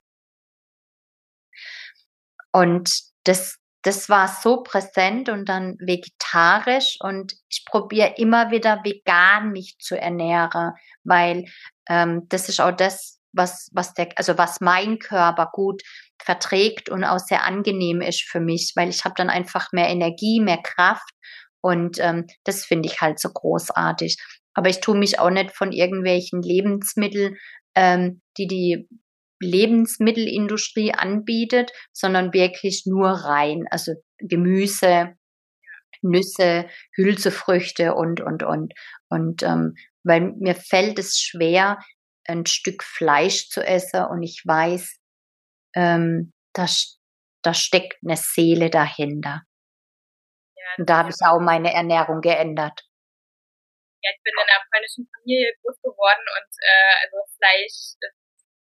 Und 2.52 2.90
das, 3.24 3.58
das 3.82 4.08
war 4.08 4.28
so 4.28 4.62
präsent 4.62 5.28
und 5.28 5.48
dann 5.48 5.76
vegetarisch 5.80 6.98
und 7.00 7.34
ich 7.48 7.64
probiere 7.66 8.14
immer 8.16 8.52
wieder 8.52 8.84
vegan 8.84 9.50
mich 9.50 9.76
zu 9.80 10.00
ernähren, 10.00 10.72
weil 11.02 11.46
ähm, 11.88 12.26
das 12.28 12.48
ist 12.48 12.60
auch 12.60 12.70
das, 12.70 13.18
was, 13.32 13.68
was 13.72 13.92
der, 13.94 14.10
also 14.14 14.38
was 14.38 14.60
mein 14.60 15.00
Körper 15.00 15.50
gut 15.52 15.82
verträgt 16.22 16.88
und 16.88 17.02
auch 17.02 17.18
sehr 17.18 17.42
angenehm 17.42 18.00
ist 18.00 18.22
für 18.22 18.40
mich, 18.40 18.72
weil 18.76 18.88
ich 18.88 19.04
habe 19.04 19.16
dann 19.16 19.30
einfach 19.30 19.72
mehr 19.72 19.88
Energie, 19.88 20.40
mehr 20.40 20.62
Kraft 20.62 21.10
und 21.60 21.98
ähm, 21.98 22.26
das 22.44 22.64
finde 22.66 22.88
ich 22.88 23.00
halt 23.00 23.18
so 23.18 23.30
großartig. 23.30 24.18
Aber 24.54 24.68
ich 24.68 24.80
tue 24.80 24.96
mich 24.96 25.18
auch 25.18 25.30
nicht 25.30 25.52
von 25.52 25.72
irgendwelchen 25.72 26.42
Lebensmitteln, 26.42 27.36
ähm, 27.74 28.22
die 28.38 28.46
die 28.46 28.88
Lebensmittelindustrie 29.40 30.94
anbietet, 30.94 31.72
sondern 31.92 32.32
wirklich 32.32 32.84
nur 32.86 33.10
rein, 33.10 33.66
also 33.70 33.92
Gemüse, 34.18 35.16
Nüsse, 36.02 36.68
Hülsefrüchte 36.94 37.94
und, 37.94 38.20
und, 38.20 38.42
und. 38.42 38.74
Und 39.08 39.42
ähm, 39.42 39.74
weil 40.04 40.32
mir 40.38 40.54
fällt 40.54 40.98
es 40.98 41.18
schwer, 41.18 41.78
ein 42.26 42.46
Stück 42.46 42.82
Fleisch 42.82 43.48
zu 43.48 43.66
essen 43.66 44.04
und 44.04 44.22
ich 44.22 44.42
weiß, 44.44 44.96
ähm, 45.74 46.32
da, 46.52 46.66
da 47.42 47.54
steckt 47.54 47.96
eine 48.04 48.16
Seele 48.16 48.70
dahinter. 48.70 49.42
Ja, 50.56 50.64
und 50.78 50.88
da 50.88 50.98
habe 50.98 51.10
ich 51.10 51.26
auch 51.26 51.40
meine 51.40 51.72
Ernährung 51.72 52.20
geändert. 52.20 52.82
Ja, 54.04 54.12
ich 54.12 54.20
bin 54.20 54.36
in 54.36 54.44
einer 54.44 54.60
polnischen 54.68 55.08
Familie 55.08 55.56
groß 55.64 55.80
geworden 55.80 56.24
und 56.36 56.52
äh, 56.60 56.94
also 57.08 57.24
Fleisch, 57.40 57.96
das 58.04 58.12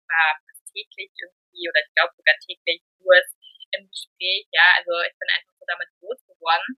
war 0.05 0.37
täglich 0.69 1.09
irgendwie 1.17 1.65
oder 1.65 1.81
ich 1.81 1.91
glaube 1.97 2.13
sogar 2.13 2.37
täglich 2.45 2.85
Kurs 3.01 3.27
im 3.73 3.89
Gespräch, 3.89 4.45
ja, 4.53 4.77
also 4.77 5.01
ich 5.01 5.17
bin 5.17 5.29
einfach 5.33 5.55
so 5.57 5.65
damit 5.65 5.89
groß 5.97 6.19
geworden. 6.29 6.77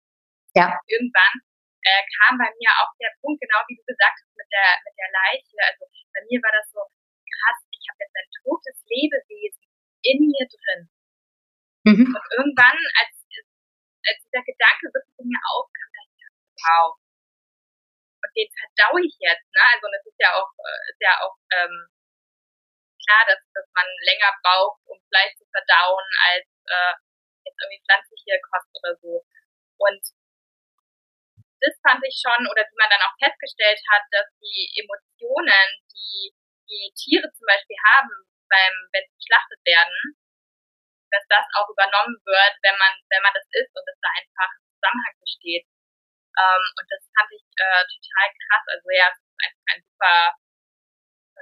Ja. 0.55 0.71
Und 0.71 0.79
irgendwann 0.87 1.35
äh, 1.83 2.03
kam 2.21 2.39
bei 2.39 2.47
mir 2.55 2.71
auch 2.79 2.93
der 3.01 3.11
Punkt, 3.19 3.41
genau 3.43 3.59
wie 3.67 3.75
du 3.75 3.83
gesagt 3.83 4.15
hast, 4.15 4.35
mit 4.37 4.47
der, 4.47 4.79
mit 4.85 4.95
der 4.95 5.11
Leiche. 5.11 5.59
Also 5.67 5.83
bei 6.15 6.21
mir 6.29 6.39
war 6.39 6.53
das 6.55 6.69
so 6.71 6.79
krass, 6.79 7.59
ich 7.67 7.85
habe 7.91 7.99
jetzt 7.99 8.15
ein 8.15 8.31
totes 8.47 8.77
Lebewesen 8.87 9.67
in 10.07 10.17
mir 10.31 10.45
drin. 10.47 10.81
Mhm. 11.83 12.07
Und 12.15 12.27
irgendwann, 12.39 12.79
als, 13.01 13.11
als 14.07 14.19
dieser 14.23 14.43
Gedanke 14.47 14.87
wirklich 14.93 15.19
in 15.19 15.27
mir 15.27 15.43
aufkam, 15.51 15.89
dachte 15.91 16.15
ich, 16.15 16.23
wow. 16.63 17.02
Und 18.33 18.41
den 18.41 18.49
verdau 18.49 18.97
ich 18.97 19.13
jetzt, 19.21 19.45
ne? 19.53 19.61
Also 19.77 19.85
das 19.93 20.01
ist 20.09 20.17
ja 20.17 20.33
auch, 20.33 20.49
äh, 20.57 20.81
ist 20.89 21.01
ja 21.05 21.13
auch 21.21 21.37
ähm, 21.53 21.85
klar, 23.05 23.23
dass, 23.29 23.41
dass 23.53 23.69
man 23.77 23.85
länger 24.09 24.33
braucht, 24.41 24.81
um 24.89 24.97
Fleisch 25.13 25.37
zu 25.37 25.45
verdauen, 25.53 26.05
als 26.33 26.49
äh, 26.65 26.93
jetzt 27.45 27.59
irgendwie 27.61 27.85
pflanzliche 27.85 28.41
Kost 28.41 28.73
oder 28.73 28.93
so. 28.97 29.21
Und 29.77 30.01
das 31.61 31.77
fand 31.85 32.01
ich 32.01 32.17
schon, 32.17 32.41
oder 32.49 32.65
wie 32.65 32.79
man 32.81 32.89
dann 32.89 33.05
auch 33.05 33.15
festgestellt 33.21 33.79
hat, 33.93 34.03
dass 34.09 34.27
die 34.41 34.73
Emotionen, 34.81 35.67
die 35.93 36.33
die 36.65 36.89
Tiere 36.97 37.29
zum 37.37 37.45
Beispiel 37.45 37.77
haben, 37.85 38.09
beim, 38.49 38.73
wenn 38.97 39.05
sie 39.05 39.17
geschlachtet 39.21 39.61
werden, 39.61 40.17
dass 41.13 41.21
das 41.29 41.45
auch 41.53 41.69
übernommen 41.69 42.17
wird, 42.25 42.53
wenn 42.65 42.77
man, 42.81 42.97
wenn 43.13 43.21
man 43.21 43.35
das 43.37 43.45
isst 43.53 43.73
und 43.77 43.85
dass 43.85 43.99
da 44.01 44.09
einfach 44.17 44.49
ein 44.49 44.65
Zusammenhang 44.73 45.15
besteht. 45.21 45.65
Ähm, 46.33 46.65
und 46.79 46.87
das 46.89 47.01
fand 47.13 47.29
ich 47.31 47.45
äh, 47.57 47.83
total 47.85 48.27
krass. 48.33 48.65
Also 48.73 48.87
ja, 48.89 49.07
es 49.11 49.19
ist 49.21 49.37
einfach 49.37 49.65
ein 49.73 49.81
super 49.85 50.17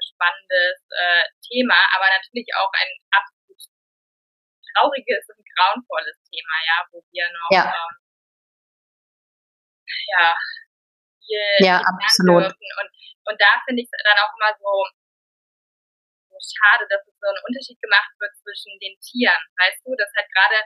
spannendes 0.02 0.80
äh, 0.98 1.26
Thema, 1.46 1.78
aber 1.96 2.08
natürlich 2.10 2.50
auch 2.58 2.72
ein 2.74 2.92
absolut 3.12 3.62
trauriges 4.74 5.26
und 5.30 5.44
grauenvolles 5.56 6.18
Thema, 6.30 6.56
ja, 6.66 6.78
wo 6.92 7.04
wir 7.12 7.28
noch 7.30 7.52
ja, 7.52 7.66
ähm, 7.70 7.96
ja 10.08 10.36
viel 11.32 11.66
ja, 11.66 11.78
absolut. 11.80 12.50
Dürfen. 12.50 12.70
Und, 12.82 12.90
und 13.30 13.38
da 13.42 13.62
finde 13.66 13.82
ich 13.84 13.90
es 13.92 14.04
dann 14.04 14.20
auch 14.20 14.34
immer 14.36 14.52
so, 14.58 14.72
so 16.32 16.38
schade, 16.40 16.88
dass 16.90 17.06
es 17.06 17.16
so 17.16 17.28
ein 17.28 17.44
Unterschied 17.48 17.80
gemacht 17.82 18.12
wird 18.20 18.34
zwischen 18.42 18.74
den 18.80 18.98
Tieren. 19.00 19.44
Weißt 19.60 19.86
du, 19.86 19.96
dass 19.96 20.12
halt 20.16 20.28
gerade 20.32 20.60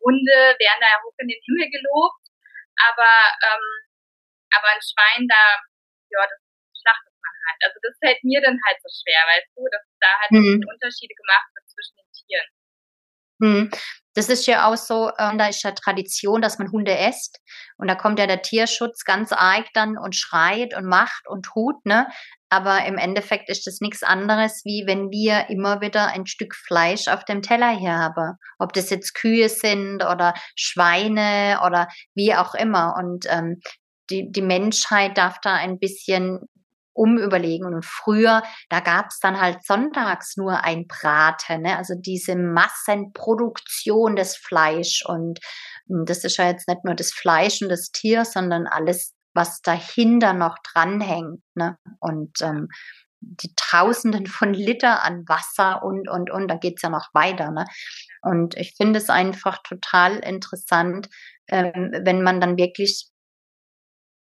Hunde 0.00 0.56
werden 0.60 0.82
da 0.82 1.00
hoch 1.00 1.16
in 1.18 1.28
den 1.28 1.40
Himmel 1.40 1.70
gelobt, 1.70 2.23
aber 2.78 3.14
ähm, 3.42 3.66
aber 4.54 4.68
ein 4.70 4.82
Schwein 4.82 5.26
da, 5.28 5.58
ja, 6.10 6.22
das 6.26 6.40
schlachtet 6.78 7.14
halt. 7.48 7.60
Also 7.64 7.78
das 7.82 7.94
fällt 7.98 8.22
mir 8.24 8.40
dann 8.40 8.58
halt 8.66 8.78
so 8.82 8.88
schwer, 8.88 9.20
weißt 9.26 9.50
du, 9.56 9.62
dass 9.70 9.84
da 10.00 10.10
halt 10.20 10.32
mhm. 10.32 10.60
Unterschiede 10.62 11.14
gemacht 11.14 11.48
wird 11.54 11.66
zwischen 11.68 11.96
den 11.96 12.10
Tieren. 12.14 12.48
Hm. 13.42 13.70
Das 14.14 14.28
ist 14.28 14.46
ja 14.46 14.68
auch 14.68 14.76
so, 14.76 15.08
äh, 15.08 15.36
da 15.36 15.48
ist 15.48 15.64
ja 15.64 15.72
Tradition, 15.72 16.40
dass 16.40 16.58
man 16.58 16.70
Hunde 16.70 16.96
esst. 16.96 17.40
Und 17.76 17.88
da 17.88 17.96
kommt 17.96 18.18
ja 18.20 18.26
der 18.26 18.42
Tierschutz 18.42 19.04
ganz 19.04 19.32
arg 19.32 19.66
dann 19.74 19.98
und 19.98 20.14
schreit 20.14 20.74
und 20.74 20.86
macht 20.86 21.26
und 21.26 21.42
tut, 21.44 21.84
ne? 21.84 22.06
Aber 22.54 22.84
im 22.86 22.98
Endeffekt 22.98 23.48
ist 23.48 23.66
das 23.66 23.80
nichts 23.80 24.04
anderes, 24.04 24.62
wie 24.64 24.84
wenn 24.86 25.10
wir 25.10 25.50
immer 25.50 25.80
wieder 25.80 26.06
ein 26.06 26.24
Stück 26.24 26.54
Fleisch 26.54 27.08
auf 27.08 27.24
dem 27.24 27.42
Teller 27.42 27.76
hier 27.76 27.98
haben. 27.98 28.38
Ob 28.60 28.72
das 28.72 28.90
jetzt 28.90 29.14
Kühe 29.14 29.48
sind 29.48 30.04
oder 30.04 30.34
Schweine 30.54 31.58
oder 31.66 31.88
wie 32.14 32.32
auch 32.32 32.54
immer. 32.54 32.94
Und 32.96 33.26
ähm, 33.28 33.60
die, 34.08 34.30
die 34.30 34.42
Menschheit 34.42 35.18
darf 35.18 35.40
da 35.40 35.54
ein 35.54 35.80
bisschen 35.80 36.42
umüberlegen. 36.92 37.74
Und 37.74 37.84
früher, 37.84 38.44
da 38.68 38.78
gab 38.78 39.08
es 39.08 39.18
dann 39.18 39.40
halt 39.40 39.64
sonntags 39.66 40.36
nur 40.36 40.62
ein 40.62 40.86
Braten, 40.86 41.62
ne? 41.62 41.76
also 41.76 41.94
diese 41.98 42.36
Massenproduktion 42.36 44.14
des 44.14 44.36
Fleisch. 44.36 45.02
Und 45.04 45.40
hm, 45.88 46.04
das 46.06 46.22
ist 46.22 46.36
ja 46.36 46.46
jetzt 46.46 46.68
nicht 46.68 46.84
nur 46.84 46.94
das 46.94 47.10
Fleisch 47.10 47.62
und 47.62 47.68
das 47.68 47.90
Tier, 47.90 48.24
sondern 48.24 48.68
alles, 48.68 49.13
was 49.34 49.60
dahinter 49.60 50.32
noch 50.32 50.56
dranhängt. 50.58 51.42
Ne? 51.54 51.76
Und 52.00 52.40
ähm, 52.40 52.68
die 53.20 53.54
Tausenden 53.56 54.26
von 54.26 54.52
Liter 54.52 55.02
an 55.02 55.26
Wasser 55.28 55.82
und, 55.82 56.08
und, 56.08 56.30
und, 56.30 56.48
da 56.48 56.56
geht's 56.56 56.82
ja 56.82 56.90
noch 56.90 57.08
weiter. 57.14 57.50
Ne? 57.50 57.64
Und 58.22 58.56
ich 58.56 58.74
finde 58.76 58.98
es 58.98 59.10
einfach 59.10 59.62
total 59.62 60.16
interessant, 60.18 61.08
ähm, 61.48 61.92
wenn 62.02 62.22
man 62.22 62.40
dann 62.40 62.56
wirklich 62.56 63.08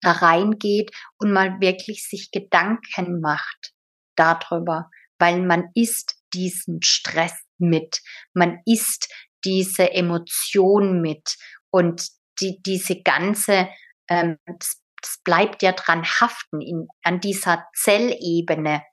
da 0.01 0.11
reingeht 0.11 0.91
und 1.17 1.31
mal 1.31 1.61
wirklich 1.61 2.07
sich 2.07 2.31
Gedanken 2.31 3.21
macht 3.21 3.73
darüber, 4.15 4.89
weil 5.19 5.41
man 5.41 5.69
isst 5.75 6.15
diesen 6.33 6.81
Stress 6.81 7.33
mit, 7.57 8.01
man 8.33 8.59
isst 8.65 9.13
diese 9.43 9.91
Emotion 9.91 11.01
mit 11.01 11.37
und 11.69 12.07
die, 12.39 12.61
diese 12.63 13.01
ganze, 13.01 13.69
ähm, 14.09 14.37
das, 14.45 14.80
das 15.01 15.19
bleibt 15.23 15.61
ja 15.63 15.71
dran 15.71 16.03
haften 16.03 16.61
in, 16.61 16.87
an 17.03 17.19
dieser 17.19 17.67
Zellebene, 17.73 18.83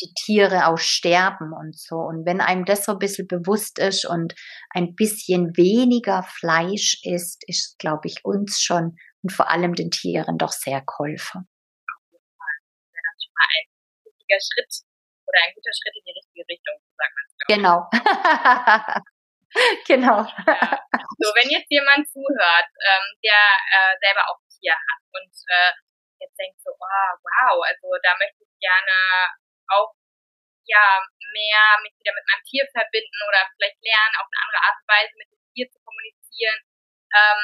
die 0.00 0.12
Tiere 0.14 0.66
auch 0.66 0.78
sterben 0.78 1.52
und 1.52 1.78
so. 1.78 1.96
Und 1.96 2.26
wenn 2.26 2.40
einem 2.40 2.64
das 2.64 2.84
so 2.84 2.92
ein 2.92 2.98
bisschen 2.98 3.26
bewusst 3.26 3.78
ist 3.78 4.04
und 4.04 4.34
ein 4.70 4.94
bisschen 4.94 5.56
weniger 5.56 6.22
Fleisch 6.22 6.98
ist, 7.02 7.42
ist, 7.46 7.78
glaube 7.78 8.08
ich, 8.08 8.24
uns 8.24 8.60
schon 8.60 8.96
und 9.22 9.32
vor 9.32 9.50
allem 9.50 9.74
den 9.74 9.90
Tieren 9.90 10.38
doch 10.38 10.52
sehr 10.52 10.82
geholfen. 10.82 11.48
Das 11.48 13.14
ist 13.16 13.24
schon 13.24 13.34
mal 13.34 13.48
ein 13.50 13.66
wichtiger 14.04 14.40
Schritt 14.40 14.72
oder 15.26 15.40
ein 15.44 15.52
guter 15.54 15.72
Schritt 15.72 15.94
in 15.96 16.04
die 16.04 16.14
richtige 16.14 16.44
Richtung, 16.48 16.76
sagt 16.96 17.14
man. 17.16 17.26
Genau. 17.48 17.78
genau. 19.86 20.18
Ja. 20.46 20.86
So, 21.18 21.32
wenn 21.34 21.48
jetzt 21.50 21.70
jemand 21.70 22.06
zuhört, 22.08 22.68
ähm, 22.76 23.06
der 23.24 23.40
äh, 23.40 23.96
selber 24.04 24.22
auch 24.28 24.38
Tier 24.58 24.74
hat 24.74 25.02
und 25.12 25.32
äh, 25.52 25.72
jetzt 26.20 26.36
denkt 26.38 26.60
so, 26.60 26.72
oh, 26.72 27.12
wow, 27.20 27.56
also 27.64 27.86
da 28.02 28.16
möchte 28.16 28.42
ich 28.42 28.52
gerne 28.60 29.30
auch 29.68 29.92
ja 30.66 31.00
mehr 31.32 31.78
mich 31.82 31.94
wieder 32.00 32.14
mit 32.14 32.26
meinem 32.26 32.44
Tier 32.44 32.66
verbinden 32.72 33.20
oder 33.28 33.46
vielleicht 33.54 33.78
lernen, 33.82 34.16
auf 34.18 34.26
eine 34.26 34.42
andere 34.42 34.62
Art 34.66 34.76
und 34.80 34.88
Weise 34.88 35.14
mit 35.16 35.28
dem 35.30 35.42
Tier 35.54 35.66
zu 35.70 35.78
kommunizieren. 35.84 36.60
Ähm, 37.14 37.42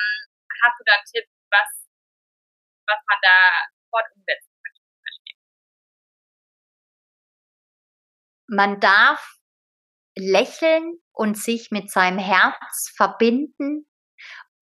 hast 0.64 0.76
du 0.78 0.84
da 0.84 0.94
einen 0.96 1.06
Tipp, 1.06 1.26
was, 1.50 1.70
was 2.86 3.00
man 3.06 3.18
da 3.22 3.38
sofort 3.78 4.06
umsetzen 4.14 4.52
könnte. 4.62 4.82
Man 8.48 8.80
darf 8.80 9.38
lächeln 10.16 11.00
und 11.12 11.38
sich 11.38 11.70
mit 11.70 11.90
seinem 11.90 12.18
Herz 12.18 12.92
verbinden 12.96 13.88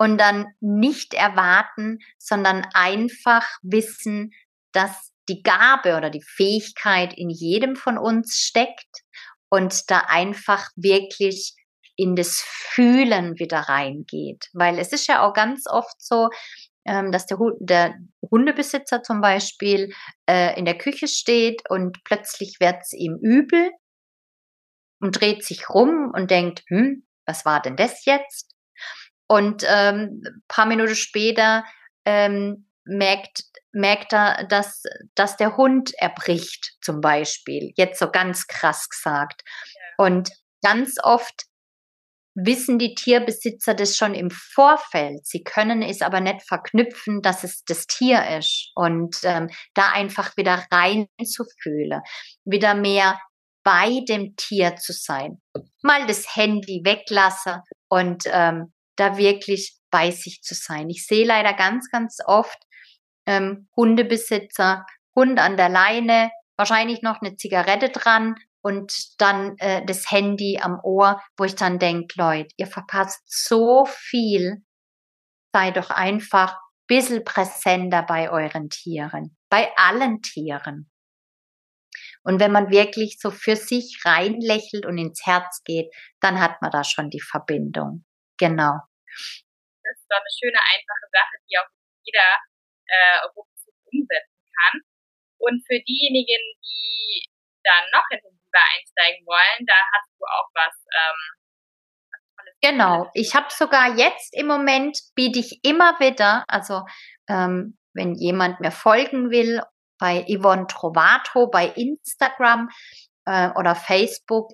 und 0.01 0.17
dann 0.17 0.47
nicht 0.61 1.13
erwarten, 1.13 1.99
sondern 2.17 2.67
einfach 2.73 3.47
wissen, 3.61 4.33
dass 4.73 5.13
die 5.29 5.43
Gabe 5.43 5.95
oder 5.95 6.09
die 6.09 6.23
Fähigkeit 6.23 7.13
in 7.13 7.29
jedem 7.29 7.77
von 7.77 7.99
uns 7.99 8.37
steckt 8.37 9.03
und 9.51 9.91
da 9.91 10.05
einfach 10.09 10.71
wirklich 10.75 11.55
in 11.97 12.17
das 12.17 12.41
Fühlen 12.41 13.39
wieder 13.39 13.61
reingeht. 13.61 14.49
Weil 14.55 14.79
es 14.79 14.95
ist 14.95 15.07
ja 15.07 15.23
auch 15.23 15.35
ganz 15.35 15.67
oft 15.67 16.01
so, 16.01 16.31
ähm, 16.87 17.13
dass 17.13 17.27
der, 17.27 17.37
der, 17.59 17.95
Hundebesitzer 18.31 19.03
zum 19.03 19.21
Beispiel 19.21 19.93
äh, 20.27 20.59
in 20.59 20.65
der 20.65 20.79
Küche 20.79 21.09
steht 21.09 21.69
und 21.69 22.03
plötzlich 22.05 22.57
wird 22.59 22.77
es 22.81 22.95
ihm 22.95 23.19
übel 23.21 23.71
und 25.03 25.21
dreht 25.21 25.45
sich 25.45 25.69
rum 25.69 26.11
und 26.15 26.31
denkt, 26.31 26.63
hm, 26.69 27.05
was 27.27 27.45
war 27.45 27.61
denn 27.61 27.77
das 27.77 28.07
jetzt? 28.07 28.55
Und 29.31 29.65
ähm, 29.65 30.25
paar 30.49 30.67
Minuten 30.67 30.97
später 30.97 31.65
ähm, 32.05 32.67
merkt, 32.85 33.45
merkt 33.71 34.13
er, 34.13 34.45
dass, 34.49 34.83
dass 35.15 35.37
der 35.37 35.57
Hund 35.57 35.93
erbricht, 35.99 36.73
zum 36.83 37.01
Beispiel. 37.01 37.71
Jetzt 37.77 38.01
so 38.01 38.11
ganz 38.11 38.49
krass 38.49 38.89
gesagt. 38.89 39.45
Ja. 39.47 40.05
Und 40.05 40.31
ganz 40.65 40.97
oft 41.01 41.45
wissen 42.35 42.81
die 42.81 42.97
Tierbesitzer 42.97 43.75
das 43.75 43.97
schon 43.97 44.15
im 44.15 44.33
Vorfeld. 44.33 45.25
Sie 45.25 45.45
können 45.45 45.83
es 45.83 46.03
aber 46.03 46.21
nicht 46.21 46.43
verknüpfen, 46.43 47.23
dass 47.23 47.45
es 47.45 47.63
das 47.63 47.87
Tier 47.87 48.37
ist 48.37 48.73
und 48.75 49.19
ähm, 49.23 49.49
da 49.75 49.93
einfach 49.93 50.37
wieder 50.37 50.67
reinzufühlen, 50.73 52.01
wieder 52.45 52.75
mehr 52.75 53.21
bei 53.63 54.01
dem 54.09 54.35
Tier 54.35 54.75
zu 54.75 54.93
sein, 54.93 55.41
mal 55.83 56.05
das 56.09 56.35
Handy 56.35 56.81
weglassen 56.83 57.61
und 57.89 58.25
ähm, 58.27 58.73
da 58.97 59.17
wirklich 59.17 59.79
bei 59.91 60.11
sich 60.11 60.43
zu 60.43 60.55
sein. 60.55 60.89
Ich 60.89 61.07
sehe 61.07 61.27
leider 61.27 61.53
ganz, 61.55 61.91
ganz 61.91 62.19
oft 62.25 62.59
ähm, 63.27 63.69
Hundebesitzer, 63.77 64.87
Hund 65.15 65.39
an 65.39 65.57
der 65.57 65.69
Leine, 65.69 66.31
wahrscheinlich 66.57 67.03
noch 67.03 67.21
eine 67.21 67.37
Zigarette 67.37 67.89
dran 67.89 68.37
und 68.63 68.93
dann 69.19 69.57
äh, 69.59 69.85
das 69.85 70.11
Handy 70.11 70.59
am 70.61 70.79
Ohr, 70.83 71.21
wo 71.37 71.45
ich 71.45 71.55
dann 71.55 71.79
denke, 71.79 72.15
Leute, 72.17 72.49
ihr 72.57 72.67
verpasst 72.67 73.23
so 73.27 73.87
viel. 73.87 74.63
Sei 75.53 75.71
doch 75.71 75.91
einfach 75.91 76.53
ein 76.53 76.87
bisschen 76.87 77.25
präsenter 77.25 78.03
bei 78.03 78.31
euren 78.31 78.69
Tieren, 78.69 79.37
bei 79.49 79.71
allen 79.77 80.23
Tieren. 80.23 80.91
Und 82.23 82.39
wenn 82.39 82.53
man 82.53 82.71
wirklich 82.71 83.19
so 83.19 83.31
für 83.31 83.57
sich 83.57 84.03
reinlächelt 84.05 84.85
und 84.85 84.99
ins 84.99 85.25
Herz 85.25 85.63
geht, 85.65 85.93
dann 86.21 86.39
hat 86.39 86.61
man 86.61 86.71
da 86.71 86.85
schon 86.85 87.09
die 87.09 87.21
Verbindung. 87.21 88.05
Genau. 88.41 88.81
Das 89.85 89.95
ist 89.97 90.09
doch 90.09 90.17
eine 90.17 90.33
schöne, 90.33 90.59
einfache 90.59 91.07
Sache, 91.13 91.37
die 91.45 91.59
auch 91.59 91.69
jeder 92.03 92.31
äh, 92.89 93.19
umsetzen 93.85 94.41
kann. 94.57 94.81
Und 95.39 95.63
für 95.67 95.79
diejenigen, 95.85 96.41
die 96.65 97.29
dann 97.65 97.85
noch 97.93 98.05
intensiver 98.11 98.65
einsteigen 98.77 99.27
wollen, 99.27 99.67
da 99.67 99.75
hast 99.95 100.11
du 100.19 100.25
auch 100.25 100.49
was. 100.55 100.75
Ähm, 100.97 101.21
genau, 102.61 103.11
ich 103.15 103.35
habe 103.35 103.49
sogar 103.51 103.97
jetzt 103.97 104.35
im 104.35 104.47
Moment, 104.47 104.99
biete 105.15 105.39
ich 105.39 105.61
immer 105.63 105.99
wieder, 106.01 106.45
also 106.49 106.83
ähm, 107.29 107.79
wenn 107.93 108.15
jemand 108.15 108.61
mir 108.61 108.73
folgen 108.73 109.31
will, 109.31 109.63
bei 109.99 110.25
Yvonne 110.25 110.67
Trovato, 110.67 111.49
bei 111.49 111.67
Instagram 111.67 112.71
äh, 113.27 113.51
oder 113.51 113.75
Facebook, 113.75 114.53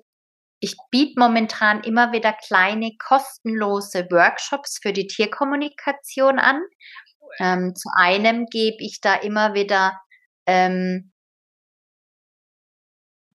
ich 0.59 0.75
biete 0.91 1.19
momentan 1.19 1.83
immer 1.83 2.11
wieder 2.11 2.33
kleine 2.33 2.91
kostenlose 2.97 4.07
Workshops 4.09 4.79
für 4.81 4.93
die 4.93 5.07
Tierkommunikation 5.07 6.39
an. 6.39 6.61
Ähm, 7.39 7.75
zu 7.75 7.89
einem 7.95 8.45
gebe 8.45 8.77
ich 8.79 8.99
da 9.01 9.15
immer 9.15 9.53
wieder 9.53 9.99
ähm, 10.47 11.11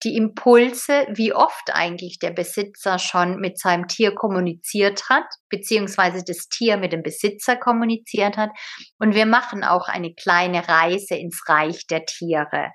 die 0.02 0.16
Impulse, 0.16 1.06
wie 1.10 1.32
oft 1.32 1.70
eigentlich 1.72 2.18
der 2.18 2.30
Besitzer 2.30 2.98
schon 2.98 3.36
mit 3.36 3.58
seinem 3.58 3.86
Tier 3.86 4.14
kommuniziert 4.14 5.08
hat, 5.08 5.26
beziehungsweise 5.48 6.24
das 6.24 6.48
Tier 6.48 6.76
mit 6.76 6.92
dem 6.92 7.02
Besitzer 7.02 7.56
kommuniziert 7.56 8.36
hat. 8.36 8.50
Und 8.98 9.14
wir 9.14 9.26
machen 9.26 9.62
auch 9.62 9.88
eine 9.88 10.12
kleine 10.14 10.66
Reise 10.66 11.14
ins 11.14 11.48
Reich 11.48 11.86
der 11.86 12.04
Tiere. 12.04 12.72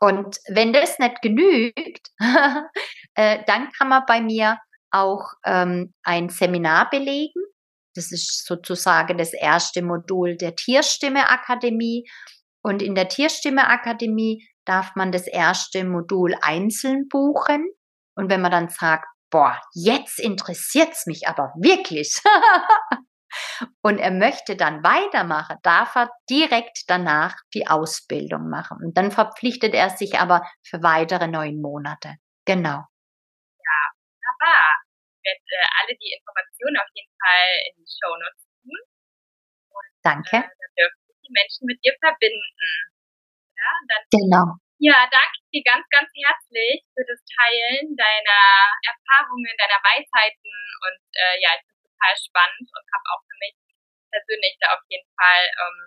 Und 0.00 0.38
wenn 0.48 0.72
das 0.72 0.98
nicht 0.98 1.22
genügt, 1.22 2.08
äh, 3.14 3.44
dann 3.46 3.70
kann 3.72 3.88
man 3.88 4.02
bei 4.06 4.20
mir 4.20 4.58
auch 4.90 5.32
ähm, 5.44 5.92
ein 6.02 6.28
Seminar 6.28 6.90
belegen. 6.90 7.40
Das 7.94 8.12
ist 8.12 8.44
sozusagen 8.46 9.18
das 9.18 9.32
erste 9.32 9.82
Modul 9.82 10.36
der 10.36 10.56
Tierstimme 10.56 11.28
Akademie. 11.28 12.08
Und 12.62 12.82
in 12.82 12.94
der 12.94 13.08
Tierstimme 13.08 13.68
Akademie 13.68 14.46
darf 14.64 14.94
man 14.96 15.12
das 15.12 15.26
erste 15.26 15.84
Modul 15.84 16.34
einzeln 16.40 17.08
buchen. 17.08 17.68
Und 18.16 18.30
wenn 18.30 18.40
man 18.40 18.50
dann 18.50 18.68
sagt, 18.68 19.06
boah, 19.30 19.60
jetzt 19.74 20.18
interessiert's 20.18 21.06
mich 21.06 21.28
aber 21.28 21.52
wirklich. 21.56 22.20
und 23.82 23.98
er 23.98 24.10
möchte 24.10 24.56
dann 24.56 24.82
weitermachen, 24.82 25.58
darf 25.62 25.94
er 25.96 26.10
direkt 26.28 26.84
danach 26.88 27.36
die 27.54 27.66
Ausbildung 27.66 28.48
machen. 28.48 28.78
Und 28.82 28.96
dann 28.96 29.10
verpflichtet 29.10 29.74
er 29.74 29.90
sich 29.90 30.18
aber 30.18 30.46
für 30.62 30.82
weitere 30.82 31.28
neun 31.28 31.60
Monate. 31.60 32.16
Genau. 32.44 32.84
Ja, 33.58 33.80
wunderbar. 33.96 34.64
werde 35.24 35.40
äh, 35.40 35.68
alle 35.80 35.96
die 35.96 36.12
Informationen 36.12 36.76
auf 36.76 36.90
jeden 36.94 37.14
Fall 37.16 37.48
in 37.70 37.74
die 37.80 37.88
Show 37.88 38.12
Notes 38.12 38.44
tun. 38.62 38.78
Und, 39.70 39.88
Danke. 40.02 40.36
Äh, 40.36 40.48
dann 40.48 40.72
dürfen 40.76 41.00
sich 41.08 41.18
die 41.24 41.32
Menschen 41.32 41.64
mit 41.66 41.78
dir 41.84 41.94
verbinden. 42.00 42.70
Ja, 43.56 43.70
dann, 43.88 44.02
genau. 44.12 44.46
Ja, 44.78 45.08
danke 45.08 45.38
dir 45.48 45.62
ganz, 45.64 45.86
ganz 45.88 46.10
herzlich 46.12 46.84
für 46.92 47.06
das 47.08 47.20
Teilen 47.24 47.96
deiner 47.96 48.44
Erfahrungen, 48.84 49.54
deiner 49.56 49.80
Weisheiten 49.80 50.52
und 50.84 51.00
äh, 51.14 51.40
ja, 51.40 51.56
ich 51.56 51.73
total 51.94 52.14
spannend 52.18 52.66
und 52.66 52.84
habe 52.90 53.06
auch 53.14 53.22
für 53.22 53.38
mich 53.38 53.54
persönlich 54.10 54.56
da 54.60 54.74
auf 54.74 54.82
jeden 54.88 55.08
Fall 55.16 55.44
ähm, 55.46 55.78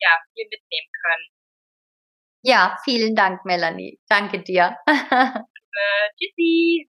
ja, 0.00 0.18
viel 0.34 0.46
mitnehmen 0.50 0.90
können. 1.02 1.26
Ja, 2.42 2.78
vielen 2.84 3.14
Dank, 3.14 3.44
Melanie. 3.44 3.98
Danke 4.08 4.42
dir. 4.42 4.76
tschüssi. 6.18 6.88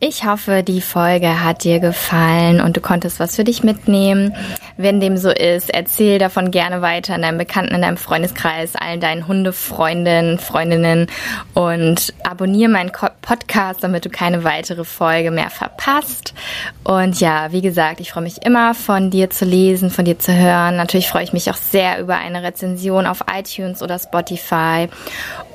Ich 0.00 0.24
hoffe, 0.24 0.62
die 0.62 0.80
Folge 0.80 1.42
hat 1.42 1.64
dir 1.64 1.80
gefallen 1.80 2.60
und 2.60 2.76
du 2.76 2.80
konntest 2.80 3.18
was 3.18 3.34
für 3.34 3.42
dich 3.42 3.64
mitnehmen. 3.64 4.36
Wenn 4.80 5.00
dem 5.00 5.16
so 5.16 5.30
ist, 5.30 5.70
erzähl 5.70 6.20
davon 6.20 6.52
gerne 6.52 6.82
weiter 6.82 7.16
in 7.16 7.22
deinem 7.22 7.36
Bekannten, 7.36 7.74
in 7.74 7.82
deinem 7.82 7.96
Freundeskreis, 7.96 8.76
allen 8.76 9.00
deinen 9.00 9.26
Hundefreundinnen, 9.26 10.38
Freundinnen 10.38 11.08
und 11.52 12.14
abonniere 12.22 12.70
meinen 12.70 12.92
Podcast, 12.92 13.82
damit 13.82 14.04
du 14.04 14.08
keine 14.08 14.44
weitere 14.44 14.84
Folge 14.84 15.32
mehr 15.32 15.50
verpasst. 15.50 16.32
Und 16.84 17.18
ja, 17.18 17.50
wie 17.50 17.60
gesagt, 17.60 17.98
ich 17.98 18.12
freue 18.12 18.22
mich 18.22 18.46
immer 18.46 18.72
von 18.72 19.10
dir 19.10 19.30
zu 19.30 19.44
lesen, 19.44 19.90
von 19.90 20.04
dir 20.04 20.20
zu 20.20 20.32
hören. 20.32 20.76
Natürlich 20.76 21.08
freue 21.08 21.24
ich 21.24 21.32
mich 21.32 21.50
auch 21.50 21.56
sehr 21.56 21.98
über 21.98 22.16
eine 22.16 22.44
Rezension 22.44 23.06
auf 23.06 23.24
iTunes 23.36 23.82
oder 23.82 23.98
Spotify. 23.98 24.88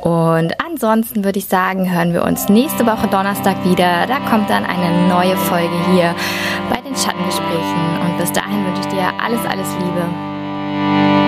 Und 0.01 0.53
ansonsten 0.59 1.23
würde 1.23 1.39
ich 1.39 1.45
sagen, 1.45 1.89
hören 1.89 2.13
wir 2.13 2.23
uns 2.23 2.49
nächste 2.49 2.85
Woche 2.85 3.07
Donnerstag 3.07 3.63
wieder. 3.63 4.05
Da 4.05 4.19
kommt 4.29 4.49
dann 4.49 4.65
eine 4.65 5.07
neue 5.07 5.37
Folge 5.37 5.73
hier 5.93 6.13
Schattengesprächen. 7.03 7.99
Und 8.01 8.17
bis 8.17 8.31
dahin 8.31 8.65
wünsche 8.65 8.81
ich 8.81 8.87
dir 8.87 9.11
alles, 9.19 9.43
alles 9.45 9.67
Liebe. 9.79 11.22